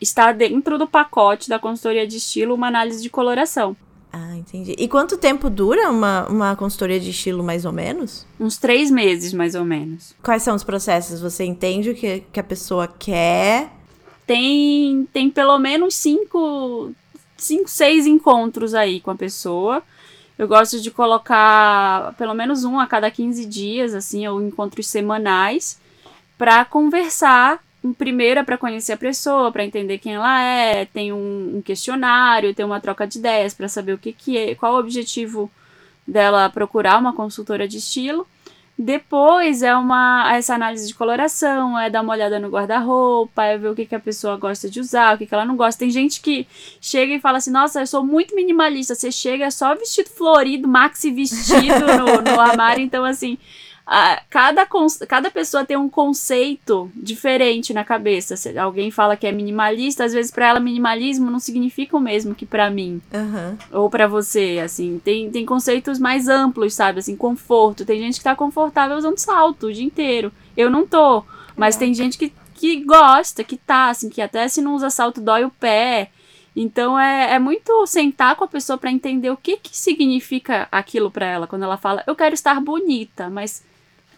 está 0.00 0.32
dentro 0.32 0.78
do 0.78 0.86
pacote 0.86 1.48
da 1.48 1.58
consultoria 1.58 2.06
de 2.06 2.16
estilo 2.16 2.54
uma 2.54 2.68
análise 2.68 3.02
de 3.02 3.10
coloração. 3.10 3.76
Ah, 4.12 4.34
entendi. 4.34 4.74
E 4.78 4.88
quanto 4.88 5.18
tempo 5.18 5.50
dura 5.50 5.90
uma, 5.90 6.26
uma 6.28 6.56
consultoria 6.56 6.98
de 6.98 7.10
estilo, 7.10 7.42
mais 7.42 7.66
ou 7.66 7.72
menos? 7.72 8.26
Uns 8.40 8.56
três 8.56 8.90
meses, 8.90 9.34
mais 9.34 9.54
ou 9.54 9.64
menos. 9.64 10.14
Quais 10.22 10.42
são 10.42 10.54
os 10.54 10.64
processos? 10.64 11.20
Você 11.20 11.44
entende 11.44 11.90
o 11.90 11.94
que, 11.94 12.20
que 12.32 12.40
a 12.40 12.44
pessoa 12.44 12.86
quer? 12.88 13.75
Tem, 14.26 15.08
tem 15.12 15.30
pelo 15.30 15.58
menos 15.58 15.94
cinco, 15.94 16.92
cinco, 17.36 17.68
seis 17.68 18.06
encontros 18.06 18.74
aí 18.74 19.00
com 19.00 19.10
a 19.10 19.14
pessoa. 19.14 19.82
Eu 20.38 20.46
gosto 20.46 20.80
de 20.80 20.90
colocar 20.90 22.14
pelo 22.18 22.34
menos 22.34 22.64
um 22.64 22.78
a 22.78 22.86
cada 22.86 23.10
15 23.10 23.46
dias, 23.46 23.94
assim, 23.94 24.26
ou 24.26 24.42
encontros 24.42 24.86
semanais, 24.86 25.80
para 26.36 26.64
conversar. 26.64 27.64
Primeiro 27.96 28.40
é 28.40 28.42
para 28.42 28.58
conhecer 28.58 28.92
a 28.92 28.96
pessoa, 28.96 29.52
para 29.52 29.64
entender 29.64 29.98
quem 29.98 30.14
ela 30.14 30.42
é, 30.42 30.86
tem 30.86 31.12
um, 31.12 31.58
um 31.58 31.62
questionário, 31.62 32.52
tem 32.52 32.66
uma 32.66 32.80
troca 32.80 33.06
de 33.06 33.18
ideias 33.18 33.54
para 33.54 33.68
saber 33.68 33.92
o 33.92 33.98
que, 33.98 34.12
que 34.12 34.36
é, 34.36 34.54
qual 34.56 34.74
o 34.74 34.78
objetivo 34.78 35.48
dela 36.06 36.50
procurar 36.50 36.98
uma 36.98 37.12
consultora 37.12 37.66
de 37.68 37.78
estilo. 37.78 38.26
Depois 38.78 39.62
é 39.62 39.74
uma 39.74 40.30
essa 40.34 40.54
análise 40.54 40.86
de 40.86 40.94
coloração, 40.94 41.78
é 41.78 41.88
dar 41.88 42.02
uma 42.02 42.12
olhada 42.12 42.38
no 42.38 42.50
guarda-roupa, 42.50 43.42
é 43.42 43.56
ver 43.56 43.68
o 43.68 43.74
que, 43.74 43.86
que 43.86 43.94
a 43.94 44.00
pessoa 44.00 44.36
gosta 44.36 44.68
de 44.68 44.78
usar, 44.80 45.14
o 45.14 45.18
que, 45.18 45.24
que 45.24 45.32
ela 45.32 45.46
não 45.46 45.56
gosta. 45.56 45.78
Tem 45.78 45.90
gente 45.90 46.20
que 46.20 46.46
chega 46.78 47.14
e 47.14 47.20
fala 47.20 47.38
assim: 47.38 47.50
Nossa, 47.50 47.80
eu 47.80 47.86
sou 47.86 48.04
muito 48.04 48.34
minimalista. 48.34 48.94
Você 48.94 49.10
chega 49.10 49.46
é 49.46 49.50
só 49.50 49.74
vestido 49.74 50.10
florido, 50.10 50.68
maxi 50.68 51.10
vestido 51.10 51.86
no, 51.98 52.20
no 52.20 52.38
armário. 52.38 52.84
Então, 52.84 53.02
assim, 53.02 53.38
a, 53.86 54.20
cada, 54.28 54.66
cada 55.06 55.30
pessoa 55.30 55.64
tem 55.64 55.76
um 55.76 55.88
conceito 55.88 56.90
diferente 56.92 57.72
na 57.72 57.84
cabeça. 57.84 58.36
Se 58.36 58.58
alguém 58.58 58.90
fala 58.90 59.16
que 59.16 59.28
é 59.28 59.30
minimalista, 59.30 60.04
às 60.04 60.12
vezes 60.12 60.32
para 60.32 60.48
ela 60.48 60.58
minimalismo 60.58 61.30
não 61.30 61.38
significa 61.38 61.96
o 61.96 62.00
mesmo 62.00 62.34
que 62.34 62.44
para 62.44 62.68
mim 62.68 63.00
uhum. 63.14 63.56
ou 63.70 63.88
para 63.88 64.08
você. 64.08 64.60
Assim, 64.62 65.00
tem, 65.04 65.30
tem 65.30 65.46
conceitos 65.46 66.00
mais 66.00 66.28
amplos, 66.28 66.74
sabe? 66.74 66.98
Assim, 66.98 67.14
conforto. 67.14 67.84
Tem 67.84 68.00
gente 68.00 68.18
que 68.18 68.24
tá 68.24 68.34
confortável 68.34 68.96
usando 68.96 69.18
salto 69.18 69.68
o 69.68 69.72
dia 69.72 69.84
inteiro. 69.84 70.32
Eu 70.56 70.68
não 70.68 70.84
tô, 70.84 71.22
mas 71.56 71.76
é. 71.76 71.78
tem 71.78 71.94
gente 71.94 72.18
que, 72.18 72.32
que 72.54 72.84
gosta, 72.84 73.44
que 73.44 73.56
tá, 73.56 73.90
assim, 73.90 74.08
que 74.08 74.20
até 74.20 74.48
se 74.48 74.60
não 74.60 74.74
usa 74.74 74.90
salto 74.90 75.20
dói 75.20 75.44
o 75.44 75.50
pé. 75.50 76.10
Então 76.56 76.98
é, 76.98 77.34
é 77.34 77.38
muito 77.38 77.86
sentar 77.86 78.34
com 78.34 78.42
a 78.42 78.48
pessoa 78.48 78.78
para 78.78 78.90
entender 78.90 79.30
o 79.30 79.36
que, 79.36 79.58
que 79.58 79.76
significa 79.76 80.66
aquilo 80.72 81.08
para 81.10 81.26
ela 81.26 81.46
quando 81.46 81.64
ela 81.64 81.76
fala 81.76 82.02
eu 82.06 82.16
quero 82.16 82.34
estar 82.34 82.58
bonita, 82.62 83.28
mas 83.28 83.62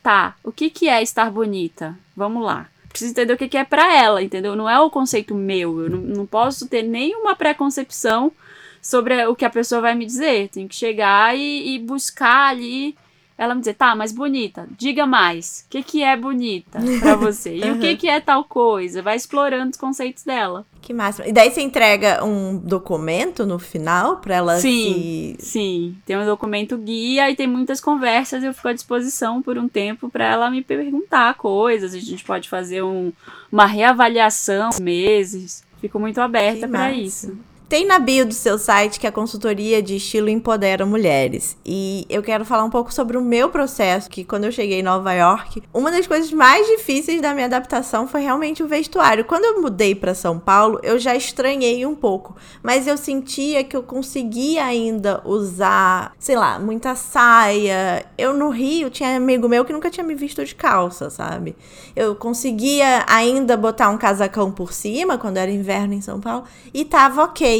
tá, 0.08 0.36
o 0.42 0.50
que, 0.50 0.70
que 0.70 0.88
é 0.88 1.02
estar 1.02 1.30
bonita? 1.30 1.94
Vamos 2.16 2.42
lá. 2.42 2.66
Preciso 2.88 3.10
entender 3.10 3.34
o 3.34 3.36
que, 3.36 3.46
que 3.46 3.58
é 3.58 3.64
para 3.64 3.94
ela, 3.94 4.22
entendeu? 4.22 4.56
Não 4.56 4.66
é 4.66 4.80
o 4.80 4.88
conceito 4.88 5.34
meu. 5.34 5.82
Eu 5.82 5.90
não, 5.90 5.98
não 5.98 6.26
posso 6.26 6.66
ter 6.66 6.82
nenhuma 6.82 7.36
preconcepção 7.36 8.32
sobre 8.80 9.26
o 9.26 9.36
que 9.36 9.44
a 9.44 9.50
pessoa 9.50 9.82
vai 9.82 9.94
me 9.94 10.06
dizer. 10.06 10.48
Tenho 10.48 10.66
que 10.66 10.74
chegar 10.74 11.36
e, 11.36 11.74
e 11.74 11.78
buscar 11.78 12.48
ali 12.48 12.96
ela 13.38 13.54
me 13.54 13.60
dizer, 13.60 13.74
tá, 13.74 13.94
mas 13.94 14.10
bonita, 14.10 14.66
diga 14.76 15.06
mais. 15.06 15.64
O 15.66 15.70
que, 15.70 15.82
que 15.84 16.02
é 16.02 16.16
bonita 16.16 16.80
pra 16.98 17.14
você? 17.16 17.54
E 17.54 17.62
uhum. 17.62 17.76
o 17.76 17.78
que, 17.78 17.96
que 17.96 18.08
é 18.08 18.18
tal 18.18 18.42
coisa? 18.42 19.00
Vai 19.00 19.14
explorando 19.14 19.70
os 19.70 19.76
conceitos 19.76 20.24
dela. 20.24 20.66
Que 20.82 20.92
máximo. 20.92 21.28
E 21.28 21.32
daí 21.32 21.48
você 21.48 21.60
entrega 21.60 22.24
um 22.24 22.56
documento 22.58 23.46
no 23.46 23.60
final 23.60 24.16
pra 24.16 24.34
ela 24.34 24.58
sim, 24.58 25.36
se... 25.38 25.46
Sim, 25.46 25.96
tem 26.04 26.16
um 26.16 26.26
documento 26.26 26.76
guia 26.76 27.30
e 27.30 27.36
tem 27.36 27.46
muitas 27.46 27.80
conversas. 27.80 28.42
Eu 28.42 28.52
fico 28.52 28.68
à 28.68 28.72
disposição 28.72 29.40
por 29.40 29.56
um 29.56 29.68
tempo 29.68 30.10
pra 30.10 30.24
ela 30.24 30.50
me 30.50 30.62
perguntar 30.62 31.34
coisas. 31.34 31.94
A 31.94 31.98
gente 32.00 32.24
pode 32.24 32.48
fazer 32.48 32.82
um, 32.82 33.12
uma 33.52 33.66
reavaliação 33.66 34.70
meses. 34.82 35.62
Fico 35.80 36.00
muito 36.00 36.20
aberta 36.20 36.66
para 36.66 36.90
isso. 36.92 37.38
Tem 37.68 37.86
na 37.86 37.98
bio 37.98 38.24
do 38.24 38.32
seu 38.32 38.58
site 38.58 38.98
que 38.98 39.06
a 39.06 39.12
consultoria 39.12 39.82
de 39.82 39.96
estilo 39.96 40.30
empodera 40.30 40.86
mulheres. 40.86 41.54
E 41.66 42.06
eu 42.08 42.22
quero 42.22 42.42
falar 42.42 42.64
um 42.64 42.70
pouco 42.70 42.90
sobre 42.90 43.18
o 43.18 43.20
meu 43.20 43.50
processo, 43.50 44.08
que 44.08 44.24
quando 44.24 44.44
eu 44.44 44.52
cheguei 44.52 44.80
em 44.80 44.82
Nova 44.82 45.12
York, 45.12 45.62
uma 45.74 45.90
das 45.90 46.06
coisas 46.06 46.32
mais 46.32 46.66
difíceis 46.66 47.20
da 47.20 47.34
minha 47.34 47.44
adaptação 47.44 48.08
foi 48.08 48.22
realmente 48.22 48.62
o 48.62 48.66
vestuário. 48.66 49.26
Quando 49.26 49.44
eu 49.44 49.60
mudei 49.60 49.94
para 49.94 50.14
São 50.14 50.38
Paulo, 50.38 50.80
eu 50.82 50.98
já 50.98 51.14
estranhei 51.14 51.84
um 51.84 51.94
pouco, 51.94 52.34
mas 52.62 52.86
eu 52.86 52.96
sentia 52.96 53.62
que 53.62 53.76
eu 53.76 53.82
conseguia 53.82 54.64
ainda 54.64 55.20
usar, 55.26 56.14
sei 56.18 56.36
lá, 56.36 56.58
muita 56.58 56.94
saia. 56.94 58.06
Eu 58.16 58.32
no 58.32 58.48
Rio 58.48 58.88
tinha 58.88 59.14
amigo 59.14 59.46
meu 59.46 59.62
que 59.66 59.74
nunca 59.74 59.90
tinha 59.90 60.06
me 60.06 60.14
visto 60.14 60.42
de 60.42 60.54
calça, 60.54 61.10
sabe? 61.10 61.54
Eu 61.94 62.16
conseguia 62.16 63.04
ainda 63.06 63.58
botar 63.58 63.90
um 63.90 63.98
casacão 63.98 64.50
por 64.50 64.72
cima 64.72 65.18
quando 65.18 65.36
era 65.36 65.50
inverno 65.50 65.92
em 65.92 66.00
São 66.00 66.18
Paulo 66.18 66.44
e 66.72 66.82
tava 66.82 67.24
ok. 67.24 67.57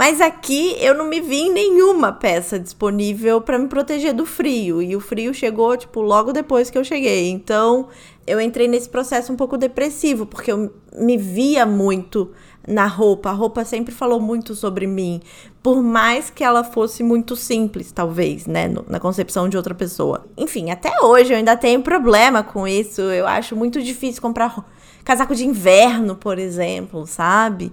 Mas 0.00 0.18
aqui 0.18 0.76
eu 0.80 0.94
não 0.94 1.06
me 1.06 1.20
vi 1.20 1.40
em 1.40 1.52
nenhuma 1.52 2.10
peça 2.10 2.58
disponível 2.58 3.38
para 3.38 3.58
me 3.58 3.68
proteger 3.68 4.14
do 4.14 4.24
frio. 4.24 4.80
E 4.80 4.96
o 4.96 5.00
frio 5.00 5.34
chegou, 5.34 5.76
tipo, 5.76 6.00
logo 6.00 6.32
depois 6.32 6.70
que 6.70 6.78
eu 6.78 6.82
cheguei. 6.82 7.28
Então 7.28 7.88
eu 8.26 8.40
entrei 8.40 8.66
nesse 8.66 8.88
processo 8.88 9.30
um 9.30 9.36
pouco 9.36 9.58
depressivo, 9.58 10.24
porque 10.24 10.50
eu 10.50 10.72
me 10.98 11.18
via 11.18 11.66
muito 11.66 12.30
na 12.66 12.86
roupa. 12.86 13.28
A 13.28 13.34
roupa 13.34 13.62
sempre 13.62 13.92
falou 13.92 14.18
muito 14.18 14.54
sobre 14.54 14.86
mim. 14.86 15.20
Por 15.62 15.82
mais 15.82 16.30
que 16.30 16.42
ela 16.42 16.64
fosse 16.64 17.02
muito 17.02 17.36
simples, 17.36 17.92
talvez, 17.92 18.46
né? 18.46 18.68
No, 18.68 18.86
na 18.88 18.98
concepção 18.98 19.50
de 19.50 19.58
outra 19.58 19.74
pessoa. 19.74 20.24
Enfim, 20.34 20.70
até 20.70 20.98
hoje 21.02 21.34
eu 21.34 21.36
ainda 21.36 21.58
tenho 21.58 21.82
problema 21.82 22.42
com 22.42 22.66
isso. 22.66 23.02
Eu 23.02 23.26
acho 23.26 23.54
muito 23.54 23.82
difícil 23.82 24.22
comprar 24.22 24.64
casaco 25.04 25.34
de 25.34 25.46
inverno, 25.46 26.16
por 26.16 26.38
exemplo, 26.38 27.06
sabe? 27.06 27.70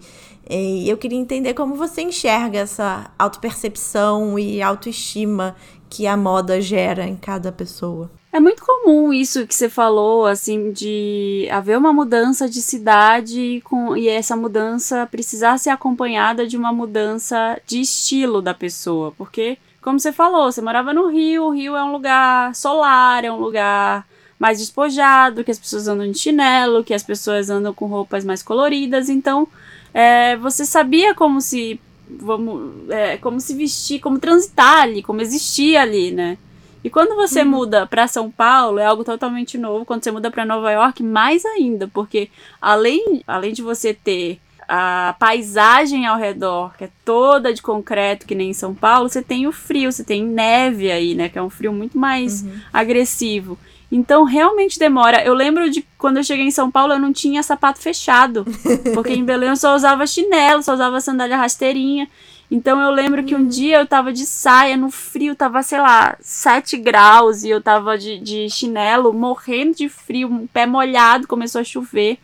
E 0.50 0.90
eu 0.90 0.98
queria 0.98 1.18
entender 1.18 1.54
como 1.54 1.76
você 1.76 2.02
enxerga 2.02 2.60
essa 2.60 3.12
autopercepção 3.18 4.38
e 4.40 4.62
autoestima 4.62 5.56
que 5.90 6.08
a 6.08 6.16
moda 6.18 6.62
gera 6.62 7.06
em 7.06 7.16
cada 7.16 7.52
pessoa. 7.52 8.10
É 8.32 8.40
muito 8.40 8.64
comum 8.64 9.12
isso 9.12 9.48
que 9.48 9.56
você 9.56 9.68
falou, 9.68 10.26
assim, 10.26 10.72
de 10.72 11.48
haver 11.50 11.78
uma 11.78 11.92
mudança 11.92 12.48
de 12.48 12.62
cidade 12.62 13.62
com, 13.64 13.96
e 13.98 14.08
essa 14.08 14.36
mudança 14.36 15.08
precisar 15.10 15.58
ser 15.58 15.70
acompanhada 15.72 16.46
de 16.46 16.56
uma 16.56 16.72
mudança 16.72 17.60
de 17.66 17.82
estilo 17.82 18.42
da 18.42 18.54
pessoa. 18.54 19.12
Porque, 19.18 19.58
como 19.82 20.00
você 20.00 20.12
falou, 20.12 20.52
você 20.52 20.62
morava 20.62 20.94
no 20.94 21.08
Rio, 21.08 21.46
o 21.46 21.50
Rio 21.50 21.76
é 21.76 21.84
um 21.84 21.92
lugar 21.92 22.54
solar, 22.54 23.26
é 23.26 23.32
um 23.32 23.40
lugar 23.40 24.06
mais 24.38 24.60
despojado, 24.60 25.44
que 25.44 25.52
as 25.52 25.58
pessoas 25.58 25.88
andam 25.88 26.12
de 26.12 26.20
chinelo, 26.20 26.84
que 26.84 26.94
as 26.94 27.02
pessoas 27.02 27.50
andam 27.50 27.74
com 27.74 27.88
roupas 27.88 28.24
mais 28.24 28.44
coloridas, 28.44 29.10
então 29.10 29.48
é, 29.94 30.36
você 30.38 30.66
sabia 30.66 31.14
como 31.16 31.42
se 31.42 31.80
vamos 32.10 32.90
é, 32.90 33.18
como 33.18 33.40
se 33.40 33.54
vestir, 33.54 34.00
como 34.00 34.20
transitar 34.20 34.82
ali, 34.82 35.04
como 35.04 35.22
existir 35.22 35.76
ali, 35.76 36.12
né? 36.12 36.38
E 36.84 36.90
quando 36.90 37.16
você 37.16 37.42
uhum. 37.42 37.50
muda 37.50 37.86
para 37.86 38.08
São 38.08 38.32
Paulo, 38.32 38.80
é 38.80 38.86
algo 38.86 39.04
totalmente 39.04 39.58
novo. 39.58 39.84
Quando 39.84 40.04
você 40.04 40.12
muda 40.12 40.32
para 40.32 40.46
Nova 40.46 40.72
York, 40.72 41.04
mais 41.04 41.44
ainda, 41.44 41.88
porque 41.88 42.30
além, 42.62 43.22
além 43.28 43.52
de 43.52 43.62
você 43.62 43.94
ter 43.94 44.40
a 44.68 45.16
paisagem 45.18 46.06
ao 46.06 46.18
redor, 46.18 46.76
que 46.78 46.86
é 46.86 46.90
toda 47.06 47.54
de 47.54 47.62
concreto, 47.62 48.26
que 48.26 48.36
nem 48.36 48.50
em 48.50 48.54
São 48.54 48.76
Paulo, 48.76 49.10
você 49.10 49.22
tem 49.22 49.48
o 49.48 49.52
frio, 49.52 49.92
você 49.92 50.04
tem 50.04 50.24
neve 50.24 50.92
aí, 50.92 51.16
né? 51.16 51.30
Que 51.30 51.40
é 51.40 51.42
um 51.42 51.50
frio 51.50 51.74
muito 51.74 51.98
mais 51.98 52.44
uhum. 52.44 52.60
agressivo. 52.72 53.58
Então 53.92 54.24
realmente 54.24 54.78
demora. 54.78 55.24
Eu 55.24 55.34
lembro 55.34 55.70
de 55.70 55.86
quando 55.98 56.18
eu 56.18 56.24
cheguei 56.24 56.46
em 56.46 56.52
São 56.52 56.70
Paulo, 56.70 56.94
eu 56.94 57.00
não 57.00 57.14
tinha 57.14 57.42
sapato 57.42 57.80
fechado. 57.80 58.46
Porque 58.94 59.14
em 59.14 59.24
Belém 59.24 59.50
eu 59.50 59.56
só 59.56 59.76
usava 59.76 60.06
chinelo, 60.06 60.62
só 60.62 60.74
usava 60.74 61.00
sandália 61.00 61.38
rasteirinha. 61.38 62.08
Então 62.50 62.80
eu 62.82 62.92
lembro 62.92 63.24
que 63.24 63.36
um 63.36 63.40
uhum. 63.40 63.48
dia 63.48 63.80
eu 63.80 63.86
tava 63.86 64.14
de 64.14 64.26
saia 64.26 64.78
no 64.78 64.90
frio, 64.90 65.36
tava, 65.36 65.62
sei 65.64 65.80
lá, 65.80 66.18
7 66.22 66.78
graus 66.78 67.44
e 67.44 67.50
eu 67.50 67.62
tava 67.62 67.98
de, 67.98 68.20
de 68.20 68.50
chinelo, 68.50 69.14
morrendo 69.14 69.76
de 69.76 69.90
frio, 69.90 70.30
um 70.30 70.48
pé 70.48 70.66
molhado, 70.66 71.28
começou 71.28 71.60
a 71.60 71.66
chover. 71.66 72.18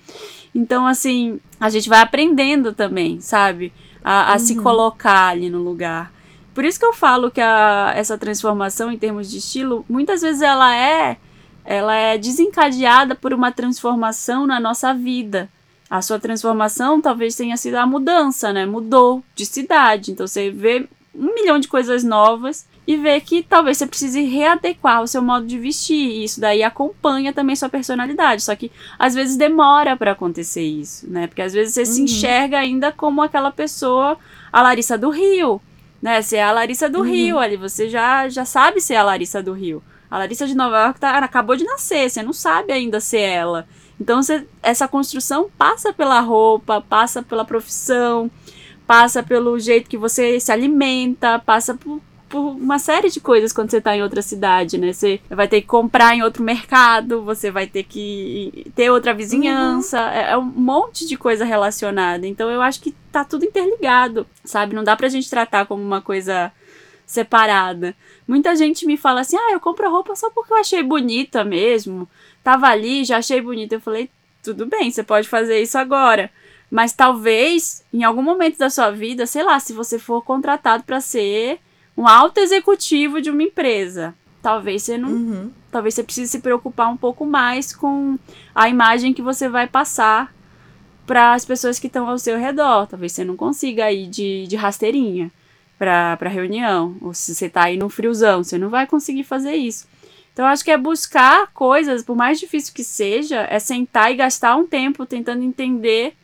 Então, 0.56 0.88
assim, 0.88 1.40
a 1.60 1.70
gente 1.70 1.90
vai 1.90 2.00
aprendendo 2.00 2.74
também, 2.74 3.20
sabe? 3.20 3.74
A, 4.04 4.30
a 4.30 4.34
uhum. 4.34 4.40
se 4.40 4.56
colocar 4.56 5.30
ali 5.30 5.50
no 5.50 5.62
lugar. 5.62 6.12
Por 6.54 6.64
isso 6.64 6.80
que 6.80 6.86
eu 6.86 6.94
falo 6.94 7.32
que 7.32 7.42
a, 7.42 7.92
essa 7.96 8.18
transformação 8.18 8.92
em 8.92 8.98
termos 8.98 9.30
de 9.30 9.40
estilo, 9.40 9.84
muitas 9.90 10.22
vezes 10.22 10.42
ela 10.42 10.74
é 10.76 11.18
ela 11.66 11.96
é 11.96 12.18
desencadeada 12.18 13.16
por 13.16 13.34
uma 13.34 13.52
transformação 13.52 14.46
na 14.46 14.60
nossa 14.60 14.94
vida. 14.94 15.50
A 15.90 16.02
sua 16.02 16.20
transformação 16.20 17.00
talvez 17.00 17.36
tenha 17.36 17.56
sido 17.56 17.76
a 17.76 17.86
mudança, 17.86 18.52
né? 18.52 18.66
Mudou 18.66 19.24
de 19.36 19.46
cidade. 19.46 20.12
Então 20.12 20.26
você 20.26 20.50
vê 20.50 20.88
um 21.14 21.34
milhão 21.36 21.60
de 21.60 21.68
coisas 21.68 22.04
novas 22.04 22.66
e 22.86 22.98
vê 22.98 23.22
que 23.22 23.44
talvez 23.44 23.78
você 23.78 23.86
precise 23.86 24.22
readequar 24.24 25.02
o 25.02 25.08
seu 25.08 25.22
modo 25.22 25.46
de 25.46 25.58
vestir. 25.58 25.96
E 25.96 26.24
isso 26.24 26.42
daí 26.42 26.64
acompanha 26.64 27.32
também 27.32 27.56
sua 27.56 27.70
personalidade. 27.70 28.42
Só 28.42 28.56
que 28.56 28.72
às 28.98 29.14
vezes 29.14 29.38
demora 29.38 29.96
para 29.96 30.12
acontecer 30.12 30.64
isso, 30.64 31.10
né? 31.10 31.28
Porque 31.28 31.42
às 31.42 31.54
vezes 31.54 31.76
você 31.76 31.82
uhum. 31.82 31.86
se 31.86 32.02
enxerga 32.02 32.58
ainda 32.58 32.92
como 32.92 33.22
aquela 33.22 33.52
pessoa, 33.52 34.18
a 34.52 34.62
Larissa 34.62 34.98
do 34.98 35.10
Rio, 35.10 35.62
né? 36.02 36.22
Você 36.22 36.38
é 36.38 36.44
a 36.44 36.52
Larissa 36.52 36.90
do 36.90 37.00
uhum. 37.00 37.06
Rio 37.06 37.40
ali, 37.40 37.56
você 37.56 37.88
já, 37.88 38.28
já 38.28 38.44
sabe 38.44 38.82
ser 38.82 38.96
a 38.96 39.04
Larissa 39.04 39.42
do 39.42 39.54
Rio. 39.54 39.82
A 40.14 40.20
Larissa 40.20 40.46
de 40.46 40.54
Nova 40.54 40.80
York 40.80 41.00
tá, 41.00 41.18
acabou 41.18 41.56
de 41.56 41.64
nascer, 41.64 42.08
você 42.08 42.22
não 42.22 42.34
sabe 42.34 42.72
ainda 42.72 43.00
ser 43.00 43.22
ela. 43.22 43.68
Então 44.00 44.22
você, 44.22 44.46
essa 44.62 44.88
construção 44.88 45.50
passa 45.58 45.92
pela 45.92 46.20
roupa, 46.20 46.80
passa 46.82 47.24
pela 47.24 47.44
profissão, 47.44 48.30
passa 48.86 49.24
pelo 49.24 49.58
jeito 49.58 49.90
que 49.90 49.98
você 49.98 50.40
se 50.40 50.52
alimenta, 50.52 51.40
passa 51.40 51.74
por, 51.74 52.00
por 52.30 52.42
uma 52.42 52.78
série 52.78 53.10
de 53.10 53.20
coisas 53.20 53.52
quando 53.52 53.72
você 53.72 53.78
está 53.78 53.98
em 53.98 54.04
outra 54.04 54.22
cidade, 54.22 54.78
né? 54.78 54.94
Você 54.94 55.20
vai 55.32 55.48
ter 55.48 55.62
que 55.62 55.68
comprar 55.68 56.16
em 56.16 56.22
outro 56.22 56.44
mercado, 56.44 57.24
você 57.24 57.50
vai 57.50 57.66
ter 57.66 57.82
que 57.82 58.72
ter 58.76 58.92
outra 58.92 59.16
vizinhança, 59.16 60.00
uhum. 60.00 60.10
é, 60.10 60.32
é, 60.34 60.38
um 60.38 60.44
monte 60.44 61.08
de 61.08 61.18
coisa 61.18 61.44
relacionada. 61.44 62.28
Então 62.28 62.52
eu 62.52 62.62
acho 62.62 62.82
que 62.82 62.94
tá 63.12 63.26
tudo 63.26 63.46
interligado, 63.46 64.28
sabe? 64.46 64.76
Não 64.76 64.84
dá 64.84 64.96
pra 64.96 65.10
gente 65.10 65.28
tratar 65.28 65.66
como 65.66 65.82
uma 65.82 66.02
coisa 66.02 66.52
separada. 67.14 67.96
Muita 68.28 68.56
gente 68.56 68.86
me 68.86 68.98
fala 68.98 69.22
assim: 69.22 69.38
ah, 69.38 69.52
eu 69.52 69.60
compro 69.60 69.90
roupa 69.90 70.16
só 70.16 70.30
porque 70.32 70.52
eu 70.52 70.58
achei 70.58 70.82
bonita 70.82 71.44
mesmo. 71.44 72.10
Tava 72.44 72.68
ali, 72.68 73.06
já 73.06 73.18
achei 73.18 73.40
bonita. 73.40 73.76
Eu 73.76 73.82
falei: 73.82 74.10
tudo 74.44 74.66
bem, 74.66 74.90
você 74.90 75.04
pode 75.04 75.30
fazer 75.30 75.62
isso 75.62 75.78
agora. 75.78 76.30
Mas 76.70 76.92
talvez, 76.92 77.86
em 77.94 78.04
algum 78.04 78.24
momento 78.24 78.58
da 78.58 78.70
sua 78.70 78.90
vida, 78.90 79.28
sei 79.28 79.44
lá, 79.44 79.60
se 79.60 79.74
você 79.74 80.00
for 80.00 80.24
contratado 80.24 80.84
para 80.84 81.00
ser 81.00 81.60
um 81.96 82.08
alto 82.08 82.40
executivo 82.40 83.22
de 83.22 83.30
uma 83.30 83.44
empresa, 83.44 84.16
talvez 84.42 84.82
você 84.82 84.98
não. 84.98 85.10
Uhum. 85.10 85.52
Talvez 85.72 85.94
você 85.94 86.04
precise 86.04 86.32
se 86.32 86.40
preocupar 86.40 86.90
um 86.90 86.98
pouco 86.98 87.26
mais 87.26 87.76
com 87.76 88.18
a 88.56 88.68
imagem 88.70 89.14
que 89.14 89.22
você 89.22 89.48
vai 89.48 89.68
passar 89.68 90.34
para 91.06 91.34
as 91.34 91.46
pessoas 91.46 91.78
que 91.78 91.88
estão 91.88 92.10
ao 92.10 92.18
seu 92.18 92.38
redor. 92.38 92.88
Talvez 92.88 93.12
você 93.12 93.24
não 93.24 93.36
consiga 93.36 93.92
ir 93.92 94.08
de, 94.08 94.48
de 94.48 94.56
rasteirinha 94.56 95.32
para 95.84 96.30
reunião, 96.30 96.96
ou 97.02 97.14
se 97.14 97.36
você 97.36 97.50
tá 97.50 97.64
aí 97.64 97.78
no 97.78 97.90
friozão, 97.90 98.44
você 98.44 98.58
não 98.58 98.70
vai 98.70 98.88
conseguir 98.88 99.24
fazer 99.24 99.54
isso. 99.54 99.88
Então, 100.32 100.46
acho 100.46 100.64
que 100.64 100.72
é 100.72 100.78
buscar 100.78 101.48
coisas, 101.54 102.04
por 102.04 102.16
mais 102.16 102.40
difícil 102.40 102.74
que 102.74 102.84
seja, 102.84 103.46
é 103.50 103.60
sentar 103.60 104.12
e 104.12 104.16
gastar 104.16 104.56
um 104.56 104.66
tempo 104.66 105.06
tentando 105.06 105.44
entender 105.44 106.16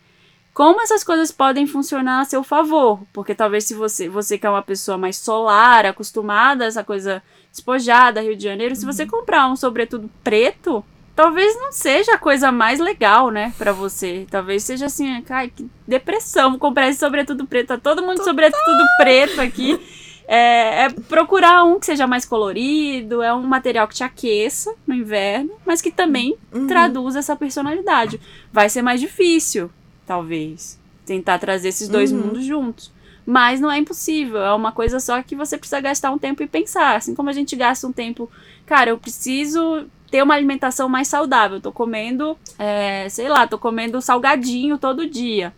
como 0.54 0.82
essas 0.82 1.04
coisas 1.04 1.32
podem 1.32 1.68
funcionar 1.68 2.22
a 2.22 2.26
seu 2.26 2.44
favor. 2.44 3.02
Porque 3.14 3.36
talvez 3.36 3.66
se 3.66 3.74
você, 3.74 4.10
você 4.10 4.38
que 4.38 4.48
é 4.48 4.50
uma 4.50 4.64
pessoa 4.64 4.98
mais 4.98 5.18
solar, 5.18 5.86
acostumada 5.86 6.64
a 6.64 6.68
essa 6.68 6.84
coisa 6.84 7.22
despojada, 7.52 8.22
Rio 8.22 8.36
de 8.36 8.44
Janeiro, 8.44 8.74
uhum. 8.74 8.80
se 8.80 8.86
você 8.86 9.04
uhum. 9.04 9.10
comprar 9.10 9.48
um 9.48 9.56
sobretudo 9.56 10.10
preto, 10.24 10.84
talvez 11.20 11.54
não 11.58 11.74
seja 11.74 12.14
a 12.14 12.18
coisa 12.18 12.50
mais 12.50 12.80
legal, 12.80 13.30
né, 13.30 13.54
para 13.58 13.74
você. 13.74 14.26
Talvez 14.32 14.64
seja 14.64 14.86
assim, 14.86 15.22
ai, 15.30 15.50
que 15.54 15.70
depressão, 15.86 16.52
vou 16.52 16.60
comprar 16.60 16.88
esse 16.88 16.98
sobretudo 17.00 17.46
preto. 17.46 17.68
Tá 17.68 17.78
todo 17.78 18.02
mundo 18.02 18.20
Total. 18.20 18.28
sobretudo 18.28 18.84
preto 18.98 19.42
aqui. 19.42 19.78
É, 20.32 20.84
é, 20.84 20.90
procurar 20.92 21.64
um 21.64 21.80
que 21.80 21.88
seja 21.88 22.06
mais 22.06 22.24
colorido, 22.24 23.24
é 23.24 23.34
um 23.34 23.42
material 23.42 23.88
que 23.88 23.96
te 23.96 24.04
aqueça 24.04 24.72
no 24.86 24.94
inverno, 24.94 25.50
mas 25.66 25.82
que 25.82 25.90
também 25.90 26.38
uhum. 26.54 26.68
traduza 26.68 27.18
essa 27.18 27.36
personalidade. 27.36 28.22
Vai 28.54 28.70
ser 28.70 28.84
mais 28.84 29.02
difícil, 29.02 29.72
talvez, 30.06 30.80
tentar 31.04 31.40
trazer 31.40 31.70
esses 31.70 31.90
dois 31.90 32.12
uhum. 32.12 32.20
mundos 32.20 32.46
juntos. 32.46 32.92
Mas 33.26 33.60
não 33.60 33.72
é 33.72 33.80
impossível, 33.80 34.38
é 34.38 34.54
uma 34.54 34.72
coisa 34.72 35.00
só 35.00 35.20
que 35.24 35.36
você 35.36 35.58
precisa 35.58 35.82
gastar 35.82 36.12
um 36.12 36.20
tempo 36.20 36.44
e 36.44 36.48
pensar. 36.48 36.96
Assim 36.98 37.16
como 37.16 37.32
a 37.32 37.34
gente 37.34 37.56
gasta 37.56 37.88
um 37.88 37.92
tempo, 37.92 38.30
cara, 38.68 38.92
eu 38.92 39.00
preciso 39.00 39.88
ter 40.10 40.24
uma 40.24 40.34
alimentação 40.34 40.90
mais 40.90 41.08
saudável. 41.08 41.62
tô 41.62 41.72
comendo, 41.72 42.38
é, 42.58 43.08
sei 43.10 43.30
lá, 43.30 43.48
tô 43.48 43.58
comendo 43.58 44.02
salgadinho 44.02 44.78
todo 44.78 45.08
dia. 45.08 45.54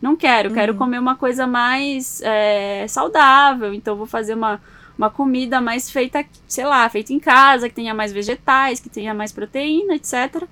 Não 0.00 0.16
quero, 0.16 0.48
uhum. 0.48 0.54
quero 0.54 0.74
comer 0.74 0.98
uma 0.98 1.14
coisa 1.14 1.46
mais 1.46 2.20
é, 2.22 2.86
saudável. 2.88 3.72
Então 3.72 3.94
vou 3.94 4.06
fazer 4.06 4.34
uma, 4.34 4.60
uma 4.98 5.08
comida 5.08 5.60
mais 5.60 5.90
feita, 5.90 6.24
sei 6.48 6.64
lá, 6.64 6.88
feita 6.88 7.12
em 7.12 7.20
casa, 7.20 7.68
que 7.68 7.74
tenha 7.74 7.94
mais 7.94 8.12
vegetais, 8.12 8.80
que 8.80 8.88
tenha 8.88 9.14
mais 9.14 9.30
proteína, 9.30 9.94
etc. 9.94 10.44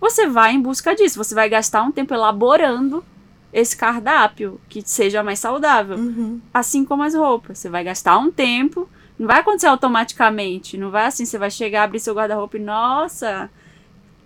Você 0.00 0.26
vai 0.26 0.52
em 0.52 0.60
busca 0.60 0.94
disso. 0.94 1.22
Você 1.22 1.34
vai 1.34 1.48
gastar 1.48 1.82
um 1.82 1.92
tempo 1.92 2.12
elaborando 2.12 3.04
esse 3.52 3.76
cardápio 3.76 4.60
que 4.68 4.82
seja 4.84 5.22
mais 5.22 5.38
saudável. 5.38 5.96
Uhum. 5.96 6.40
Assim 6.52 6.84
como 6.84 7.04
as 7.04 7.14
roupas. 7.14 7.58
Você 7.58 7.68
vai 7.68 7.84
gastar 7.84 8.18
um 8.18 8.30
tempo 8.30 8.88
não 9.18 9.26
vai 9.26 9.40
acontecer 9.40 9.66
automaticamente. 9.66 10.76
Não 10.76 10.90
vai 10.90 11.06
assim, 11.06 11.24
você 11.24 11.38
vai 11.38 11.50
chegar, 11.50 11.84
abrir 11.84 12.00
seu 12.00 12.14
guarda-roupa 12.14 12.56
e, 12.56 12.60
nossa, 12.60 13.50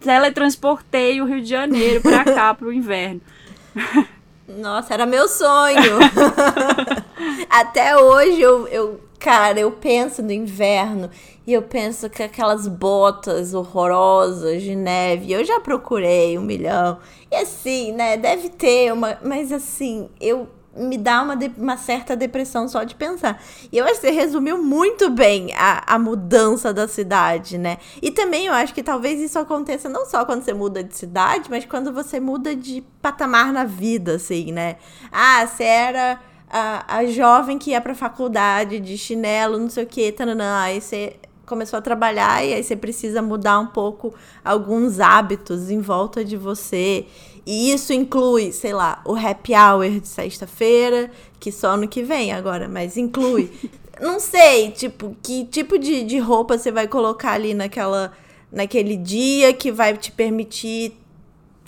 teletransportei 0.01 1.20
o 1.20 1.26
Rio 1.26 1.41
de 1.41 1.49
Janeiro 1.49 2.01
pra 2.01 2.24
cá, 2.24 2.55
pro 2.55 2.72
inverno. 2.72 3.20
Nossa, 4.49 4.95
era 4.95 5.07
meu 5.07 5.28
sonho. 5.28 5.99
Até 7.49 7.97
hoje 7.97 8.41
eu, 8.41 8.66
eu, 8.68 9.01
cara, 9.18 9.61
eu 9.61 9.70
penso 9.70 10.22
no 10.22 10.32
inverno 10.32 11.09
e 11.47 11.53
eu 11.53 11.62
penso 11.62 12.11
que 12.11 12.22
aquelas 12.22 12.66
botas 12.66 13.55
horrorosas 13.55 14.62
de 14.62 14.74
neve, 14.74 15.32
eu 15.32 15.45
já 15.45 15.61
procurei 15.61 16.36
um 16.36 16.43
milhão. 16.43 16.99
E 17.30 17.36
assim, 17.36 17.93
né, 17.93 18.16
deve 18.16 18.49
ter 18.49 18.93
uma, 18.93 19.18
mas 19.22 19.53
assim, 19.53 20.09
eu 20.20 20.49
me 20.77 20.97
dá 20.97 21.23
uma, 21.23 21.37
de, 21.37 21.51
uma 21.57 21.77
certa 21.77 22.14
depressão 22.14 22.68
só 22.68 22.85
de 22.85 22.95
pensar. 22.95 23.43
E 23.73 23.79
eu 23.79 23.85
acho 23.85 23.95
que 23.95 24.01
você 24.03 24.11
resumiu 24.11 24.62
muito 24.62 25.11
bem 25.11 25.53
a, 25.55 25.95
a 25.95 25.99
mudança 25.99 26.73
da 26.73 26.87
cidade, 26.87 27.59
né? 27.59 27.79
E 28.01 28.11
também 28.11 28.47
eu 28.47 28.53
acho 28.53 28.73
que 28.73 28.83
talvez 28.83 29.21
isso 29.21 29.39
aconteça 29.39 29.89
não 29.89 30.07
só 30.07 30.25
quando 30.25 30.43
você 30.43 30.53
muda 30.53 30.83
de 30.83 30.97
cidade, 30.97 31.51
mas 31.51 31.64
quando 31.64 31.93
você 31.93 32.21
muda 32.21 32.55
de 32.55 32.83
patamar 33.03 33.53
na 33.53 33.64
vida, 33.64 34.14
assim, 34.14 34.53
né? 34.53 34.77
Ah, 35.11 35.47
você 35.47 35.64
era 35.64 36.21
a, 36.49 36.99
a 36.99 37.05
jovem 37.07 37.59
que 37.59 37.71
ia 37.71 37.81
pra 37.81 37.95
faculdade 37.95 38.81
de 38.81 38.97
chinelo, 38.97 39.59
não 39.59 39.71
sei 39.71 39.85
o 39.85 39.87
que, 39.87 40.12
tananã, 40.12 40.61
aí 40.61 40.81
você 40.81 41.16
começou 41.51 41.81
a 41.81 41.83
trabalhar 41.83 42.45
e 42.45 42.55
aí 42.55 42.62
você 42.62 42.77
precisa 42.77 43.21
mudar 43.21 43.59
um 43.59 43.66
pouco 43.66 44.14
alguns 44.45 45.01
hábitos 45.01 45.68
em 45.68 45.81
volta 45.81 46.25
de 46.25 46.37
você. 46.37 47.07
E 47.47 47.72
isso 47.72 47.93
inclui, 47.93 48.53
sei 48.53 48.72
lá, 48.72 49.03
o 49.05 49.14
happy 49.14 49.53
hour 49.55 50.01
de 50.01 50.09
sexta-feira, 50.09 51.11
que 51.38 51.51
só 51.51 51.76
no 51.76 51.88
que 51.88 52.03
vem 52.03 52.32
agora, 52.32 52.68
mas 52.68 52.97
inclui. 52.97 53.51
Não 54.01 54.18
sei, 54.18 54.70
tipo, 54.70 55.14
que 55.22 55.45
tipo 55.45 55.78
de, 55.78 56.05
de 56.05 56.18
roupa 56.18 56.57
você 56.57 56.72
vai 56.72 56.88
colocar 56.88 57.32
ali 57.32 57.53
naquela, 57.53 58.12
naquele 58.51 58.97
dia 58.97 59.53
que 59.53 59.70
vai 59.70 59.97
te 59.97 60.11
permitir 60.11 60.97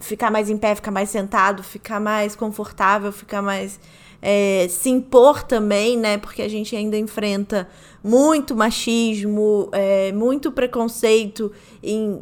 ficar 0.03 0.31
mais 0.31 0.51
em 0.51 0.57
pé, 0.57 0.75
ficar 0.75 0.91
mais 0.91 1.09
sentado, 1.11 1.63
ficar 1.63 2.01
mais 2.01 2.35
confortável, 2.35 3.13
ficar 3.13 3.41
mais. 3.41 3.81
É, 4.21 4.67
se 4.69 4.89
impor 4.89 5.43
também, 5.43 5.97
né? 5.97 6.17
Porque 6.17 6.43
a 6.43 6.49
gente 6.49 6.77
ainda 6.77 6.97
enfrenta 6.97 7.69
muito 8.05 8.55
machismo, 8.55 9.69
é, 9.73 10.13
muito 10.13 10.53
preconceito 10.53 11.51
em 11.83 12.21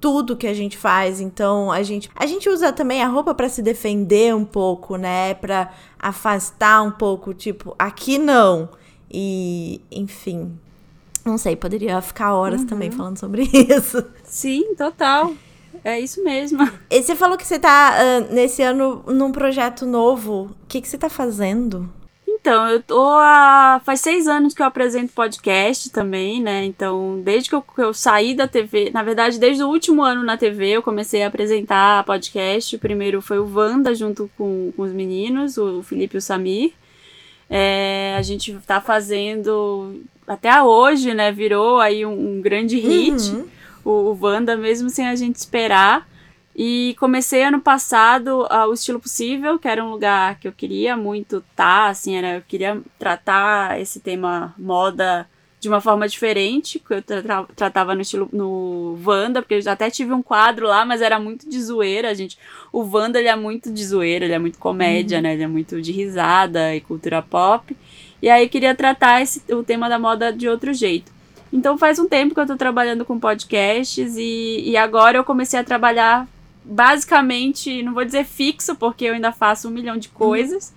tudo 0.00 0.36
que 0.36 0.46
a 0.46 0.54
gente 0.54 0.76
faz. 0.76 1.20
Então, 1.20 1.70
a 1.70 1.82
gente 1.82 2.10
a 2.14 2.26
gente 2.26 2.48
usa 2.48 2.72
também 2.72 3.02
a 3.02 3.08
roupa 3.08 3.34
para 3.34 3.48
se 3.48 3.62
defender 3.62 4.34
um 4.34 4.44
pouco, 4.44 4.96
né? 4.96 5.34
Para 5.34 5.72
afastar 5.98 6.82
um 6.82 6.90
pouco, 6.90 7.34
tipo, 7.34 7.74
aqui 7.78 8.18
não. 8.18 8.68
E, 9.10 9.80
enfim, 9.90 10.58
não 11.24 11.38
sei, 11.38 11.56
poderia 11.56 12.00
ficar 12.00 12.34
horas 12.34 12.60
uhum. 12.60 12.66
também 12.66 12.90
falando 12.90 13.18
sobre 13.18 13.42
isso. 13.52 14.04
Sim, 14.24 14.74
total. 14.74 15.32
É 15.84 16.00
isso 16.00 16.22
mesmo. 16.24 16.68
E 16.90 17.02
você 17.02 17.14
falou 17.14 17.36
que 17.36 17.46
você 17.46 17.58
tá 17.58 17.94
uh, 17.96 18.34
nesse 18.34 18.62
ano 18.62 19.04
num 19.06 19.30
projeto 19.30 19.86
novo. 19.86 20.50
O 20.62 20.66
que, 20.66 20.80
que 20.80 20.88
você 20.88 20.98
tá 20.98 21.08
fazendo? 21.08 21.88
Então, 22.46 22.68
eu 22.68 22.80
tô 22.80 23.04
há. 23.18 23.80
Faz 23.84 24.00
seis 24.00 24.28
anos 24.28 24.54
que 24.54 24.62
eu 24.62 24.66
apresento 24.66 25.12
podcast 25.12 25.90
também, 25.90 26.40
né? 26.40 26.64
Então, 26.64 27.20
desde 27.20 27.48
que 27.48 27.56
eu, 27.56 27.60
que 27.60 27.82
eu, 27.82 27.92
saí 27.92 28.36
da 28.36 28.46
TV, 28.46 28.88
na 28.94 29.02
verdade, 29.02 29.36
desde 29.36 29.64
o 29.64 29.68
último 29.68 30.00
ano 30.00 30.22
na 30.22 30.36
TV, 30.36 30.68
eu 30.68 30.80
comecei 30.80 31.24
a 31.24 31.26
apresentar 31.26 32.04
podcast. 32.04 32.76
O 32.76 32.78
primeiro 32.78 33.20
foi 33.20 33.40
o 33.40 33.52
Wanda, 33.52 33.92
junto 33.96 34.30
com, 34.38 34.72
com 34.76 34.82
os 34.82 34.92
meninos, 34.92 35.58
o 35.58 35.82
Felipe 35.82 36.14
e 36.14 36.18
o 36.18 36.22
Samir. 36.22 36.72
É, 37.50 38.14
a 38.16 38.22
gente 38.22 38.56
tá 38.64 38.80
fazendo. 38.80 40.00
Até 40.24 40.62
hoje, 40.62 41.14
né? 41.14 41.32
Virou 41.32 41.80
aí 41.80 42.06
um, 42.06 42.36
um 42.36 42.40
grande 42.40 42.78
hit. 42.78 43.28
Uhum. 43.28 43.46
O, 43.84 43.90
o 43.90 44.18
Wanda, 44.20 44.56
mesmo 44.56 44.88
sem 44.88 45.08
a 45.08 45.16
gente 45.16 45.34
esperar. 45.34 46.08
E 46.58 46.96
comecei 46.98 47.42
ano 47.42 47.60
passado 47.60 48.46
uh, 48.50 48.70
o 48.70 48.72
Estilo 48.72 48.98
Possível, 48.98 49.58
que 49.58 49.68
era 49.68 49.84
um 49.84 49.90
lugar 49.90 50.40
que 50.40 50.48
eu 50.48 50.52
queria 50.52 50.96
muito 50.96 51.36
estar, 51.36 51.84
tá, 51.84 51.88
assim, 51.88 52.16
era, 52.16 52.36
eu 52.36 52.42
queria 52.48 52.80
tratar 52.98 53.78
esse 53.78 54.00
tema 54.00 54.54
moda 54.56 55.28
de 55.60 55.68
uma 55.68 55.82
forma 55.82 56.08
diferente, 56.08 56.78
que 56.78 56.94
eu 56.94 57.02
tra 57.02 57.44
tratava 57.54 57.94
no 57.94 58.00
estilo 58.00 58.28
no 58.32 58.98
Wanda, 59.04 59.42
porque 59.42 59.54
eu 59.54 59.70
até 59.70 59.90
tive 59.90 60.14
um 60.14 60.22
quadro 60.22 60.66
lá, 60.66 60.84
mas 60.86 61.02
era 61.02 61.18
muito 61.18 61.46
de 61.46 61.60
zoeira, 61.60 62.14
gente. 62.14 62.38
O 62.72 62.80
Wanda 62.82 63.18
ele 63.18 63.28
é 63.28 63.36
muito 63.36 63.70
de 63.70 63.84
zoeira, 63.84 64.24
ele 64.24 64.34
é 64.34 64.38
muito 64.38 64.58
comédia, 64.58 65.18
uhum. 65.18 65.22
né? 65.24 65.34
Ele 65.34 65.42
é 65.42 65.48
muito 65.48 65.82
de 65.82 65.92
risada 65.92 66.74
e 66.74 66.80
cultura 66.80 67.20
pop. 67.20 67.76
E 68.22 68.30
aí 68.30 68.44
eu 68.44 68.48
queria 68.48 68.74
tratar 68.74 69.20
esse, 69.20 69.42
o 69.52 69.62
tema 69.62 69.90
da 69.90 69.98
moda 69.98 70.32
de 70.32 70.48
outro 70.48 70.72
jeito. 70.72 71.12
Então 71.52 71.76
faz 71.76 71.98
um 71.98 72.08
tempo 72.08 72.34
que 72.34 72.40
eu 72.40 72.46
tô 72.46 72.56
trabalhando 72.56 73.04
com 73.04 73.18
podcasts 73.18 74.16
e, 74.16 74.62
e 74.64 74.76
agora 74.76 75.18
eu 75.18 75.24
comecei 75.24 75.58
a 75.58 75.64
trabalhar 75.64 76.26
basicamente, 76.66 77.82
não 77.82 77.94
vou 77.94 78.04
dizer 78.04 78.24
fixo, 78.24 78.74
porque 78.74 79.04
eu 79.04 79.14
ainda 79.14 79.32
faço 79.32 79.68
um 79.68 79.70
milhão 79.70 79.96
de 79.96 80.08
coisas, 80.08 80.74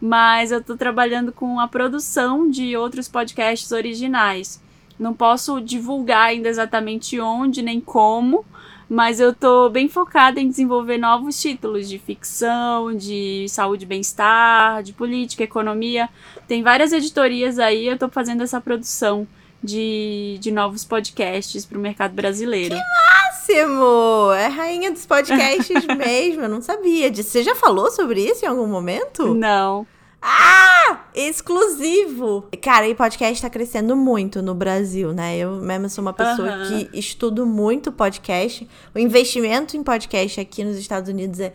uhum. 0.00 0.08
mas 0.08 0.52
eu 0.52 0.60
estou 0.60 0.76
trabalhando 0.76 1.32
com 1.32 1.58
a 1.58 1.66
produção 1.66 2.48
de 2.48 2.76
outros 2.76 3.08
podcasts 3.08 3.72
originais. 3.72 4.62
Não 4.98 5.12
posso 5.12 5.60
divulgar 5.60 6.28
ainda 6.28 6.48
exatamente 6.48 7.18
onde 7.18 7.60
nem 7.60 7.80
como, 7.80 8.44
mas 8.88 9.18
eu 9.18 9.30
estou 9.30 9.68
bem 9.68 9.88
focada 9.88 10.38
em 10.38 10.48
desenvolver 10.48 10.98
novos 10.98 11.40
títulos 11.40 11.88
de 11.88 11.98
ficção, 11.98 12.94
de 12.94 13.46
saúde 13.48 13.84
e 13.84 13.88
bem-estar, 13.88 14.82
de 14.82 14.92
política, 14.92 15.42
economia. 15.42 16.08
Tem 16.46 16.62
várias 16.62 16.92
editorias 16.92 17.58
aí, 17.58 17.86
eu 17.86 17.94
estou 17.94 18.08
fazendo 18.08 18.42
essa 18.42 18.60
produção 18.60 19.26
de, 19.62 20.38
de 20.40 20.50
novos 20.50 20.84
podcasts 20.84 21.64
para 21.64 21.78
o 21.78 21.80
mercado 21.80 22.12
brasileiro. 22.12 22.74
Que 22.74 22.82
máximo! 22.82 24.32
É 24.32 24.46
rainha 24.48 24.90
dos 24.90 25.06
podcasts 25.06 25.86
mesmo, 25.96 26.42
eu 26.42 26.48
não 26.48 26.60
sabia 26.60 27.10
disso. 27.10 27.30
Você 27.30 27.42
já 27.42 27.54
falou 27.54 27.90
sobre 27.90 28.20
isso 28.20 28.44
em 28.44 28.48
algum 28.48 28.66
momento? 28.66 29.34
Não. 29.34 29.86
Ah! 30.20 31.00
Exclusivo! 31.14 32.48
Cara, 32.60 32.88
e 32.88 32.94
podcast 32.94 33.42
tá 33.42 33.50
crescendo 33.50 33.96
muito 33.96 34.40
no 34.40 34.54
Brasil, 34.54 35.12
né? 35.12 35.36
Eu 35.36 35.56
mesmo 35.56 35.88
sou 35.88 36.02
uma 36.02 36.12
pessoa 36.12 36.48
uhum. 36.48 36.68
que 36.68 36.98
estudo 36.98 37.44
muito 37.44 37.90
podcast. 37.90 38.68
O 38.94 38.98
investimento 38.98 39.76
em 39.76 39.82
podcast 39.82 40.40
aqui 40.40 40.64
nos 40.64 40.76
Estados 40.76 41.10
Unidos 41.10 41.40
é 41.40 41.52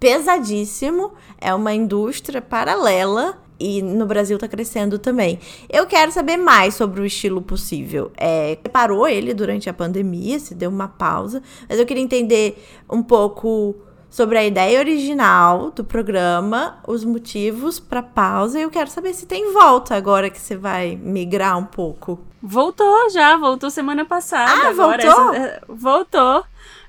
pesadíssimo. 0.00 1.12
É 1.38 1.54
uma 1.54 1.74
indústria 1.74 2.40
paralela 2.40 3.38
e 3.58 3.82
no 3.82 4.06
Brasil 4.06 4.38
tá 4.38 4.48
crescendo 4.48 4.98
também. 4.98 5.38
Eu 5.68 5.86
quero 5.86 6.12
saber 6.12 6.36
mais 6.36 6.74
sobre 6.74 7.00
o 7.00 7.06
estilo 7.06 7.40
possível. 7.42 8.10
É, 8.16 8.56
parou 8.72 9.08
ele 9.08 9.32
durante 9.34 9.68
a 9.68 9.74
pandemia, 9.74 10.38
se 10.38 10.54
deu 10.54 10.70
uma 10.70 10.88
pausa, 10.88 11.42
mas 11.68 11.78
eu 11.78 11.86
queria 11.86 12.02
entender 12.02 12.62
um 12.90 13.02
pouco 13.02 13.74
sobre 14.08 14.38
a 14.38 14.44
ideia 14.46 14.78
original 14.78 15.70
do 15.70 15.84
programa, 15.84 16.78
os 16.86 17.04
motivos 17.04 17.78
para 17.78 18.02
pausa 18.02 18.58
e 18.58 18.62
eu 18.62 18.70
quero 18.70 18.88
saber 18.88 19.12
se 19.12 19.26
tem 19.26 19.52
volta 19.52 19.94
agora 19.94 20.30
que 20.30 20.40
você 20.40 20.56
vai 20.56 20.96
migrar 20.96 21.58
um 21.58 21.64
pouco. 21.64 22.18
Voltou 22.42 23.10
já, 23.10 23.36
voltou 23.36 23.70
semana 23.70 24.04
passada. 24.04 24.50
Ah, 24.50 24.68
agora, 24.68 25.04
voltou? 25.04 25.34
Essa, 25.34 25.62
voltou. 25.68 26.44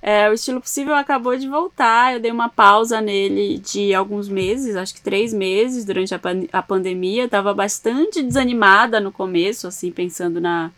É, 0.10 0.30
o 0.30 0.34
Estilo 0.34 0.62
Possível 0.62 0.96
acabou 0.96 1.36
de 1.36 1.50
voltar, 1.50 2.14
eu 2.14 2.22
dei 2.22 2.32
uma 2.32 2.48
pausa 2.48 3.02
nele 3.02 3.58
de 3.58 3.94
alguns 3.94 4.30
meses, 4.30 4.78
acho 4.78 4.94
que 4.94 5.02
três 5.02 5.34
meses, 5.34 5.84
durante 5.84 6.16
a, 6.16 6.18
pan 6.18 6.44
a 6.54 6.62
pandemia. 6.62 7.28
Tava 7.28 7.54
bastante 7.54 8.24
desanimada 8.24 9.02
no 9.02 9.12
começo, 9.12 9.68
assim, 9.68 9.92
pensando 9.92 10.40
na, 10.40 10.72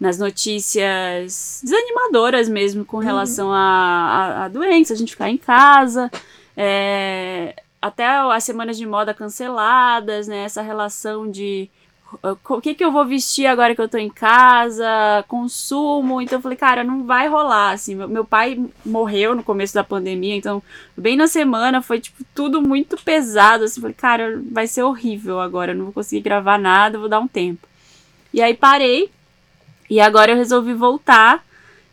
nas 0.00 0.18
notícias 0.18 1.60
desanimadoras 1.62 2.48
mesmo 2.48 2.86
com 2.86 2.96
uhum. 2.96 3.02
relação 3.02 3.52
à 3.52 4.44
uhum. 4.46 4.52
doença, 4.54 4.94
a 4.94 4.96
gente 4.96 5.12
ficar 5.12 5.28
em 5.28 5.36
casa, 5.36 6.10
é, 6.56 7.54
até 7.82 8.06
as 8.06 8.44
semanas 8.44 8.78
de 8.78 8.86
moda 8.86 9.12
canceladas, 9.12 10.26
né? 10.26 10.38
Essa 10.38 10.62
relação 10.62 11.30
de 11.30 11.68
o 12.22 12.60
que, 12.60 12.74
que 12.74 12.84
eu 12.84 12.92
vou 12.92 13.04
vestir 13.04 13.46
agora 13.46 13.74
que 13.74 13.80
eu 13.80 13.88
tô 13.88 13.98
em 13.98 14.10
casa, 14.10 15.24
consumo. 15.28 16.20
Então 16.20 16.38
eu 16.38 16.42
falei, 16.42 16.56
cara, 16.56 16.84
não 16.84 17.04
vai 17.04 17.28
rolar, 17.28 17.72
assim. 17.72 17.94
Meu, 17.94 18.24
pai 18.24 18.62
morreu 18.84 19.34
no 19.34 19.42
começo 19.42 19.74
da 19.74 19.84
pandemia, 19.84 20.36
então 20.36 20.62
bem 20.96 21.16
na 21.16 21.26
semana 21.26 21.82
foi, 21.82 22.00
tipo, 22.00 22.24
tudo 22.34 22.62
muito 22.62 22.96
pesado, 23.02 23.64
assim. 23.64 23.80
Falei, 23.80 23.94
cara, 23.94 24.42
vai 24.50 24.66
ser 24.66 24.82
horrível 24.82 25.40
agora, 25.40 25.74
não 25.74 25.86
vou 25.86 25.94
conseguir 25.94 26.22
gravar 26.22 26.58
nada, 26.58 26.98
vou 26.98 27.08
dar 27.08 27.20
um 27.20 27.28
tempo. 27.28 27.66
E 28.32 28.42
aí 28.42 28.54
parei, 28.54 29.10
e 29.88 30.00
agora 30.00 30.32
eu 30.32 30.36
resolvi 30.36 30.74
voltar 30.74 31.44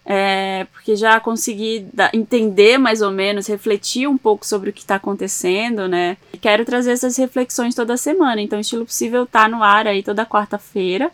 é, 0.05 0.65
porque 0.73 0.95
já 0.95 1.19
consegui 1.19 1.87
entender 2.13 2.77
mais 2.77 3.01
ou 3.01 3.11
menos, 3.11 3.47
refletir 3.47 4.07
um 4.07 4.17
pouco 4.17 4.45
sobre 4.45 4.69
o 4.69 4.73
que 4.73 4.81
está 4.81 4.95
acontecendo, 4.95 5.87
né? 5.87 6.17
E 6.33 6.37
quero 6.37 6.65
trazer 6.65 6.91
essas 6.91 7.15
reflexões 7.17 7.75
toda 7.75 7.95
semana. 7.97 8.41
Então, 8.41 8.59
Estilo 8.59 8.85
Possível 8.85 9.25
tá 9.25 9.47
no 9.47 9.63
ar 9.63 9.87
aí 9.87 10.01
toda 10.01 10.25
quarta-feira. 10.25 11.11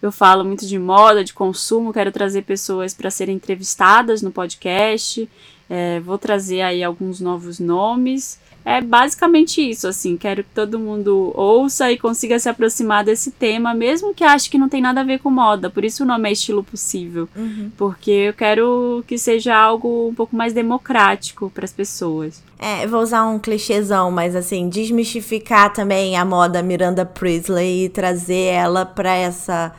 Eu 0.00 0.10
falo 0.10 0.44
muito 0.44 0.66
de 0.66 0.78
moda, 0.78 1.22
de 1.22 1.34
consumo, 1.34 1.92
quero 1.92 2.10
trazer 2.10 2.42
pessoas 2.42 2.94
para 2.94 3.10
serem 3.10 3.36
entrevistadas 3.36 4.22
no 4.22 4.30
podcast. 4.30 5.28
É, 5.68 6.00
vou 6.00 6.16
trazer 6.16 6.62
aí 6.62 6.82
alguns 6.82 7.20
novos 7.20 7.60
nomes 7.60 8.39
é 8.64 8.80
basicamente 8.80 9.60
isso, 9.60 9.88
assim. 9.88 10.16
Quero 10.16 10.44
que 10.44 10.50
todo 10.54 10.78
mundo 10.78 11.32
ouça 11.34 11.90
e 11.90 11.98
consiga 11.98 12.38
se 12.38 12.48
aproximar 12.48 13.04
desse 13.04 13.30
tema, 13.30 13.74
mesmo 13.74 14.14
que 14.14 14.24
ache 14.24 14.50
que 14.50 14.58
não 14.58 14.68
tem 14.68 14.80
nada 14.80 15.00
a 15.00 15.04
ver 15.04 15.18
com 15.20 15.30
moda. 15.30 15.70
Por 15.70 15.84
isso 15.84 16.02
o 16.02 16.06
nome 16.06 16.28
é 16.28 16.32
estilo 16.32 16.62
possível. 16.62 17.28
Uhum. 17.34 17.70
Porque 17.76 18.10
eu 18.10 18.34
quero 18.34 19.04
que 19.06 19.16
seja 19.16 19.56
algo 19.56 20.08
um 20.08 20.14
pouco 20.14 20.36
mais 20.36 20.52
democrático 20.52 21.50
para 21.50 21.64
as 21.64 21.72
pessoas. 21.72 22.42
É, 22.58 22.86
vou 22.86 23.00
usar 23.00 23.26
um 23.26 23.38
clichêzão, 23.38 24.10
mas 24.10 24.36
assim, 24.36 24.68
desmistificar 24.68 25.72
também 25.72 26.16
a 26.16 26.24
moda 26.24 26.62
Miranda 26.62 27.06
Priestley 27.06 27.86
e 27.86 27.88
trazer 27.88 28.52
ela 28.52 28.84
para 28.84 29.14
essa 29.14 29.74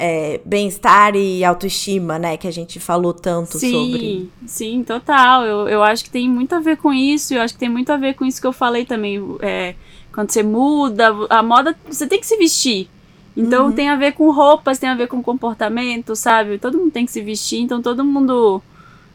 é, 0.00 0.40
bem-estar 0.44 1.16
e 1.16 1.44
autoestima, 1.44 2.20
né? 2.20 2.36
Que 2.36 2.46
a 2.46 2.52
gente 2.52 2.78
falou 2.78 3.12
tanto 3.12 3.58
sim, 3.58 3.72
sobre. 3.72 4.30
Sim, 4.46 4.84
total. 4.84 5.44
Eu, 5.44 5.68
eu 5.68 5.82
acho 5.82 6.04
que 6.04 6.10
tem 6.10 6.28
muito 6.28 6.54
a 6.54 6.60
ver 6.60 6.76
com 6.76 6.92
isso. 6.92 7.34
Eu 7.34 7.42
acho 7.42 7.54
que 7.54 7.60
tem 7.60 7.68
muito 7.68 7.90
a 7.90 7.96
ver 7.96 8.14
com 8.14 8.24
isso 8.24 8.40
que 8.40 8.46
eu 8.46 8.52
falei 8.52 8.84
também. 8.84 9.20
É, 9.40 9.74
quando 10.12 10.30
você 10.30 10.44
muda, 10.44 11.12
a 11.28 11.42
moda, 11.42 11.76
você 11.90 12.06
tem 12.06 12.20
que 12.20 12.26
se 12.26 12.36
vestir. 12.36 12.88
Então 13.36 13.66
uhum. 13.66 13.72
tem 13.72 13.88
a 13.88 13.96
ver 13.96 14.12
com 14.12 14.30
roupas, 14.30 14.78
tem 14.78 14.88
a 14.88 14.94
ver 14.94 15.08
com 15.08 15.22
comportamento, 15.22 16.14
sabe? 16.14 16.58
Todo 16.58 16.78
mundo 16.78 16.92
tem 16.92 17.04
que 17.04 17.12
se 17.12 17.20
vestir, 17.20 17.60
então 17.60 17.80
todo 17.80 18.04
mundo 18.04 18.60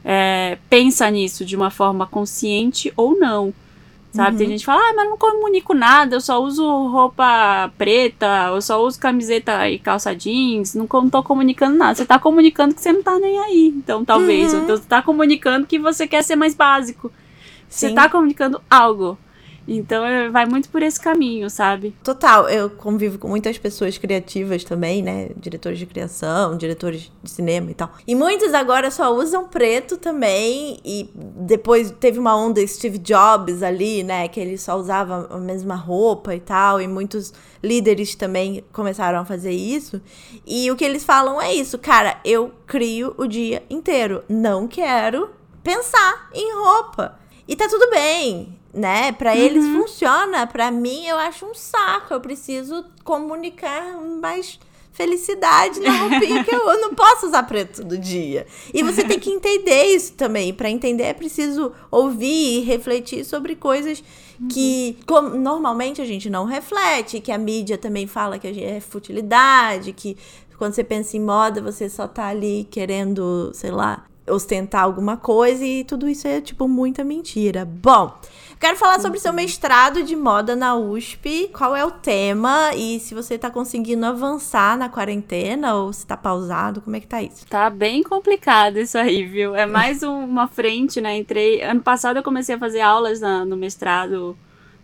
é, 0.04 0.58
pensa 0.70 1.10
nisso 1.10 1.44
de 1.44 1.56
uma 1.56 1.70
forma 1.70 2.06
consciente 2.08 2.92
ou 2.96 3.18
não. 3.18 3.54
Sabe? 4.14 4.32
Uhum. 4.34 4.38
Tem 4.38 4.48
gente 4.50 4.60
que 4.60 4.66
fala, 4.66 4.80
ah, 4.80 4.94
mas 4.96 5.10
não 5.10 5.18
comunico 5.18 5.74
nada, 5.74 6.16
eu 6.16 6.22
só 6.22 6.40
uso 6.40 6.64
roupa 6.88 7.72
preta, 7.80 8.52
eu 8.54 8.62
só 8.62 8.80
uso 8.86 9.00
camiseta 9.00 9.68
e 9.68 9.80
calça 9.80 10.16
jeans, 10.16 10.76
não, 10.76 10.88
não 10.88 11.10
tô 11.10 11.24
comunicando 11.24 11.76
nada. 11.76 11.96
Você 11.96 12.06
tá 12.06 12.20
comunicando 12.20 12.76
que 12.76 12.82
você 12.82 12.94
não 12.94 13.02
tá 13.02 13.18
nem 13.18 13.40
aí. 13.40 13.74
Então, 13.76 14.06
talvez. 14.06 14.54
Uhum. 14.54 14.64
Então, 14.64 14.78
você 14.78 14.84
tá 14.84 15.02
comunicando 15.02 15.66
que 15.66 15.80
você 15.80 16.08
quer 16.08 16.24
ser 16.24 16.36
mais 16.36 16.54
básico. 16.54 17.12
Sim. 17.68 17.88
Você 17.88 17.96
tá 17.96 18.08
comunicando 18.08 18.62
algo. 18.70 19.18
Então 19.68 20.06
é, 20.06 20.30
vai 20.30 20.46
muito 20.46 20.70
por 20.70 20.82
esse 20.84 21.00
caminho, 21.00 21.50
sabe? 21.50 21.96
Total, 22.04 22.50
eu 22.50 22.70
convivo 22.70 23.18
com 23.18 23.28
muitas 23.28 23.58
pessoas 23.58 23.98
criativas 23.98 24.64
também, 24.64 25.02
né? 25.02 25.30
Diretores 25.38 25.80
de 25.80 25.86
criação, 25.86 26.58
diretores 26.58 27.12
de 27.22 27.30
cinema 27.30 27.72
e 27.72 27.74
tal. 27.74 27.92
E 28.06 28.14
muitos 28.14 28.54
agora 28.54 28.92
só 28.92 29.14
usam 29.16 29.48
preto 29.48 29.98
também. 29.98 30.80
E 30.84 31.10
depois 31.16 31.92
teve 31.92 32.20
uma 32.20 32.36
onda 32.36 32.66
Steve 32.68 32.98
Jobs 32.98 33.64
ali, 33.64 34.04
né? 34.04 34.28
Que 34.28 34.40
ele 34.40 34.58
só 34.58 34.76
usava 34.78 35.28
a 35.30 35.38
mesma 35.38 35.76
roupa 35.76 36.36
e 36.36 36.40
tal. 36.40 36.82
E 36.82 36.88
muitos 36.88 37.34
líderes 37.64 38.16
também 38.16 38.64
começaram 38.74 39.20
a 39.20 39.26
fazer 39.26 39.52
isso. 39.52 40.02
E 40.46 40.70
o 40.70 40.76
que 40.76 40.84
eles 40.84 41.06
falam 41.06 41.42
é 41.42 41.54
isso, 41.54 41.78
cara, 41.78 42.20
eu 42.26 42.52
crio 42.68 43.14
o 43.18 43.28
dia 43.28 43.64
inteiro. 43.70 44.24
Não 44.28 44.68
quero 44.68 45.30
pensar 45.64 46.30
em 46.34 46.54
roupa. 46.54 47.18
E 47.48 47.56
tá 47.56 47.68
tudo 47.68 47.90
bem 47.90 48.63
né? 48.74 49.12
Para 49.12 49.34
uhum. 49.34 49.38
eles 49.38 49.66
funciona, 49.66 50.48
para 50.48 50.72
mim 50.72 51.06
eu 51.06 51.18
acho 51.18 51.46
um 51.46 51.54
saco. 51.54 52.14
Eu 52.14 52.20
preciso 52.20 52.86
comunicar 53.04 53.98
mais 54.22 54.60
felicidade 54.92 55.80
na 55.80 55.92
roupinha 55.98 56.44
que 56.44 56.54
eu, 56.54 56.66
não 56.80 56.94
posso 56.94 57.28
usar 57.28 57.44
preto 57.44 57.82
todo 57.82 57.98
dia. 57.98 58.46
E 58.74 58.84
você 58.84 59.04
tem 59.04 59.20
que 59.20 59.30
entender 59.30 59.86
isso 59.86 60.14
também. 60.14 60.54
Para 60.54 60.70
entender 60.70 61.04
é 61.04 61.14
preciso 61.14 61.72
ouvir 61.92 62.60
e 62.60 62.62
refletir 62.62 63.26
sobre 63.26 63.56
coisas 63.56 64.04
que 64.52 64.98
como, 65.06 65.30
normalmente 65.30 66.02
a 66.02 66.06
gente 66.06 66.30
não 66.30 66.46
reflete, 66.46 67.20
que 67.20 67.32
a 67.32 67.38
mídia 67.38 67.78
também 67.78 68.08
fala 68.08 68.38
que 68.38 68.48
é 68.64 68.80
futilidade, 68.80 69.94
que 69.94 70.18
quando 70.58 70.74
você 70.74 70.84
pensa 70.84 71.18
em 71.18 71.20
moda, 71.20 71.62
você 71.62 71.90
só 71.90 72.08
tá 72.08 72.28
ali 72.28 72.68
querendo, 72.70 73.52
sei 73.54 73.72
lá, 73.72 74.06
ostentar 74.28 74.84
alguma 74.84 75.18
coisa 75.18 75.66
e 75.66 75.84
tudo 75.84 76.08
isso 76.08 76.28
é 76.28 76.40
tipo 76.40 76.68
muita 76.68 77.04
mentira. 77.04 77.66
Bom, 77.66 78.18
Quero 78.64 78.78
falar 78.78 79.02
sobre 79.02 79.20
seu 79.20 79.34
mestrado 79.34 80.04
de 80.04 80.16
moda 80.16 80.56
na 80.56 80.74
USP. 80.74 81.50
Qual 81.52 81.76
é 81.76 81.84
o 81.84 81.92
tema 81.92 82.74
e 82.74 82.98
se 82.98 83.14
você 83.14 83.38
tá 83.38 83.52
conseguindo 83.52 84.06
avançar 84.06 84.78
na 84.78 84.88
quarentena 84.88 85.76
ou 85.76 85.92
se 85.92 86.08
tá 86.08 86.16
pausado, 86.16 86.80
como 86.80 86.96
é 86.96 87.02
que 87.02 87.08
tá 87.08 87.22
isso? 87.22 87.46
Tá 87.46 87.70
bem 87.70 88.02
complicado 88.02 88.78
isso 88.80 88.98
aí, 88.98 89.26
viu? 89.26 89.54
É 89.54 89.66
mais 89.66 90.02
uma 90.02 90.48
frente, 90.48 91.02
né? 91.02 91.18
Entrei. 91.18 91.62
Ano 91.62 91.82
passado 91.82 92.16
eu 92.16 92.24
comecei 92.24 92.56
a 92.56 92.58
fazer 92.58 92.80
aulas 92.80 93.20
na, 93.20 93.44
no 93.44 93.58
mestrado 93.58 94.34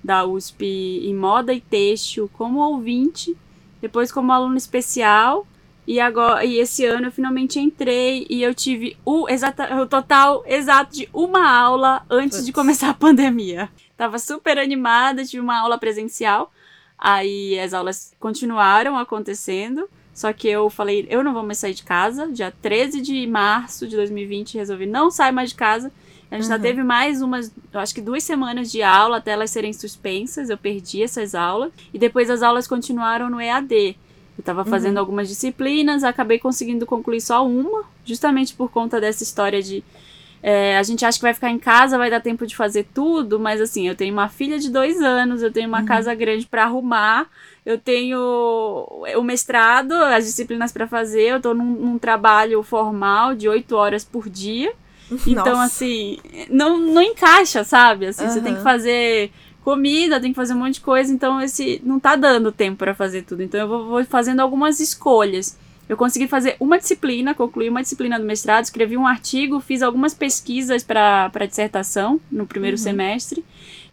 da 0.04 0.26
USP 0.26 0.66
em 1.06 1.16
moda 1.16 1.54
e 1.54 1.62
têxtil 1.62 2.30
como 2.34 2.60
ouvinte, 2.60 3.34
depois 3.80 4.12
como 4.12 4.34
aluno 4.34 4.58
especial. 4.58 5.48
E 5.90 6.00
agora, 6.00 6.46
e 6.46 6.60
esse 6.60 6.86
ano 6.86 7.08
eu 7.08 7.12
finalmente 7.12 7.60
entrei 7.60 8.28
e 8.30 8.44
eu 8.44 8.54
tive 8.54 8.96
o, 9.04 9.28
exata, 9.28 9.82
o 9.82 9.88
total 9.88 10.44
exato 10.46 10.94
de 10.94 11.10
uma 11.12 11.52
aula 11.52 12.06
antes 12.08 12.38
Putz. 12.38 12.46
de 12.46 12.54
começar 12.54 12.90
a 12.92 12.94
pandemia. 12.94 13.68
Tava 13.98 14.20
super 14.20 14.60
animada, 14.60 15.26
tive 15.26 15.42
uma 15.42 15.58
aula 15.58 15.80
presencial. 15.80 16.54
Aí 16.96 17.60
as 17.60 17.74
aulas 17.74 18.14
continuaram 18.20 19.00
acontecendo. 19.00 19.90
Só 20.14 20.32
que 20.32 20.48
eu 20.48 20.70
falei, 20.70 21.08
eu 21.10 21.24
não 21.24 21.34
vou 21.34 21.42
mais 21.42 21.58
sair 21.58 21.74
de 21.74 21.82
casa. 21.82 22.32
Dia 22.32 22.54
13 22.62 23.02
de 23.02 23.26
março 23.26 23.88
de 23.88 23.96
2020, 23.96 24.60
resolvi 24.60 24.86
não 24.86 25.10
sair 25.10 25.32
mais 25.32 25.50
de 25.50 25.56
casa. 25.56 25.92
A 26.30 26.36
gente 26.36 26.44
uhum. 26.44 26.50
já 26.50 26.60
teve 26.60 26.84
mais 26.84 27.24
umas, 27.24 27.52
acho 27.74 27.96
que 27.96 28.02
duas 28.02 28.24
semanas 28.24 28.72
de 28.72 28.84
aula 28.84 29.18
até 29.18 29.32
elas 29.32 29.50
serem 29.50 29.74
suspensas. 29.74 30.52
Eu 30.52 30.58
perdi 30.60 31.02
essas 31.02 31.34
aulas. 31.34 31.74
E 31.92 31.98
depois 31.98 32.30
as 32.30 32.44
aulas 32.44 32.68
continuaram 32.68 33.28
no 33.28 33.42
EAD. 33.42 33.98
Eu 34.40 34.42
estava 34.42 34.64
fazendo 34.64 34.96
uhum. 34.96 35.02
algumas 35.02 35.28
disciplinas, 35.28 36.02
acabei 36.02 36.40
conseguindo 36.40 36.86
concluir 36.86 37.20
só 37.20 37.46
uma, 37.46 37.84
justamente 38.06 38.54
por 38.54 38.72
conta 38.72 39.00
dessa 39.02 39.22
história 39.22 39.62
de. 39.62 39.84
É, 40.42 40.78
a 40.78 40.84
gente 40.84 41.06
acha 41.06 41.18
que 41.18 41.24
vai 41.24 41.34
ficar 41.34 41.50
em 41.50 41.60
casa, 41.60 41.98
vai 41.98 42.10
dar 42.10 42.22
tempo 42.22 42.48
de 42.48 42.56
fazer 42.56 42.88
tudo, 42.94 43.38
mas 43.38 43.60
assim, 43.60 43.86
eu 43.86 43.96
tenho 43.96 44.14
uma 44.14 44.30
filha 44.30 44.58
de 44.58 44.72
dois 44.72 45.02
anos, 45.02 45.44
eu 45.44 45.52
tenho 45.52 45.68
uma 45.68 45.82
uhum. 45.82 45.86
casa 45.86 46.16
grande 46.16 46.48
para 46.48 46.64
arrumar, 46.64 47.28
eu 47.66 47.78
tenho 47.78 48.18
o 49.18 49.22
mestrado, 49.22 49.92
as 49.92 50.24
disciplinas 50.24 50.72
para 50.72 50.88
fazer, 50.88 51.32
eu 51.32 51.38
estou 51.38 51.54
num, 51.54 51.74
num, 51.74 52.00
trabalho 52.00 52.64
formal 52.64 53.36
de 53.36 53.50
oito 53.50 53.76
horas 53.76 54.06
por 54.06 54.30
dia. 54.30 54.72
Então, 55.26 55.44
Nossa. 55.44 55.64
assim, 55.64 56.20
não, 56.52 56.78
não 56.78 57.02
encaixa, 57.02 57.64
sabe? 57.64 58.06
Assim, 58.06 58.26
uhum. 58.26 58.30
você 58.30 58.42
tem 58.42 58.56
que 58.56 58.62
fazer 58.62 59.32
comida, 59.70 60.20
tem 60.20 60.32
que 60.32 60.36
fazer 60.36 60.54
um 60.54 60.58
monte 60.58 60.76
de 60.76 60.82
coisa, 60.82 61.14
então 61.14 61.40
esse 61.40 61.80
não 61.86 62.00
tá 62.00 62.16
dando 62.16 62.52
tempo 62.52 62.78
para 62.78 62.96
fazer 62.96 63.22
tudo. 63.22 63.44
Então 63.44 63.60
eu 63.60 63.68
vou, 63.68 63.86
vou, 63.86 64.06
fazendo 64.06 64.40
algumas 64.40 64.80
escolhas. 64.80 65.58
Eu 65.88 65.96
consegui 65.96 66.28
fazer 66.28 66.56
uma 66.60 66.78
disciplina, 66.78 67.34
concluí 67.34 67.70
uma 67.70 67.82
disciplina 67.82 68.20
do 68.20 68.26
mestrado, 68.26 68.64
escrevi 68.64 68.98
um 68.98 69.08
artigo, 69.08 69.60
fiz 69.60 69.82
algumas 69.82 70.14
pesquisas 70.14 70.84
para 70.84 71.46
dissertação 71.48 72.20
no 72.32 72.48
primeiro 72.48 72.78
uhum. 72.78 72.84
semestre. 72.84 73.44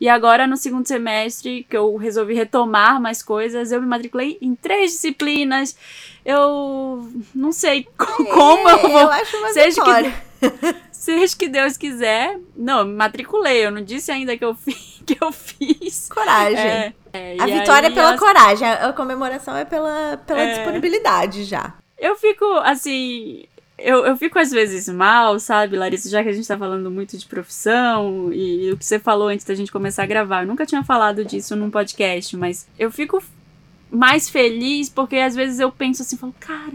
E 0.00 0.08
agora, 0.08 0.46
no 0.46 0.56
segundo 0.56 0.86
semestre, 0.86 1.66
que 1.68 1.76
eu 1.76 1.96
resolvi 1.96 2.34
retomar 2.34 3.00
mais 3.00 3.22
coisas, 3.22 3.72
eu 3.72 3.80
me 3.80 3.86
matriculei 3.86 4.36
em 4.40 4.54
três 4.54 4.92
disciplinas. 4.92 5.76
Eu 6.24 7.10
não 7.34 7.52
sei 7.52 7.86
como 7.96 8.68
é, 8.68 8.72
eu 8.74 8.90
vou. 8.90 9.00
Eu 9.00 9.10
acho 9.10 9.36
uma 9.38 9.52
seja 9.52 9.82
vitória. 9.82 10.14
que, 10.38 10.74
seja 11.06 11.36
que 11.36 11.48
Deus 11.48 11.76
quiser. 11.76 12.38
Não, 12.56 12.84
me 12.84 12.94
matriculei. 12.94 13.64
Eu 13.64 13.70
não 13.70 13.82
disse 13.82 14.10
ainda 14.10 14.36
que 14.36 14.44
eu 14.44 14.54
fiz 14.54 15.00
que 15.06 15.16
eu 15.20 15.30
fiz. 15.30 16.08
Coragem. 16.08 16.58
É, 16.58 16.92
é, 17.12 17.36
a 17.38 17.46
vitória 17.46 17.86
é 17.86 17.90
pela 17.90 18.14
as... 18.14 18.20
coragem, 18.20 18.68
a 18.68 18.92
comemoração 18.92 19.56
é 19.56 19.64
pela, 19.64 20.16
pela 20.26 20.40
é... 20.40 20.54
disponibilidade 20.56 21.44
já. 21.44 21.74
Eu 21.96 22.16
fico, 22.16 22.44
assim. 22.58 23.44
Eu, 23.78 24.06
eu 24.06 24.16
fico 24.16 24.38
às 24.38 24.50
vezes 24.50 24.88
mal, 24.88 25.38
sabe, 25.38 25.76
Larissa? 25.76 26.08
Já 26.08 26.22
que 26.22 26.30
a 26.30 26.32
gente 26.32 26.48
tá 26.48 26.56
falando 26.56 26.90
muito 26.90 27.16
de 27.16 27.26
profissão 27.26 28.32
e, 28.32 28.66
e 28.66 28.72
o 28.72 28.76
que 28.76 28.84
você 28.84 28.98
falou 28.98 29.28
antes 29.28 29.44
da 29.44 29.54
gente 29.54 29.70
começar 29.70 30.02
a 30.02 30.06
gravar. 30.06 30.42
Eu 30.42 30.46
nunca 30.46 30.66
tinha 30.66 30.82
falado 30.82 31.24
disso 31.24 31.54
num 31.54 31.70
podcast, 31.70 32.36
mas 32.36 32.66
eu 32.78 32.90
fico 32.90 33.22
mais 33.90 34.28
feliz 34.28 34.88
porque 34.88 35.16
às 35.16 35.34
vezes 35.34 35.60
eu 35.60 35.70
penso 35.70 36.02
assim, 36.02 36.16
falo, 36.16 36.34
cara, 36.40 36.72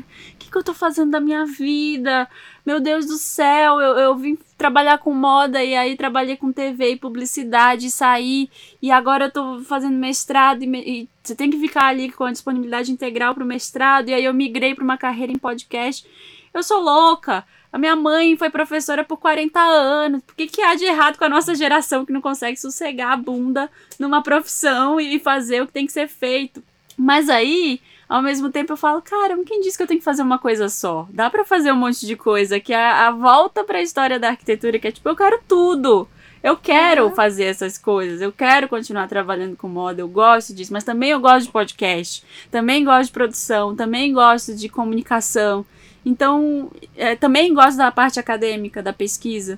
que, 0.52 0.58
eu 0.58 0.64
tô 0.64 0.74
fazendo 0.74 1.12
da 1.12 1.20
minha 1.20 1.46
vida? 1.46 2.28
Meu 2.66 2.80
Deus 2.80 3.06
do 3.06 3.18
céu, 3.18 3.80
eu, 3.80 3.98
eu 3.98 4.16
vim 4.16 4.38
trabalhar 4.58 4.98
com 4.98 5.14
moda 5.14 5.64
e 5.64 5.76
aí 5.76 5.96
trabalhei 5.96 6.38
com 6.38 6.52
TV 6.52 6.92
e 6.92 6.98
publicidade, 6.98 7.88
e 7.88 7.92
saí 7.92 8.50
e 8.82 8.92
agora 8.92 9.26
eu 9.26 9.32
tô 9.32 9.62
fazendo 9.62 9.98
mestrado 9.98 10.64
e, 10.64 10.68
me, 10.68 10.82
e 10.82 11.10
você 11.24 11.36
tem 11.36 11.50
que 11.50 11.60
ficar 11.60 11.86
ali 11.86 12.12
com 12.12 12.26
a 12.26 12.32
disponibilidade 12.32 12.92
integral 12.92 13.34
pro 13.34 13.46
mestrado 13.46 14.10
e 14.10 14.14
aí 14.14 14.26
eu 14.26 14.34
migrei 14.34 14.76
para 14.76 14.84
uma 14.84 14.98
carreira 14.98 15.32
em 15.32 15.38
podcast. 15.38 16.06
Eu 16.54 16.62
sou 16.62 16.82
louca. 16.82 17.46
A 17.72 17.78
minha 17.78 17.96
mãe 17.96 18.36
foi 18.36 18.50
professora 18.50 19.04
por 19.04 19.18
40 19.18 19.58
anos. 19.58 20.22
Por 20.24 20.36
que, 20.36 20.46
que 20.46 20.62
há 20.62 20.76
de 20.76 20.84
errado 20.84 21.18
com 21.18 21.24
a 21.24 21.30
nossa 21.30 21.56
geração 21.56 22.06
que 22.06 22.12
não 22.12 22.20
consegue 22.20 22.60
sossegar 22.60 23.14
a 23.14 23.18
bunda 23.18 23.70
numa 23.98 24.22
profissão 24.22 25.00
e 25.00 25.18
fazer 25.20 25.62
o 25.62 25.68
que 25.68 25.74
tem 25.74 25.86
que 25.86 25.94
ser 25.94 26.10
feito? 26.10 26.62
Mas 26.98 27.30
aí, 27.30 27.80
ao 28.12 28.22
mesmo 28.22 28.52
tempo, 28.52 28.74
eu 28.74 28.78
falo, 28.78 29.02
cara, 29.02 29.42
quem 29.46 29.62
disse 29.62 29.78
que 29.78 29.84
eu 29.84 29.88
tenho 29.88 30.02
que 30.02 30.04
fazer 30.04 30.22
uma 30.22 30.38
coisa 30.38 30.68
só? 30.68 31.08
Dá 31.12 31.30
para 31.30 31.46
fazer 31.46 31.72
um 31.72 31.78
monte 31.78 32.06
de 32.06 32.18
coisa, 32.18 32.60
que 32.60 32.74
é 32.74 32.76
a, 32.76 33.08
a 33.08 33.12
volta 33.12 33.64
para 33.64 33.78
a 33.78 33.82
história 33.82 34.20
da 34.20 34.28
arquitetura, 34.28 34.78
que 34.78 34.90
é 34.90 34.92
tipo, 34.92 35.08
eu 35.08 35.16
quero 35.16 35.40
tudo. 35.48 36.06
Eu 36.44 36.58
quero 36.58 37.06
uhum. 37.06 37.16
fazer 37.16 37.46
essas 37.46 37.78
coisas, 37.78 38.20
eu 38.20 38.34
quero 38.34 38.68
continuar 38.68 39.08
trabalhando 39.08 39.56
com 39.56 39.70
moda, 39.70 40.02
eu 40.02 40.10
gosto 40.10 40.54
disso, 40.54 40.74
mas 40.74 40.84
também 40.84 41.12
eu 41.12 41.22
gosto 41.22 41.46
de 41.46 41.54
podcast, 41.54 42.26
também 42.50 42.84
gosto 42.84 43.06
de 43.06 43.14
produção, 43.14 43.78
também 43.78 44.12
gosto 44.12 44.54
de 44.56 44.68
comunicação. 44.68 45.66
Então, 46.06 46.70
é, 46.98 47.16
também 47.16 47.54
gosto 47.54 47.78
da 47.78 47.94
parte 47.94 48.20
acadêmica, 48.20 48.84
da 48.84 48.92
pesquisa. 48.92 49.58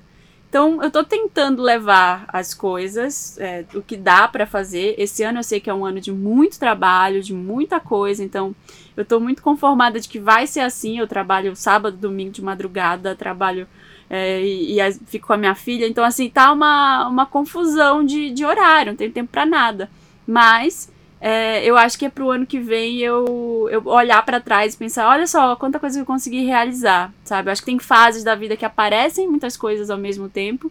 Então, 0.54 0.80
eu 0.80 0.86
estou 0.86 1.02
tentando 1.02 1.60
levar 1.60 2.26
as 2.28 2.54
coisas, 2.54 3.36
é, 3.40 3.64
o 3.74 3.82
que 3.82 3.96
dá 3.96 4.28
para 4.28 4.46
fazer. 4.46 4.94
Esse 4.96 5.24
ano 5.24 5.40
eu 5.40 5.42
sei 5.42 5.58
que 5.58 5.68
é 5.68 5.74
um 5.74 5.84
ano 5.84 6.00
de 6.00 6.12
muito 6.12 6.60
trabalho, 6.60 7.20
de 7.20 7.34
muita 7.34 7.80
coisa, 7.80 8.22
então 8.22 8.54
eu 8.96 9.02
estou 9.02 9.18
muito 9.18 9.42
conformada 9.42 9.98
de 9.98 10.08
que 10.08 10.20
vai 10.20 10.46
ser 10.46 10.60
assim. 10.60 10.96
Eu 10.96 11.08
trabalho 11.08 11.56
sábado, 11.56 11.96
domingo 11.96 12.30
de 12.30 12.40
madrugada, 12.40 13.16
trabalho 13.16 13.66
é, 14.08 14.42
e, 14.42 14.80
e, 14.80 14.92
fico 15.06 15.26
com 15.26 15.32
a 15.32 15.36
minha 15.36 15.56
filha. 15.56 15.88
Então, 15.88 16.04
assim, 16.04 16.30
tá 16.30 16.52
uma, 16.52 17.08
uma 17.08 17.26
confusão 17.26 18.04
de, 18.04 18.30
de 18.30 18.44
horário, 18.44 18.92
não 18.92 18.96
tenho 18.96 19.10
tempo 19.10 19.32
para 19.32 19.44
nada. 19.44 19.90
Mas 20.24 20.88
é, 21.26 21.64
eu 21.64 21.74
acho 21.74 21.98
que 21.98 22.04
é 22.04 22.10
pro 22.10 22.30
ano 22.30 22.44
que 22.44 22.60
vem 22.60 22.98
eu, 22.98 23.66
eu 23.70 23.82
olhar 23.86 24.22
para 24.26 24.42
trás 24.42 24.74
e 24.74 24.76
pensar, 24.76 25.08
olha 25.08 25.26
só, 25.26 25.56
quanta 25.56 25.80
coisa 25.80 25.98
eu 25.98 26.04
consegui 26.04 26.44
realizar, 26.44 27.10
sabe? 27.24 27.48
Eu 27.48 27.52
acho 27.52 27.62
que 27.62 27.70
tem 27.70 27.78
fases 27.78 28.22
da 28.22 28.34
vida 28.34 28.58
que 28.58 28.64
aparecem 28.66 29.26
muitas 29.26 29.56
coisas 29.56 29.88
ao 29.88 29.96
mesmo 29.96 30.28
tempo. 30.28 30.70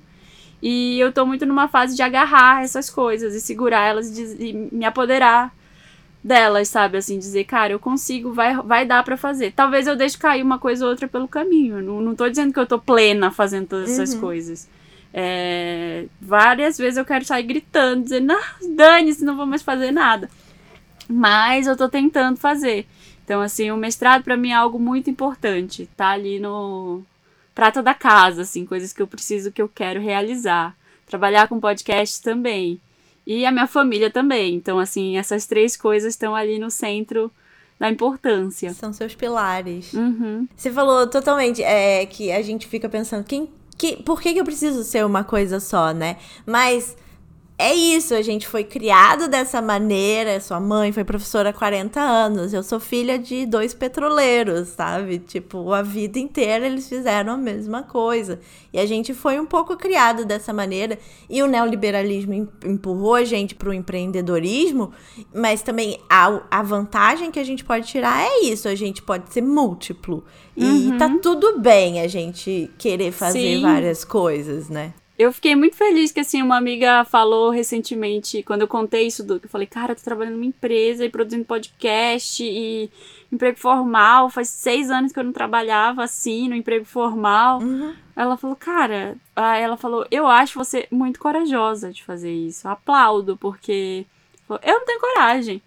E 0.62 1.00
eu 1.00 1.12
tô 1.12 1.26
muito 1.26 1.44
numa 1.44 1.68
fase 1.68 1.96
de 1.96 2.04
agarrar 2.04 2.64
essas 2.64 2.88
coisas 2.88 3.34
e 3.34 3.42
segurar 3.42 3.88
elas 3.88 4.16
e, 4.16 4.50
e 4.50 4.54
me 4.72 4.86
apoderar 4.86 5.52
delas, 6.24 6.70
sabe? 6.70 7.00
Assim, 7.00 7.18
dizer, 7.18 7.46
cara, 7.46 7.74
eu 7.74 7.80
consigo, 7.80 8.32
vai, 8.32 8.56
vai 8.58 8.86
dar 8.86 9.04
para 9.04 9.18
fazer. 9.18 9.54
Talvez 9.54 9.88
eu 9.88 9.96
deixe 9.96 10.20
cair 10.20 10.44
uma 10.44 10.60
coisa 10.60 10.86
ou 10.86 10.92
outra 10.92 11.08
pelo 11.08 11.28
caminho. 11.28 11.82
Não, 11.82 12.00
não 12.00 12.14
tô 12.14 12.30
dizendo 12.30 12.54
que 12.54 12.60
eu 12.60 12.68
tô 12.68 12.78
plena 12.78 13.32
fazendo 13.32 13.70
todas 13.70 13.90
uhum. 13.90 14.04
essas 14.04 14.14
coisas. 14.14 14.70
É, 15.12 16.06
várias 16.22 16.78
vezes 16.78 16.98
eu 16.98 17.06
quero 17.06 17.26
sair 17.26 17.42
gritando, 17.42 18.04
dizendo, 18.04 18.34
ah, 18.34 18.56
dane-se, 18.76 19.26
não 19.26 19.36
vou 19.36 19.48
mais 19.48 19.64
fazer 19.64 19.90
nada. 19.92 20.30
Mas 21.08 21.68
eu 21.68 21.76
tô 21.76 21.90
tentando 21.90 22.38
fazer. 22.38 22.88
Então, 23.24 23.42
assim, 23.42 23.72
o 23.72 23.78
mestrado 23.78 24.24
para 24.24 24.38
mim 24.38 24.52
é 24.52 24.56
algo 24.56 24.80
muito 24.80 25.10
importante. 25.10 25.90
Tá 25.96 26.10
ali 26.10 26.40
no 26.40 27.02
prata 27.56 27.82
da 27.82 27.94
casa, 27.94 28.42
assim, 28.42 28.66
coisas 28.66 28.92
que 28.92 29.02
eu 29.02 29.08
preciso, 29.08 29.52
que 29.52 29.62
eu 29.62 29.70
quero 29.70 30.02
realizar. 30.02 30.76
Trabalhar 31.06 31.48
com 31.48 31.60
podcast 31.60 32.22
também. 32.22 32.80
E 33.26 33.46
a 33.46 33.52
minha 33.52 33.68
família 33.68 34.10
também. 34.10 34.56
Então, 34.56 34.80
assim, 34.80 35.18
essas 35.18 35.46
três 35.46 35.78
coisas 35.78 36.14
estão 36.14 36.36
ali 36.36 36.60
no 36.60 36.70
centro 36.70 37.32
da 37.80 37.90
importância. 37.90 38.74
São 38.74 38.92
seus 38.92 39.16
pilares. 39.16 39.94
Uhum. 39.94 40.48
Você 40.56 40.72
falou 40.72 41.08
totalmente 41.08 41.64
é, 41.64 42.06
que 42.06 42.32
a 42.32 42.42
gente 42.42 42.68
fica 42.68 42.90
pensando, 42.90 43.24
quem, 43.24 43.50
que, 43.78 43.98
por 44.04 44.22
que, 44.22 44.34
que 44.34 44.40
eu 44.40 44.46
preciso 44.46 44.84
ser 44.84 45.06
uma 45.06 45.24
coisa 45.24 45.60
só, 45.60 45.94
né? 45.94 46.18
Mas 46.46 46.96
é 47.56 47.74
isso, 47.74 48.16
a 48.16 48.22
gente 48.22 48.48
foi 48.48 48.64
criado 48.64 49.28
dessa 49.28 49.62
maneira. 49.62 50.40
Sua 50.40 50.60
mãe 50.60 50.92
foi 50.92 51.04
professora 51.04 51.50
há 51.50 51.54
40 51.54 52.00
anos. 52.00 52.52
Eu 52.52 52.64
sou 52.64 52.80
filha 52.80 53.20
de 53.20 53.46
dois 53.46 53.76
petroleiros, 53.76 54.70
sabe? 54.70 55.20
Tipo, 55.20 55.72
a 55.72 55.84
vida 55.84 56.18
inteira 56.18 56.66
eles 56.66 56.90
fizeram 56.90 57.34
a 57.34 57.38
mesma 57.38 57.84
coisa. 57.84 58.40
E 58.74 58.80
a 58.80 58.86
gente 58.88 59.14
foi 59.14 59.40
um 59.40 59.46
pouco 59.46 59.78
criado 59.78 60.26
dessa 60.26 60.52
maneira. 60.52 60.98
E 61.30 61.44
o 61.44 61.48
neoliberalismo 61.48 62.50
empurrou 62.66 63.16
a 63.16 63.24
gente 63.24 63.54
para 63.54 63.70
o 63.70 63.74
empreendedorismo, 63.74 64.92
mas 65.34 65.62
também 65.62 66.00
a, 66.10 66.42
a 66.50 66.64
vantagem 66.64 67.30
que 67.30 67.40
a 67.40 67.46
gente 67.46 67.64
pode 67.64 67.88
tirar 67.88 68.26
é 68.26 68.46
isso: 68.46 68.68
a 68.68 68.76
gente 68.76 69.02
pode 69.04 69.32
ser 69.32 69.42
múltiplo. 69.42 70.24
E 70.58 70.66
uhum. 70.66 70.98
tá 70.98 71.10
tudo 71.22 71.60
bem 71.60 72.02
a 72.02 72.08
gente 72.08 72.70
querer 72.80 73.12
fazer 73.12 73.58
Sim. 73.58 73.62
várias 73.62 74.04
coisas, 74.04 74.70
né? 74.70 74.94
Eu 75.18 75.32
fiquei 75.32 75.56
muito 75.56 75.76
feliz 75.76 76.12
que, 76.12 76.20
assim, 76.20 76.42
uma 76.42 76.58
amiga 76.58 77.06
falou 77.06 77.52
recentemente, 77.52 78.42
quando 78.42 78.62
eu 78.62 78.68
contei 78.68 79.06
isso, 79.06 79.24
do, 79.24 79.36
eu 79.36 79.50
falei, 79.50 79.68
cara, 79.68 79.92
eu 79.92 79.96
tô 79.96 80.02
trabalhando 80.02 80.34
numa 80.34 80.46
empresa 80.46 81.06
e 81.06 81.10
produzindo 81.10 81.46
podcast 81.46 82.44
e 82.44 82.90
emprego 83.32 83.58
formal, 83.60 84.30
faz 84.30 84.50
seis 84.50 84.90
anos 84.90 85.12
que 85.12 85.20
eu 85.20 85.24
não 85.24 85.32
trabalhava 85.32 86.04
assim, 86.04 86.50
no 86.50 86.56
emprego 86.56 86.86
formal. 86.86 87.62
Uhum. 87.62 87.94
Ela 88.16 88.38
falou, 88.38 88.56
cara, 88.56 89.16
ela 89.36 89.78
falou, 89.78 90.06
eu 90.10 90.28
acho 90.28 90.58
você 90.58 90.88
muito 90.90 91.20
corajosa 91.20 91.92
de 91.92 92.04
fazer 92.04 92.32
isso, 92.32 92.68
aplaudo, 92.68 93.38
porque 93.38 94.06
eu 94.50 94.80
não 94.80 94.86
tenho 94.86 95.00
coragem 95.00 95.62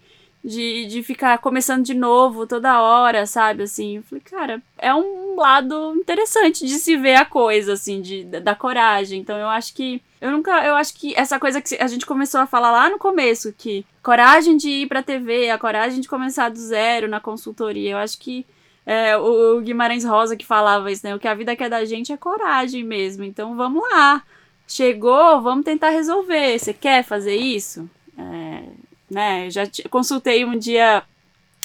de, 0.47 0.85
de 0.85 1.03
ficar 1.03 1.37
começando 1.39 1.83
de 1.83 1.93
novo 1.93 2.47
toda 2.47 2.81
hora, 2.81 3.25
sabe? 3.25 3.63
Assim, 3.63 3.97
eu 3.97 4.03
falei, 4.03 4.23
cara, 4.23 4.61
é 4.77 4.95
um 4.95 5.35
lado 5.35 5.93
interessante 5.97 6.65
de 6.65 6.75
se 6.75 6.95
ver 6.95 7.15
a 7.15 7.25
coisa, 7.25 7.73
assim, 7.73 8.01
de, 8.01 8.23
da 8.23 8.55
coragem. 8.55 9.19
Então 9.19 9.37
eu 9.37 9.49
acho 9.49 9.73
que. 9.73 10.01
Eu 10.21 10.31
nunca. 10.31 10.65
Eu 10.65 10.75
acho 10.75 10.93
que 10.93 11.13
essa 11.17 11.37
coisa 11.37 11.61
que 11.61 11.75
a 11.75 11.87
gente 11.87 12.05
começou 12.05 12.39
a 12.39 12.47
falar 12.47 12.71
lá 12.71 12.89
no 12.89 12.97
começo, 12.97 13.53
que 13.57 13.85
coragem 14.01 14.55
de 14.55 14.69
ir 14.69 14.87
pra 14.87 15.03
TV, 15.03 15.49
a 15.49 15.57
coragem 15.57 15.99
de 15.99 16.07
começar 16.07 16.47
do 16.47 16.57
zero 16.57 17.09
na 17.09 17.19
consultoria, 17.19 17.91
eu 17.91 17.97
acho 17.97 18.17
que. 18.17 18.45
É, 18.85 19.17
o 19.17 19.59
Guimarães 19.59 20.05
Rosa 20.05 20.37
que 20.37 20.45
falava 20.45 20.89
isso, 20.89 21.05
né? 21.05 21.13
O 21.13 21.19
que 21.19 21.27
a 21.27 21.35
vida 21.35 21.57
quer 21.57 21.69
da 21.69 21.83
gente 21.83 22.13
é 22.13 22.15
coragem 22.15 22.85
mesmo. 22.85 23.25
Então 23.25 23.53
vamos 23.57 23.83
lá. 23.91 24.23
Chegou, 24.65 25.41
vamos 25.41 25.65
tentar 25.65 25.89
resolver. 25.89 26.57
Você 26.57 26.73
quer 26.73 27.03
fazer 27.03 27.35
isso? 27.35 27.89
É, 28.17 28.63
né? 29.09 29.49
Já 29.49 29.63
consultei 29.89 30.45
um 30.45 30.57
dia 30.57 31.03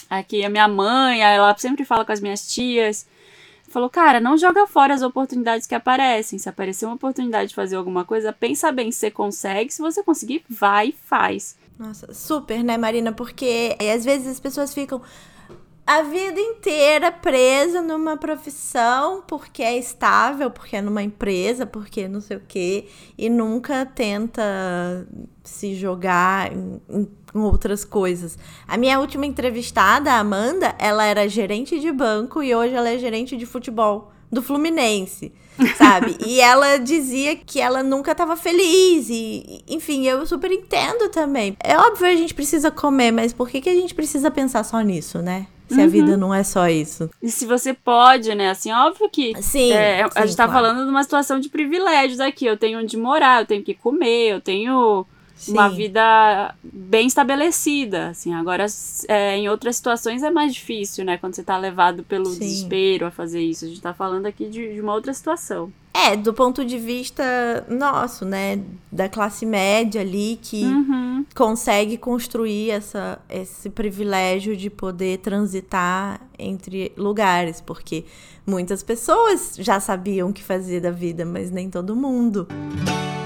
aqui 0.09 0.45
a 0.45 0.51
minha 0.51 0.68
mãe, 0.68 1.22
ela 1.22 1.57
sempre 1.57 1.84
fala 1.84 2.05
com 2.05 2.12
as 2.12 2.20
minhas 2.20 2.53
tias. 2.53 3.07
Falou, 3.68 3.88
cara, 3.88 4.20
não 4.20 4.36
joga 4.36 4.66
fora 4.66 4.93
as 4.93 5.01
oportunidades 5.01 5.66
que 5.66 5.74
aparecem. 5.74 6.38
Se 6.38 6.47
aparecer 6.49 6.84
uma 6.84 6.95
oportunidade 6.95 7.49
de 7.49 7.55
fazer 7.55 7.76
alguma 7.76 8.05
coisa, 8.05 8.30
pensa 8.30 8.70
bem 8.70 8.93
se 8.93 8.99
você 8.99 9.11
consegue. 9.11 9.72
Se 9.72 9.80
você 9.80 10.03
conseguir, 10.03 10.45
vai 10.49 10.88
e 10.88 10.93
faz. 10.93 11.57
Nossa, 11.78 12.12
super, 12.12 12.62
né, 12.62 12.76
Marina? 12.76 13.12
Porque 13.12 13.74
às 13.95 14.05
vezes 14.05 14.28
as 14.28 14.38
pessoas 14.38 14.74
ficam 14.74 15.01
a 15.87 16.03
vida 16.03 16.41
inteira 16.41 17.11
presa 17.11 17.83
numa 17.83 18.16
profissão 18.16 19.22
porque 19.26 19.62
é 19.62 19.76
estável, 19.76 20.51
porque 20.51 20.76
é 20.76 20.83
numa 20.83 21.03
empresa, 21.03 21.66
porque 21.66 22.07
não 22.07 22.20
sei 22.20 22.37
o 22.37 22.43
quê, 22.47 22.87
e 23.18 23.28
nunca 23.28 23.85
tenta 23.85 24.43
se 25.43 25.74
jogar 25.74 26.53
em, 26.53 26.80
em 26.89 27.09
outras 27.35 27.85
coisas. 27.85 28.39
A 28.66 28.76
minha 28.76 29.01
última 29.01 29.26
entrevistada, 29.26 30.12
a 30.12 30.18
Amanda, 30.18 30.74
ela 30.78 31.05
era 31.05 31.28
gerente 31.28 31.80
de 31.80 31.91
banco 31.91 32.43
e 32.43 32.55
hoje 32.55 32.74
ela 32.74 32.89
é 32.89 32.97
gerente 32.97 33.37
de 33.37 33.45
futebol 33.45 34.12
do 34.30 34.41
Fluminense, 34.41 35.33
sabe? 35.76 36.16
e 36.24 36.41
ela 36.41 36.78
dizia 36.78 37.37
que 37.37 37.61
ela 37.61 37.83
nunca 37.83 38.12
estava 38.12 38.37
feliz 38.37 39.09
e, 39.11 39.64
enfim, 39.68 40.07
eu 40.07 40.24
super 40.26 40.51
entendo 40.51 41.11
também. 41.11 41.57
É 41.62 41.76
óbvio 41.76 42.07
a 42.07 42.16
gente 42.16 42.33
precisa 42.33 42.70
comer, 42.70 43.11
mas 43.11 43.33
por 43.33 43.49
que, 43.49 43.61
que 43.61 43.68
a 43.68 43.74
gente 43.74 43.95
precisa 43.95 44.30
pensar 44.30 44.62
só 44.64 44.80
nisso, 44.80 45.18
né? 45.18 45.49
Se 45.73 45.79
uhum. 45.79 45.85
a 45.85 45.89
vida 45.89 46.16
não 46.16 46.35
é 46.35 46.43
só 46.43 46.68
isso. 46.68 47.09
E 47.23 47.31
se 47.31 47.47
você 47.47 47.73
pode, 47.73 48.35
né? 48.35 48.51
Assim, 48.51 48.70
óbvio 48.73 49.09
que. 49.09 49.33
Sim. 49.43 49.73
É, 49.73 50.05
sim 50.05 50.11
a 50.14 50.27
gente 50.27 50.37
tá 50.37 50.47
claro. 50.47 50.66
falando 50.66 50.85
de 50.85 50.91
uma 50.91 51.03
situação 51.03 51.41
de 51.41 51.49
privilégios 51.49 52.20
aqui. 52.20 52.45
Eu 52.45 52.57
tenho 52.57 52.79
onde 52.79 52.97
morar, 52.97 53.43
eu 53.43 53.47
tenho 53.47 53.62
que 53.62 53.75
comer, 53.75 54.33
eu 54.33 54.41
tenho 54.41 55.07
Sim. 55.43 55.53
uma 55.53 55.68
vida 55.68 56.55
bem 56.62 57.09
estabelecida, 57.09 58.11
assim. 58.11 58.32
Agora, 58.32 58.64
é, 59.09 59.36
em 59.36 59.49
outras 59.49 59.74
situações 59.74 60.22
é 60.22 60.30
mais 60.30 60.55
difícil, 60.55 61.05
né? 61.05 61.18
Quando 61.18 61.34
você 61.34 61.43
tá 61.43 61.59
levado 61.59 62.05
pelo 62.05 62.26
Sim. 62.26 62.38
desespero 62.38 63.07
a 63.07 63.11
fazer 63.11 63.43
isso. 63.43 63.64
A 63.64 63.68
gente 63.68 63.80
tá 63.80 63.93
falando 63.93 64.26
aqui 64.26 64.49
de, 64.49 64.74
de, 64.74 64.80
uma 64.80 64.95
outra 64.95 65.12
situação. 65.12 65.72
É, 65.93 66.16
do 66.16 66.32
ponto 66.32 66.64
de 66.64 66.78
vista 66.78 67.66
nosso, 67.68 68.24
né? 68.24 68.62
Da 68.90 69.09
classe 69.09 69.45
média 69.45 70.01
ali 70.01 70.38
que 70.40 70.62
uhum. 70.62 71.26
consegue 71.34 71.99
construir 71.99 72.70
essa, 72.70 73.18
esse 73.28 73.68
privilégio 73.68 74.57
de 74.57 74.70
poder 74.70 75.18
transitar 75.18 76.20
entre 76.38 76.93
lugares, 76.97 77.61
porque 77.61 78.05
muitas 78.47 78.80
pessoas 78.80 79.57
já 79.59 79.80
sabiam 79.80 80.30
o 80.30 80.32
que 80.32 80.43
fazer 80.43 80.80
da 80.80 80.93
vida, 80.93 81.24
mas 81.24 81.51
nem 81.51 81.68
todo 81.68 81.97
mundo. 81.97 82.47
Música 82.49 83.22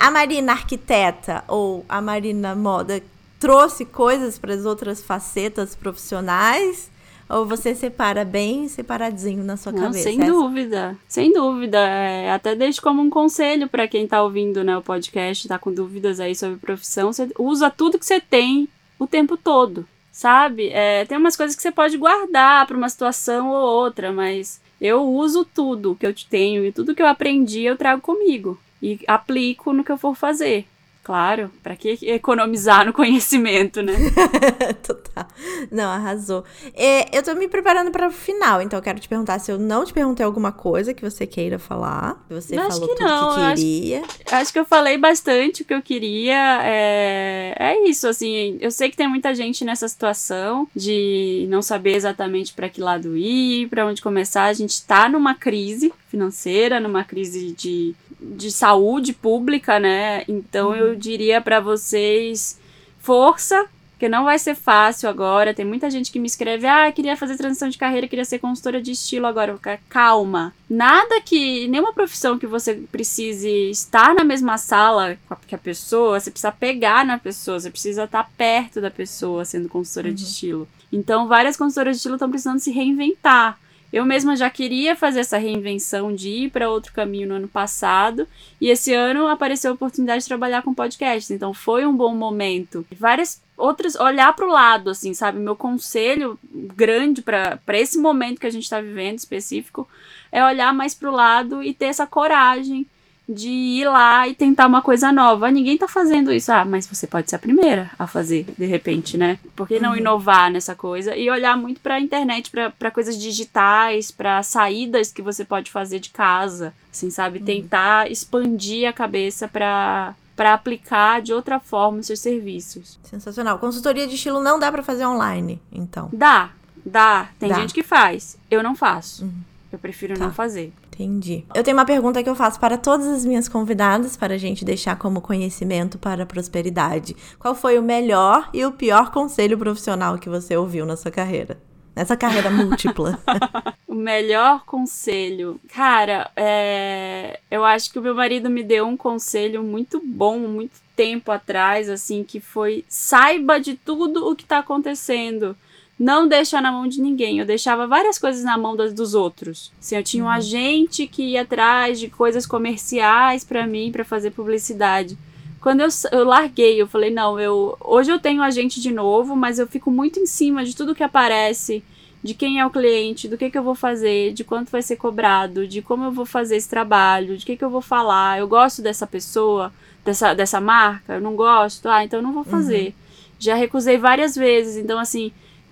a 0.00 0.10
Marina 0.10 0.52
arquiteta 0.52 1.44
ou 1.48 1.84
a 1.88 2.00
Marina 2.00 2.54
moda 2.54 3.02
trouxe 3.38 3.84
coisas 3.84 4.38
para 4.38 4.54
as 4.54 4.64
outras 4.64 5.02
facetas 5.02 5.74
profissionais? 5.74 6.90
Ou 7.28 7.46
você 7.46 7.76
separa 7.76 8.24
bem 8.24 8.66
separadinho 8.66 9.44
na 9.44 9.56
sua 9.56 9.70
Não, 9.70 9.82
cabeça? 9.82 10.02
sem 10.02 10.20
Essa- 10.20 10.32
dúvida, 10.32 10.96
sem 11.08 11.32
dúvida. 11.32 11.78
É, 11.78 12.32
até 12.32 12.56
deixo 12.56 12.82
como 12.82 13.00
um 13.00 13.08
conselho 13.08 13.68
para 13.68 13.86
quem 13.86 14.04
tá 14.06 14.20
ouvindo 14.20 14.64
né, 14.64 14.76
o 14.76 14.82
podcast, 14.82 15.46
tá 15.46 15.56
com 15.56 15.72
dúvidas 15.72 16.18
aí 16.18 16.34
sobre 16.34 16.56
profissão. 16.58 17.12
Você 17.12 17.28
usa 17.38 17.70
tudo 17.70 18.00
que 18.00 18.04
você 18.04 18.20
tem 18.20 18.68
o 18.98 19.06
tempo 19.06 19.36
todo, 19.36 19.86
sabe? 20.10 20.70
É, 20.70 21.04
tem 21.04 21.16
umas 21.16 21.36
coisas 21.36 21.54
que 21.54 21.62
você 21.62 21.70
pode 21.70 21.96
guardar 21.96 22.66
para 22.66 22.76
uma 22.76 22.88
situação 22.88 23.50
ou 23.50 23.62
outra, 23.84 24.10
mas 24.12 24.60
eu 24.80 25.00
uso 25.06 25.44
tudo 25.44 25.96
que 26.00 26.06
eu 26.08 26.14
tenho 26.28 26.64
e 26.64 26.72
tudo 26.72 26.96
que 26.96 27.02
eu 27.02 27.06
aprendi 27.06 27.62
eu 27.62 27.76
trago 27.76 28.00
comigo 28.02 28.58
e 28.82 28.98
aplico 29.06 29.72
no 29.72 29.84
que 29.84 29.92
eu 29.92 29.98
for 29.98 30.14
fazer. 30.14 30.66
Claro, 31.02 31.50
para 31.62 31.74
que 31.74 31.98
economizar 32.02 32.84
no 32.86 32.92
conhecimento, 32.92 33.80
né? 33.82 33.94
Total. 34.86 35.26
Não, 35.72 35.90
arrasou. 35.90 36.44
É, 36.74 37.16
eu 37.16 37.22
tô 37.22 37.34
me 37.34 37.48
preparando 37.48 37.90
para 37.90 38.06
o 38.06 38.12
final, 38.12 38.60
então 38.60 38.78
eu 38.78 38.82
quero 38.82 39.00
te 39.00 39.08
perguntar 39.08 39.38
se 39.38 39.50
eu 39.50 39.58
não 39.58 39.84
te 39.84 39.92
perguntei 39.94 40.24
alguma 40.24 40.52
coisa 40.52 40.92
que 40.94 41.02
você 41.02 41.26
queira 41.26 41.58
falar. 41.58 42.22
Você 42.28 42.54
Eu 42.54 42.60
acho 42.60 42.72
falou 42.72 42.88
que 42.88 42.94
tudo 42.96 43.08
não, 43.08 43.34
que 43.34 43.40
eu 43.40 43.44
acho- 43.44 43.54
queria. 43.62 44.02
Acho 44.30 44.52
que 44.52 44.58
eu 44.58 44.64
falei 44.64 44.98
bastante 44.98 45.62
o 45.62 45.64
que 45.64 45.74
eu 45.74 45.82
queria. 45.82 46.60
É, 46.62 47.54
é 47.58 47.88
isso, 47.88 48.06
assim. 48.06 48.58
Eu 48.60 48.70
sei 48.70 48.90
que 48.90 48.96
tem 48.96 49.08
muita 49.08 49.34
gente 49.34 49.64
nessa 49.64 49.88
situação 49.88 50.68
de 50.76 51.46
não 51.48 51.62
saber 51.62 51.94
exatamente 51.96 52.52
para 52.52 52.68
que 52.68 52.80
lado 52.80 53.16
ir, 53.16 53.68
para 53.68 53.86
onde 53.86 54.02
começar. 54.02 54.44
A 54.44 54.52
gente 54.52 54.82
tá 54.84 55.08
numa 55.08 55.34
crise 55.34 55.92
financeira, 56.10 56.80
numa 56.80 57.04
crise 57.04 57.52
de, 57.52 57.94
de 58.20 58.50
saúde 58.50 59.12
pública, 59.12 59.78
né? 59.78 60.24
Então 60.28 60.74
eu 60.74 60.94
diria 60.96 61.40
para 61.40 61.60
vocês 61.60 62.58
força. 62.98 63.66
Porque 64.00 64.08
não 64.08 64.24
vai 64.24 64.38
ser 64.38 64.54
fácil 64.54 65.10
agora. 65.10 65.52
Tem 65.52 65.62
muita 65.62 65.90
gente 65.90 66.10
que 66.10 66.18
me 66.18 66.26
escreve: 66.26 66.66
Ah, 66.66 66.90
queria 66.90 67.18
fazer 67.18 67.36
transição 67.36 67.68
de 67.68 67.76
carreira, 67.76 68.08
queria 68.08 68.24
ser 68.24 68.38
consultora 68.38 68.80
de 68.80 68.92
estilo 68.92 69.26
agora. 69.26 69.58
Calma. 69.90 70.54
Nada 70.70 71.20
que. 71.20 71.68
Nenhuma 71.68 71.92
profissão 71.92 72.38
que 72.38 72.46
você 72.46 72.76
precise 72.90 73.68
estar 73.70 74.14
na 74.14 74.24
mesma 74.24 74.56
sala 74.56 75.18
que 75.46 75.54
a 75.54 75.58
pessoa, 75.58 76.18
você 76.18 76.30
precisa 76.30 76.50
pegar 76.50 77.04
na 77.04 77.18
pessoa, 77.18 77.60
você 77.60 77.70
precisa 77.70 78.04
estar 78.04 78.30
perto 78.38 78.80
da 78.80 78.90
pessoa 78.90 79.44
sendo 79.44 79.68
consultora 79.68 80.10
de 80.10 80.24
estilo. 80.24 80.66
Então, 80.90 81.28
várias 81.28 81.58
consultoras 81.58 81.96
de 81.96 81.98
estilo 81.98 82.14
estão 82.14 82.30
precisando 82.30 82.58
se 82.58 82.70
reinventar. 82.70 83.58
Eu 83.92 84.04
mesma 84.04 84.36
já 84.36 84.48
queria 84.48 84.94
fazer 84.94 85.20
essa 85.20 85.36
reinvenção 85.36 86.14
de 86.14 86.28
ir 86.28 86.50
para 86.50 86.70
outro 86.70 86.92
caminho 86.92 87.28
no 87.28 87.34
ano 87.34 87.48
passado, 87.48 88.26
e 88.60 88.68
esse 88.68 88.94
ano 88.94 89.26
apareceu 89.26 89.72
a 89.72 89.74
oportunidade 89.74 90.22
de 90.22 90.28
trabalhar 90.28 90.62
com 90.62 90.72
podcast, 90.72 91.32
então 91.32 91.52
foi 91.52 91.84
um 91.84 91.96
bom 91.96 92.14
momento. 92.14 92.86
Várias 92.98 93.42
outras, 93.56 93.94
olhar 93.96 94.32
para 94.34 94.46
o 94.46 94.52
lado, 94.52 94.90
assim, 94.90 95.12
sabe? 95.12 95.38
Meu 95.38 95.56
conselho 95.56 96.38
grande 96.74 97.20
para 97.20 97.58
esse 97.74 97.98
momento 97.98 98.40
que 98.40 98.46
a 98.46 98.50
gente 98.50 98.62
está 98.62 98.80
vivendo 98.80 99.18
específico 99.18 99.88
é 100.32 100.44
olhar 100.44 100.72
mais 100.72 100.94
para 100.94 101.10
o 101.10 101.14
lado 101.14 101.62
e 101.62 101.74
ter 101.74 101.86
essa 101.86 102.06
coragem 102.06 102.86
de 103.32 103.48
ir 103.48 103.88
lá 103.88 104.26
e 104.26 104.34
tentar 104.34 104.66
uma 104.66 104.82
coisa 104.82 105.12
nova. 105.12 105.50
Ninguém 105.50 105.78
tá 105.78 105.86
fazendo 105.86 106.32
isso. 106.32 106.50
Ah, 106.52 106.64
mas 106.64 106.86
você 106.86 107.06
pode 107.06 107.30
ser 107.30 107.36
a 107.36 107.38
primeira 107.38 107.90
a 107.98 108.06
fazer, 108.06 108.46
de 108.58 108.66
repente, 108.66 109.16
né? 109.16 109.38
Por 109.54 109.68
que 109.68 109.78
não 109.78 109.90
Uhum. 109.90 109.96
inovar 109.98 110.50
nessa 110.50 110.74
coisa? 110.74 111.14
E 111.16 111.30
olhar 111.30 111.56
muito 111.56 111.80
pra 111.80 112.00
internet, 112.00 112.50
pra 112.50 112.70
pra 112.70 112.90
coisas 112.90 113.16
digitais, 113.16 114.10
pra 114.10 114.42
saídas 114.42 115.12
que 115.12 115.22
você 115.22 115.44
pode 115.44 115.70
fazer 115.70 115.98
de 116.00 116.10
casa. 116.10 116.74
Assim, 116.92 117.08
sabe? 117.10 117.38
Tentar 117.40 118.10
expandir 118.10 118.88
a 118.88 118.92
cabeça 118.92 119.46
pra 119.48 120.14
para 120.36 120.54
aplicar 120.54 121.20
de 121.20 121.34
outra 121.34 121.60
forma 121.60 121.98
os 121.98 122.06
seus 122.06 122.18
serviços. 122.20 122.98
Sensacional. 123.04 123.58
Consultoria 123.58 124.06
de 124.06 124.14
estilo 124.14 124.42
não 124.42 124.58
dá 124.58 124.72
pra 124.72 124.82
fazer 124.82 125.04
online, 125.04 125.60
então. 125.70 126.08
Dá, 126.12 126.50
dá. 126.84 127.28
Tem 127.38 127.50
Dá. 127.50 127.56
gente 127.56 127.74
que 127.74 127.82
faz. 127.82 128.38
Eu 128.50 128.62
não 128.62 128.74
faço. 128.74 129.24
Uhum. 129.24 129.32
Eu 129.70 129.78
prefiro 129.78 130.14
Tá. 130.18 130.24
não 130.24 130.32
fazer. 130.32 130.72
Entendi. 131.00 131.46
Eu 131.54 131.64
tenho 131.64 131.78
uma 131.78 131.86
pergunta 131.86 132.22
que 132.22 132.28
eu 132.28 132.34
faço 132.34 132.60
para 132.60 132.76
todas 132.76 133.06
as 133.06 133.24
minhas 133.24 133.48
convidadas, 133.48 134.18
para 134.18 134.34
a 134.34 134.38
gente 134.38 134.66
deixar 134.66 134.98
como 134.98 135.22
conhecimento 135.22 135.98
para 135.98 136.24
a 136.24 136.26
prosperidade. 136.26 137.16
Qual 137.38 137.54
foi 137.54 137.78
o 137.78 137.82
melhor 137.82 138.50
e 138.52 138.66
o 138.66 138.72
pior 138.72 139.10
conselho 139.10 139.56
profissional 139.56 140.18
que 140.18 140.28
você 140.28 140.54
ouviu 140.58 140.84
na 140.84 140.98
sua 140.98 141.10
carreira? 141.10 141.58
Nessa 141.96 142.16
carreira 142.16 142.50
múltipla. 142.50 143.18
O 143.90 143.94
melhor 143.94 144.64
conselho. 144.66 145.60
Cara, 145.74 146.30
é... 146.36 147.40
eu 147.50 147.64
acho 147.64 147.90
que 147.90 147.98
o 147.98 148.02
meu 148.02 148.14
marido 148.14 148.48
me 148.48 148.62
deu 148.62 148.86
um 148.86 148.96
conselho 148.96 149.64
muito 149.64 150.00
bom, 150.00 150.38
muito 150.38 150.78
tempo 150.94 151.32
atrás, 151.32 151.90
assim, 151.90 152.22
que 152.22 152.38
foi 152.38 152.84
saiba 152.88 153.58
de 153.58 153.74
tudo 153.74 154.30
o 154.30 154.36
que 154.36 154.44
tá 154.44 154.58
acontecendo. 154.58 155.56
Não 156.00 156.26
deixa 156.26 156.62
na 156.62 156.72
mão 156.72 156.88
de 156.88 156.98
ninguém. 156.98 157.38
Eu 157.38 157.44
deixava 157.44 157.86
várias 157.86 158.18
coisas 158.18 158.42
na 158.42 158.56
mão 158.56 158.74
das, 158.74 158.94
dos 158.94 159.14
outros. 159.14 159.70
Assim, 159.78 159.96
eu 159.96 160.02
tinha 160.02 160.24
um 160.24 160.30
agente 160.30 161.06
que 161.06 161.22
ia 161.22 161.42
atrás 161.42 162.00
de 162.00 162.08
coisas 162.08 162.46
comerciais 162.46 163.44
pra 163.44 163.66
mim, 163.66 163.92
pra 163.92 164.02
fazer 164.02 164.30
publicidade. 164.30 165.18
Quando 165.60 165.82
eu, 165.82 165.88
eu 166.10 166.24
larguei, 166.24 166.80
eu 166.80 166.86
falei, 166.86 167.10
não, 167.10 167.38
eu 167.38 167.76
hoje 167.82 168.10
eu 168.10 168.18
tenho 168.18 168.40
agente 168.40 168.80
de 168.80 168.90
novo, 168.90 169.36
mas 169.36 169.58
eu 169.58 169.66
fico 169.66 169.90
muito 169.90 170.18
em 170.18 170.24
cima 170.24 170.64
de 170.64 170.74
tudo 170.74 170.94
que 170.94 171.02
aparece, 171.02 171.84
de 172.22 172.32
quem 172.32 172.58
é 172.58 172.64
o 172.64 172.70
cliente, 172.70 173.28
do 173.28 173.36
que, 173.36 173.50
que 173.50 173.58
eu 173.58 173.62
vou 173.62 173.74
fazer, 173.74 174.32
de 174.32 174.42
quanto 174.42 174.70
vai 174.70 174.80
ser 174.80 174.96
cobrado, 174.96 175.68
de 175.68 175.82
como 175.82 176.04
eu 176.04 176.12
vou 176.12 176.24
fazer 176.24 176.56
esse 176.56 176.68
trabalho, 176.68 177.36
de 177.36 177.44
que, 177.44 177.58
que 177.58 177.64
eu 177.64 177.68
vou 177.68 177.82
falar. 177.82 178.38
Eu 178.38 178.48
gosto 178.48 178.80
dessa 178.80 179.06
pessoa, 179.06 179.70
dessa, 180.02 180.32
dessa 180.32 180.62
marca, 180.62 181.16
eu 181.16 181.20
não 181.20 181.36
gosto, 181.36 181.90
ah, 181.90 182.02
então 182.02 182.20
eu 182.20 182.22
não 182.22 182.32
vou 182.32 182.44
fazer. 182.44 182.94
Já 183.38 183.54
recusei 183.54 183.98
várias 183.98 184.34
vezes, 184.34 184.78
então 184.78 184.98
assim, 184.98 185.30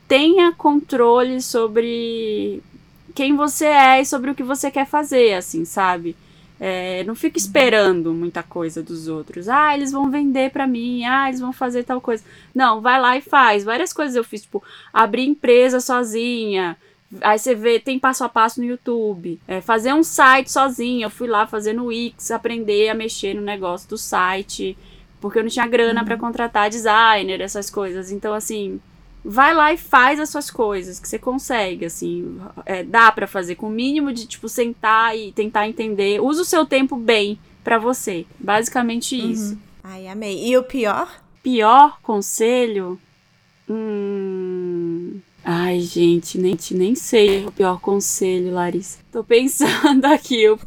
tenha 0.08 0.52
controle 0.52 1.40
sobre 1.42 2.62
quem 3.14 3.36
você 3.36 3.66
é 3.66 4.00
e 4.00 4.06
sobre 4.06 4.30
o 4.30 4.34
que 4.34 4.42
você 4.42 4.70
quer 4.70 4.86
fazer, 4.86 5.34
assim, 5.34 5.64
sabe? 5.64 6.16
É, 6.60 7.04
não 7.04 7.14
fica 7.14 7.38
esperando 7.38 8.12
muita 8.12 8.42
coisa 8.42 8.82
dos 8.82 9.06
outros. 9.06 9.48
Ah, 9.48 9.74
eles 9.74 9.92
vão 9.92 10.10
vender 10.10 10.50
pra 10.50 10.66
mim. 10.66 11.04
Ah, 11.04 11.28
eles 11.28 11.40
vão 11.40 11.52
fazer 11.52 11.84
tal 11.84 12.00
coisa. 12.00 12.24
Não, 12.54 12.80
vai 12.80 13.00
lá 13.00 13.16
e 13.16 13.20
faz. 13.20 13.62
Várias 13.62 13.92
coisas 13.92 14.16
eu 14.16 14.24
fiz, 14.24 14.42
tipo, 14.42 14.62
abrir 14.92 15.24
empresa 15.24 15.78
sozinha. 15.78 16.76
Aí 17.20 17.38
você 17.38 17.54
vê, 17.54 17.78
tem 17.78 17.98
passo 17.98 18.24
a 18.24 18.28
passo 18.28 18.60
no 18.60 18.66
YouTube. 18.66 19.38
É, 19.46 19.60
fazer 19.60 19.92
um 19.94 20.02
site 20.02 20.50
sozinha. 20.50 21.06
Eu 21.06 21.10
fui 21.10 21.28
lá 21.28 21.46
fazer 21.46 21.74
no 21.74 21.86
Wix, 21.86 22.30
aprender 22.32 22.88
a 22.88 22.94
mexer 22.94 23.34
no 23.34 23.42
negócio 23.42 23.88
do 23.88 23.96
site. 23.96 24.76
Porque 25.20 25.38
eu 25.38 25.42
não 25.42 25.50
tinha 25.50 25.66
grana 25.66 26.04
pra 26.04 26.16
contratar 26.16 26.70
designer, 26.70 27.40
essas 27.40 27.70
coisas. 27.70 28.10
Então, 28.10 28.34
assim, 28.34 28.80
vai 29.24 29.54
lá 29.54 29.72
e 29.72 29.76
faz 29.76 30.20
as 30.20 30.30
suas 30.30 30.50
coisas, 30.50 30.98
que 30.98 31.08
você 31.08 31.18
consegue, 31.18 31.84
assim, 31.84 32.40
é, 32.64 32.82
dá 32.82 33.10
pra 33.12 33.26
fazer 33.26 33.54
com 33.56 33.66
o 33.66 33.70
mínimo 33.70 34.12
de, 34.12 34.26
tipo, 34.26 34.48
sentar 34.48 35.16
e 35.16 35.32
tentar 35.32 35.68
entender. 35.68 36.20
Usa 36.20 36.42
o 36.42 36.44
seu 36.44 36.64
tempo 36.64 36.96
bem 36.96 37.38
pra 37.62 37.78
você, 37.78 38.26
basicamente 38.38 39.16
isso. 39.16 39.58
Ai, 39.82 40.08
amei. 40.08 40.46
E 40.46 40.56
o 40.56 40.62
pior? 40.62 41.22
Pior 41.42 41.98
conselho? 42.02 42.98
Hum... 43.68 44.47
Ai, 45.50 45.80
gente, 45.80 46.36
nem, 46.36 46.54
nem 46.72 46.94
sei 46.94 47.46
o 47.46 47.50
pior 47.50 47.80
conselho, 47.80 48.52
Larissa. 48.52 48.98
Tô 49.10 49.24
pensando 49.24 50.04
aqui. 50.12 50.42
Eu... 50.42 50.58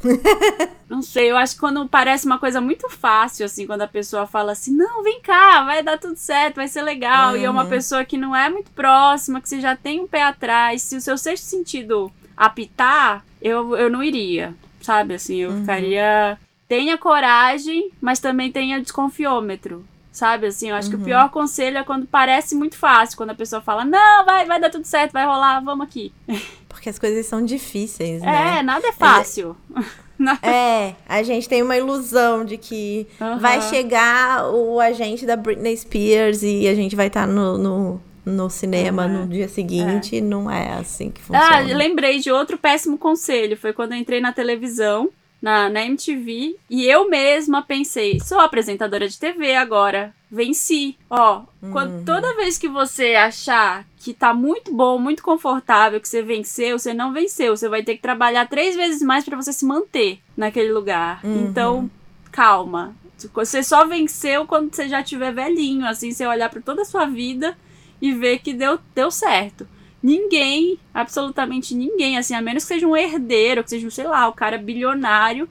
Não 0.89 1.03
sei, 1.03 1.29
eu 1.29 1.37
acho 1.37 1.53
que 1.53 1.59
quando 1.59 1.87
parece 1.87 2.25
uma 2.25 2.39
coisa 2.39 2.59
muito 2.59 2.89
fácil, 2.89 3.45
assim, 3.45 3.67
quando 3.67 3.83
a 3.83 3.87
pessoa 3.87 4.25
fala 4.25 4.51
assim, 4.53 4.71
não, 4.75 5.03
vem 5.03 5.21
cá, 5.21 5.63
vai 5.63 5.81
dar 5.83 5.97
tudo 5.99 6.17
certo, 6.17 6.55
vai 6.55 6.67
ser 6.67 6.81
legal. 6.81 7.37
E 7.37 7.45
é 7.45 7.49
uma 7.49 7.63
Uhum. 7.63 7.69
pessoa 7.69 8.03
que 8.03 8.17
não 8.17 8.35
é 8.35 8.49
muito 8.49 8.71
próxima, 8.71 9.39
que 9.39 9.47
você 9.47 9.61
já 9.61 9.73
tem 9.75 9.99
um 10.01 10.07
pé 10.07 10.23
atrás. 10.23 10.81
Se 10.81 10.95
o 10.97 11.01
seu 11.01 11.15
sexto 11.17 11.43
sentido 11.45 12.11
apitar, 12.35 13.23
eu, 13.41 13.77
eu 13.77 13.89
não 13.89 14.03
iria, 14.03 14.53
sabe? 14.81 15.13
Assim, 15.13 15.37
eu 15.37 15.55
ficaria. 15.59 16.37
Tenha 16.67 16.97
coragem, 16.97 17.91
mas 18.01 18.19
também 18.19 18.51
tenha 18.51 18.81
desconfiômetro. 18.81 19.85
Sabe, 20.11 20.47
assim, 20.47 20.69
eu 20.69 20.75
acho 20.75 20.89
que 20.89 20.95
o 20.97 20.99
pior 20.99 21.29
conselho 21.29 21.77
é 21.77 21.83
quando 21.83 22.05
parece 22.05 22.53
muito 22.53 22.75
fácil, 22.75 23.15
quando 23.15 23.29
a 23.29 23.35
pessoa 23.35 23.61
fala, 23.61 23.85
não, 23.85 24.25
vai, 24.25 24.45
vai 24.45 24.59
dar 24.59 24.69
tudo 24.69 24.83
certo, 24.85 25.13
vai 25.13 25.25
rolar, 25.25 25.61
vamos 25.61 25.85
aqui. 25.87 26.11
Porque 26.67 26.89
as 26.89 26.99
coisas 26.99 27.25
são 27.25 27.45
difíceis, 27.45 28.21
né? 28.21 28.57
É, 28.59 28.63
nada 28.63 28.87
é 28.87 28.91
fácil. 28.91 29.55
É, 30.43 30.93
a 31.09 31.23
gente 31.23 31.49
tem 31.49 31.63
uma 31.63 31.75
ilusão 31.75 32.45
de 32.45 32.55
que 32.55 33.07
Aham. 33.19 33.39
vai 33.39 33.59
chegar 33.59 34.51
o 34.53 34.79
agente 34.79 35.25
da 35.25 35.35
Britney 35.35 35.75
Spears 35.75 36.43
e 36.43 36.67
a 36.67 36.75
gente 36.75 36.95
vai 36.95 37.07
estar 37.07 37.25
no, 37.27 37.57
no, 37.57 38.01
no 38.23 38.47
cinema 38.47 39.07
no 39.07 39.25
dia 39.27 39.47
seguinte. 39.47 40.21
Não 40.21 40.47
é 40.47 40.73
assim 40.73 41.09
que 41.09 41.19
Ah, 41.33 41.57
funciona. 41.57 41.75
lembrei 41.75 42.19
de 42.19 42.29
outro 42.31 42.55
péssimo 42.55 42.99
conselho. 42.99 43.57
Foi 43.57 43.73
quando 43.73 43.93
eu 43.93 43.97
entrei 43.97 44.21
na 44.21 44.31
televisão, 44.31 45.09
na, 45.41 45.69
na 45.69 45.85
MTV, 45.85 46.55
e 46.69 46.85
eu 46.85 47.09
mesma 47.09 47.61
pensei, 47.61 48.19
sou 48.19 48.39
apresentadora 48.39 49.07
de 49.07 49.19
TV 49.19 49.55
agora. 49.55 50.13
Venci. 50.31 50.97
Ó, 51.09 51.43
quando, 51.71 52.05
toda 52.05 52.35
vez 52.37 52.57
que 52.57 52.69
você 52.69 53.15
achar 53.15 53.85
que 53.97 54.13
tá 54.13 54.33
muito 54.33 54.73
bom, 54.73 54.97
muito 54.97 55.21
confortável, 55.21 55.99
que 55.99 56.07
você 56.07 56.21
venceu, 56.21 56.79
você 56.79 56.93
não 56.93 57.11
venceu. 57.11 57.55
Você 57.55 57.67
vai 57.67 57.83
ter 57.83 57.95
que 57.95 58.01
trabalhar 58.01 58.47
três 58.47 58.75
vezes 58.75 59.01
mais 59.01 59.25
pra 59.25 59.35
você 59.35 59.51
se 59.51 59.65
manter 59.65 60.19
naquele 60.37 60.71
lugar. 60.71 61.19
Então, 61.49 61.91
calma. 62.31 62.95
Você 63.33 63.61
só 63.61 63.85
venceu 63.85 64.47
quando 64.47 64.73
você 64.73 64.87
já 64.87 65.03
tiver 65.03 65.33
velhinho, 65.33 65.85
assim, 65.85 66.11
você 66.11 66.25
olhar 66.25 66.49
pra 66.49 66.61
toda 66.61 66.81
a 66.83 66.85
sua 66.85 67.05
vida 67.05 67.57
e 68.01 68.13
ver 68.13 68.39
que 68.39 68.53
deu, 68.53 68.79
deu 68.95 69.11
certo. 69.11 69.67
Ninguém, 70.01 70.79
absolutamente 70.93 71.75
ninguém, 71.75 72.17
assim, 72.17 72.33
a 72.33 72.41
menos 72.41 72.63
que 72.63 72.73
seja 72.73 72.87
um 72.87 72.95
herdeiro, 72.95 73.63
que 73.63 73.69
seja, 73.69 73.89
sei 73.89 74.05
lá, 74.05 74.27
o 74.27 74.33
cara 74.33 74.57
bilionário, 74.57 75.47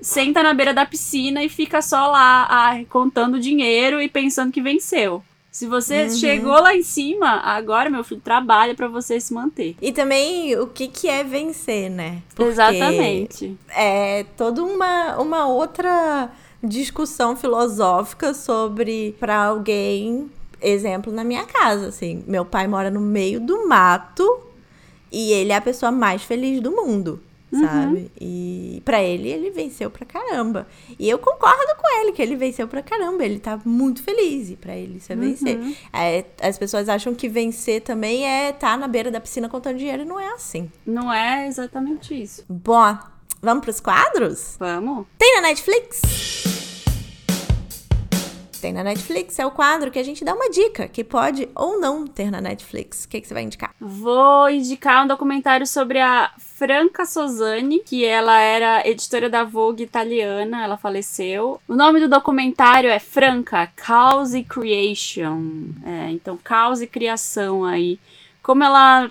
senta 0.00 0.42
na 0.42 0.54
beira 0.54 0.72
da 0.72 0.86
piscina 0.86 1.42
e 1.42 1.48
fica 1.48 1.82
só 1.82 2.06
lá 2.06 2.46
ah, 2.48 2.84
contando 2.88 3.40
dinheiro 3.40 4.00
e 4.00 4.08
pensando 4.08 4.52
que 4.52 4.62
venceu. 4.62 5.22
Se 5.50 5.66
você 5.66 6.04
uhum. 6.04 6.10
chegou 6.10 6.52
lá 6.52 6.76
em 6.76 6.82
cima, 6.82 7.40
agora, 7.40 7.90
meu 7.90 8.04
filho, 8.04 8.20
trabalha 8.20 8.74
para 8.74 8.86
você 8.86 9.18
se 9.18 9.34
manter. 9.34 9.74
E 9.82 9.90
também 9.90 10.56
o 10.56 10.68
que, 10.68 10.86
que 10.86 11.08
é 11.08 11.24
vencer, 11.24 11.90
né? 11.90 12.22
Porque 12.34 12.52
Exatamente. 12.52 13.58
É 13.70 14.24
toda 14.36 14.62
uma, 14.62 15.16
uma 15.18 15.46
outra 15.48 16.30
discussão 16.62 17.34
filosófica 17.34 18.32
sobre 18.32 19.16
para 19.18 19.46
alguém, 19.46 20.30
exemplo 20.60 21.12
na 21.12 21.24
minha 21.24 21.44
casa, 21.44 21.88
assim, 21.88 22.24
meu 22.26 22.44
pai 22.44 22.66
mora 22.66 22.90
no 22.90 23.00
meio 23.00 23.40
do 23.40 23.68
mato 23.68 24.40
e 25.10 25.32
ele 25.32 25.52
é 25.52 25.56
a 25.56 25.60
pessoa 25.60 25.90
mais 25.90 26.22
feliz 26.22 26.60
do 26.60 26.70
mundo. 26.70 27.20
Uhum. 27.52 27.66
Sabe? 27.66 28.10
E 28.20 28.80
para 28.84 29.02
ele, 29.02 29.28
ele 29.28 29.50
venceu 29.50 29.90
pra 29.90 30.06
caramba. 30.06 30.66
E 30.98 31.08
eu 31.08 31.18
concordo 31.18 31.74
com 31.76 32.00
ele 32.00 32.12
que 32.12 32.22
ele 32.22 32.36
venceu 32.36 32.68
pra 32.68 32.82
caramba. 32.82 33.24
Ele 33.24 33.38
tá 33.38 33.58
muito 33.64 34.02
feliz. 34.02 34.50
E 34.50 34.56
pra 34.56 34.76
ele 34.76 34.98
isso 34.98 35.12
é 35.12 35.16
uhum. 35.16 35.20
vencer. 35.20 35.76
É, 35.92 36.24
as 36.40 36.56
pessoas 36.56 36.88
acham 36.88 37.14
que 37.14 37.28
vencer 37.28 37.82
também 37.82 38.24
é 38.24 38.50
estar 38.50 38.72
tá 38.72 38.76
na 38.76 38.86
beira 38.86 39.10
da 39.10 39.20
piscina 39.20 39.48
contando 39.48 39.78
dinheiro. 39.78 40.02
E 40.02 40.06
não 40.06 40.18
é 40.20 40.28
assim. 40.32 40.70
Não 40.86 41.12
é 41.12 41.48
exatamente 41.48 42.14
isso. 42.14 42.44
Bom, 42.48 42.96
vamos 43.42 43.64
pros 43.64 43.80
quadros? 43.80 44.56
Vamos. 44.58 45.06
Tem 45.18 45.34
na 45.36 45.48
Netflix? 45.48 46.69
Tem 48.60 48.72
na 48.72 48.84
Netflix. 48.84 49.38
É 49.38 49.46
o 49.46 49.50
quadro 49.50 49.90
que 49.90 49.98
a 49.98 50.02
gente 50.02 50.24
dá 50.24 50.34
uma 50.34 50.50
dica 50.50 50.86
que 50.86 51.02
pode 51.02 51.48
ou 51.54 51.80
não 51.80 52.06
ter 52.06 52.30
na 52.30 52.40
Netflix. 52.40 53.04
O 53.04 53.08
que, 53.08 53.20
que 53.20 53.26
você 53.26 53.34
vai 53.34 53.42
indicar? 53.42 53.74
Vou 53.80 54.50
indicar 54.50 55.04
um 55.04 55.08
documentário 55.08 55.66
sobre 55.66 55.98
a 55.98 56.30
Franca 56.38 57.06
Sozani, 57.06 57.80
que 57.80 58.04
ela 58.04 58.38
era 58.38 58.86
editora 58.86 59.30
da 59.30 59.44
Vogue 59.44 59.82
italiana, 59.82 60.62
ela 60.62 60.76
faleceu. 60.76 61.60
O 61.66 61.74
nome 61.74 62.00
do 62.00 62.08
documentário 62.08 62.90
é 62.90 62.98
Franca, 62.98 63.68
Cause 63.74 64.44
Creation. 64.44 65.70
É, 65.84 66.10
então, 66.10 66.36
causa 66.36 66.84
e 66.84 66.86
criação 66.86 67.64
aí. 67.64 67.98
Como 68.42 68.62
ela 68.62 69.10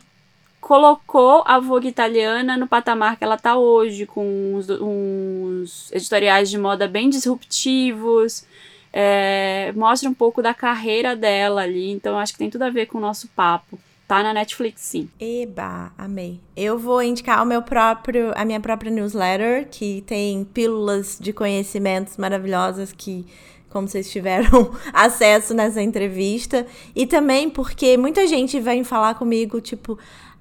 colocou 0.61 1.43
a 1.45 1.59
Vogue 1.59 1.87
italiana 1.87 2.57
no 2.57 2.67
patamar 2.67 3.17
que 3.17 3.23
ela 3.23 3.35
está 3.35 3.57
hoje, 3.57 4.05
com 4.05 4.53
uns, 4.55 4.69
uns 4.69 5.91
editoriais 5.91 6.49
de 6.49 6.57
moda 6.57 6.87
bem 6.87 7.09
disruptivos, 7.09 8.45
é, 8.91 9.71
mostra 9.75 10.09
um 10.09 10.13
pouco 10.13 10.41
da 10.41 10.53
carreira 10.53 11.15
dela 11.15 11.61
ali, 11.61 11.91
então 11.91 12.17
acho 12.17 12.33
que 12.33 12.39
tem 12.39 12.49
tudo 12.49 12.63
a 12.63 12.69
ver 12.69 12.87
com 12.87 12.97
o 12.97 13.01
nosso 13.01 13.27
papo. 13.29 13.79
Tá 14.07 14.23
na 14.23 14.33
Netflix, 14.33 14.81
sim. 14.81 15.07
Eba, 15.19 15.91
amei. 15.95 16.39
Eu 16.57 16.79
vou 16.79 16.99
indicar 16.99 17.43
o 17.43 17.45
meu 17.45 17.61
próprio, 17.61 18.33
a 18.35 18.43
minha 18.43 18.59
própria 18.59 18.89
newsletter, 18.89 19.67
que 19.69 20.03
tem 20.07 20.43
pílulas 20.45 21.15
de 21.21 21.31
conhecimentos 21.31 22.17
maravilhosas 22.17 22.91
que 22.91 23.27
como 23.69 23.87
vocês 23.87 24.09
tiveram 24.09 24.71
acesso 24.91 25.53
nessa 25.53 25.81
entrevista. 25.81 26.65
E 26.95 27.05
também 27.05 27.51
porque 27.51 27.97
muita 27.97 28.25
gente 28.25 28.59
vem 28.59 28.83
falar 28.83 29.13
comigo, 29.13 29.61
tipo, 29.61 29.97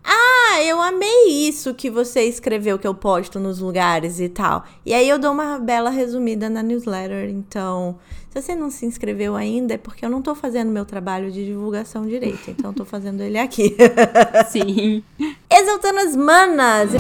ah, 0.09 0.63
eu 0.63 0.81
amei 0.81 1.47
isso 1.47 1.75
que 1.75 1.91
você 1.91 2.23
escreveu 2.23 2.79
que 2.79 2.87
eu 2.87 2.95
posto 2.95 3.39
nos 3.39 3.59
lugares 3.59 4.19
e 4.21 4.29
tal. 4.29 4.65
E 4.85 4.95
aí 4.95 5.07
eu 5.09 5.19
dou 5.19 5.33
uma 5.33 5.59
bela 5.59 5.91
resumida 5.91 6.49
na 6.49 6.63
newsletter. 6.63 7.29
Então, 7.29 7.99
se 8.31 8.41
você 8.41 8.55
não 8.55 8.71
se 8.71 8.87
inscreveu 8.87 9.37
ainda, 9.37 9.75
é 9.75 9.79
porque 9.79 10.05
eu 10.05 10.09
não 10.09 10.23
tô 10.23 10.35
fazendo 10.35 10.71
meu 10.71 10.87
trabalho 10.87 11.31
de 11.31 11.45
divulgação 11.45 12.07
direito. 12.07 12.51
Então, 12.51 12.71
eu 12.71 12.75
tô 12.75 12.85
fazendo 12.87 13.23
ele 13.23 13.39
aqui. 13.39 13.77
Sim. 14.49 15.03
Exaltando 15.51 15.99
as 16.01 16.17
manas. 16.17 16.91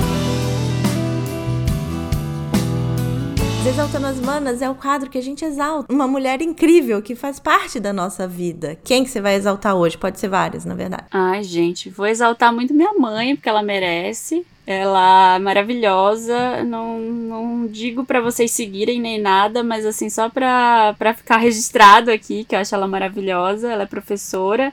Exaltando 3.68 4.06
as 4.06 4.18
Manas 4.18 4.62
é 4.62 4.70
o 4.70 4.74
quadro 4.74 5.10
que 5.10 5.18
a 5.18 5.22
gente 5.22 5.44
exalta. 5.44 5.92
Uma 5.92 6.08
mulher 6.08 6.40
incrível 6.40 7.02
que 7.02 7.14
faz 7.14 7.38
parte 7.38 7.78
da 7.78 7.92
nossa 7.92 8.26
vida. 8.26 8.78
Quem 8.82 9.04
que 9.04 9.10
você 9.10 9.20
vai 9.20 9.34
exaltar 9.34 9.76
hoje? 9.76 9.98
Pode 9.98 10.18
ser 10.18 10.28
várias, 10.28 10.64
na 10.64 10.74
verdade. 10.74 11.04
Ai, 11.10 11.42
gente, 11.42 11.90
vou 11.90 12.06
exaltar 12.06 12.50
muito 12.50 12.72
minha 12.72 12.94
mãe, 12.94 13.36
porque 13.36 13.48
ela 13.48 13.62
merece. 13.62 14.44
Ela 14.66 15.36
é 15.36 15.38
maravilhosa. 15.38 16.64
Não, 16.64 16.98
não 16.98 17.66
digo 17.66 18.06
para 18.06 18.22
vocês 18.22 18.52
seguirem 18.52 19.02
nem 19.02 19.20
nada, 19.20 19.62
mas 19.62 19.84
assim, 19.84 20.08
só 20.08 20.30
pra, 20.30 20.94
pra 20.98 21.12
ficar 21.12 21.36
registrado 21.36 22.10
aqui, 22.10 22.44
que 22.44 22.54
eu 22.54 22.60
acho 22.60 22.74
ela 22.74 22.88
maravilhosa. 22.88 23.70
Ela 23.70 23.82
é 23.82 23.86
professora. 23.86 24.72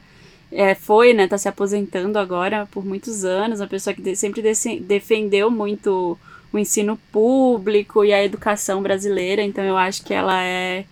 É, 0.49 0.73
foi, 0.73 1.11
né? 1.11 1.27
Tá 1.27 1.37
se 1.37 1.49
aposentando 1.49 2.17
agora 2.17 2.65
por 2.71 2.85
muitos 2.85 3.25
anos. 3.25 3.59
Uma 3.59 3.67
pessoa 3.67 3.93
que 3.93 4.15
sempre 4.15 4.41
defendeu 4.79 5.51
muito 5.51 6.17
o 6.55 6.59
ensino 6.59 6.97
público 7.11 8.03
e 8.03 8.13
a 8.13 8.23
educação 8.23 8.81
brasileira, 8.81 9.41
então 9.41 9.63
eu 9.63 9.77
acho 9.77 10.03
que 10.03 10.13
ela 10.13 10.41
é 10.43 10.85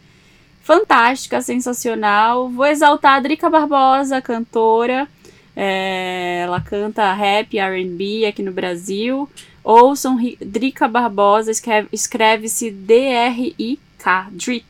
fantástica, 0.61 1.41
sensacional. 1.41 2.49
Vou 2.49 2.66
exaltar 2.66 3.16
a 3.16 3.20
Drica 3.20 3.49
Barbosa, 3.49 4.22
cantora. 4.22 5.07
É, 5.55 6.41
ela 6.43 6.59
canta 6.59 7.14
rap, 7.14 7.57
RB 7.59 8.26
aqui 8.26 8.41
no 8.41 8.51
Brasil. 8.51 9.30
Ouçam 9.64 10.18
Drica 10.41 10.88
Barbosa, 10.88 11.51
escreve-se 11.91 12.72
D-R-I-K, 12.72 14.30
Drick. 14.32 14.66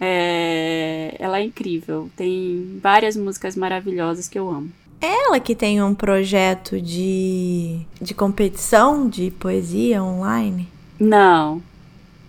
É, 0.00 1.16
ela 1.18 1.40
é 1.40 1.42
incrível, 1.42 2.10
tem 2.16 2.78
várias 2.82 3.16
músicas 3.16 3.56
maravilhosas 3.56 4.28
que 4.28 4.38
eu 4.38 4.48
amo. 4.48 4.70
Ela 5.00 5.38
que 5.40 5.54
tem 5.54 5.82
um 5.82 5.94
projeto 5.94 6.80
de, 6.80 7.80
de 8.00 8.14
competição 8.14 9.08
de 9.08 9.30
poesia 9.30 10.02
online? 10.02 10.68
Não. 10.98 11.62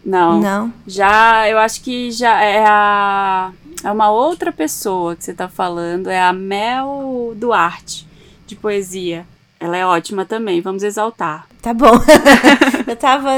Não. 0.03 0.39
Não. 0.39 0.73
Já, 0.85 1.49
eu 1.49 1.57
acho 1.57 1.81
que 1.81 2.11
já 2.11 2.41
é 2.41 2.65
a 2.65 3.51
é 3.83 3.91
uma 3.91 4.09
outra 4.09 4.51
pessoa 4.51 5.15
que 5.15 5.23
você 5.23 5.33
tá 5.33 5.47
falando, 5.47 6.09
é 6.09 6.19
a 6.19 6.33
Mel 6.33 7.33
Duarte 7.35 8.07
de 8.45 8.55
poesia. 8.55 9.25
Ela 9.59 9.77
é 9.77 9.85
ótima 9.85 10.25
também, 10.25 10.61
vamos 10.61 10.83
exaltar. 10.83 11.47
Tá 11.61 11.73
bom. 11.73 11.93
eu 12.87 12.95
tava 12.95 13.29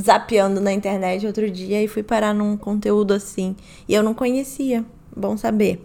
zapeando 0.00 0.60
na 0.60 0.72
internet 0.72 1.26
outro 1.26 1.50
dia 1.50 1.82
e 1.82 1.88
fui 1.88 2.02
parar 2.02 2.32
num 2.32 2.56
conteúdo 2.56 3.12
assim. 3.12 3.56
E 3.88 3.94
eu 3.94 4.02
não 4.02 4.14
conhecia. 4.14 4.84
Bom 5.14 5.36
saber. 5.36 5.84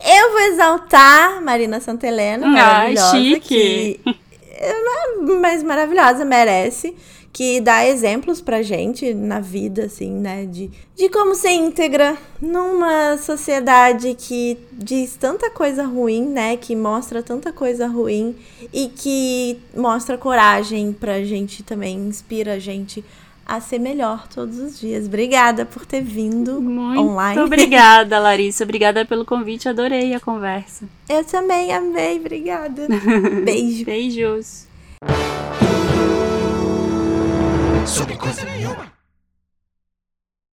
Eu 0.00 0.32
vou 0.32 0.40
exaltar 0.40 1.42
Marina 1.42 1.80
Santelena, 1.80 2.46
maravilhosa. 2.46 3.06
Ah, 3.06 3.10
chique. 3.10 4.00
Que, 4.02 4.14
mas 5.40 5.62
maravilhosa, 5.62 6.24
merece. 6.24 6.94
Que 7.32 7.60
dá 7.60 7.84
exemplos 7.84 8.40
pra 8.40 8.62
gente 8.62 9.12
na 9.12 9.40
vida, 9.40 9.86
assim, 9.86 10.12
né? 10.12 10.46
De, 10.46 10.70
de 10.94 11.08
como 11.08 11.34
ser 11.34 11.50
íntegra 11.50 12.16
numa 12.40 13.18
sociedade 13.18 14.14
que 14.14 14.56
diz 14.70 15.16
tanta 15.16 15.50
coisa 15.50 15.82
ruim, 15.82 16.26
né? 16.26 16.56
Que 16.56 16.76
mostra 16.76 17.24
tanta 17.24 17.52
coisa 17.52 17.88
ruim 17.88 18.36
e 18.72 18.86
que 18.86 19.58
mostra 19.76 20.16
coragem 20.16 20.92
pra 20.92 21.24
gente 21.24 21.64
também, 21.64 21.96
inspira 21.96 22.52
a 22.52 22.58
gente 22.60 23.04
a 23.46 23.60
ser 23.60 23.78
melhor 23.78 24.26
todos 24.28 24.58
os 24.58 24.80
dias. 24.80 25.06
Obrigada 25.06 25.64
por 25.64 25.84
ter 25.84 26.02
vindo 26.02 26.60
Muito 26.60 27.00
online. 27.00 27.38
Muito 27.38 27.46
obrigada, 27.46 28.18
Larissa. 28.18 28.64
Obrigada 28.64 29.04
pelo 29.04 29.24
convite. 29.24 29.68
Adorei 29.68 30.14
a 30.14 30.20
conversa. 30.20 30.86
Eu 31.08 31.24
também 31.24 31.72
amei. 31.72 32.18
Obrigada. 32.18 32.88
Beijo. 33.44 33.84
Beijos. 33.84 34.66
Sobre 37.86 38.16
coisa 38.16 38.44
nenhuma. 38.44 38.93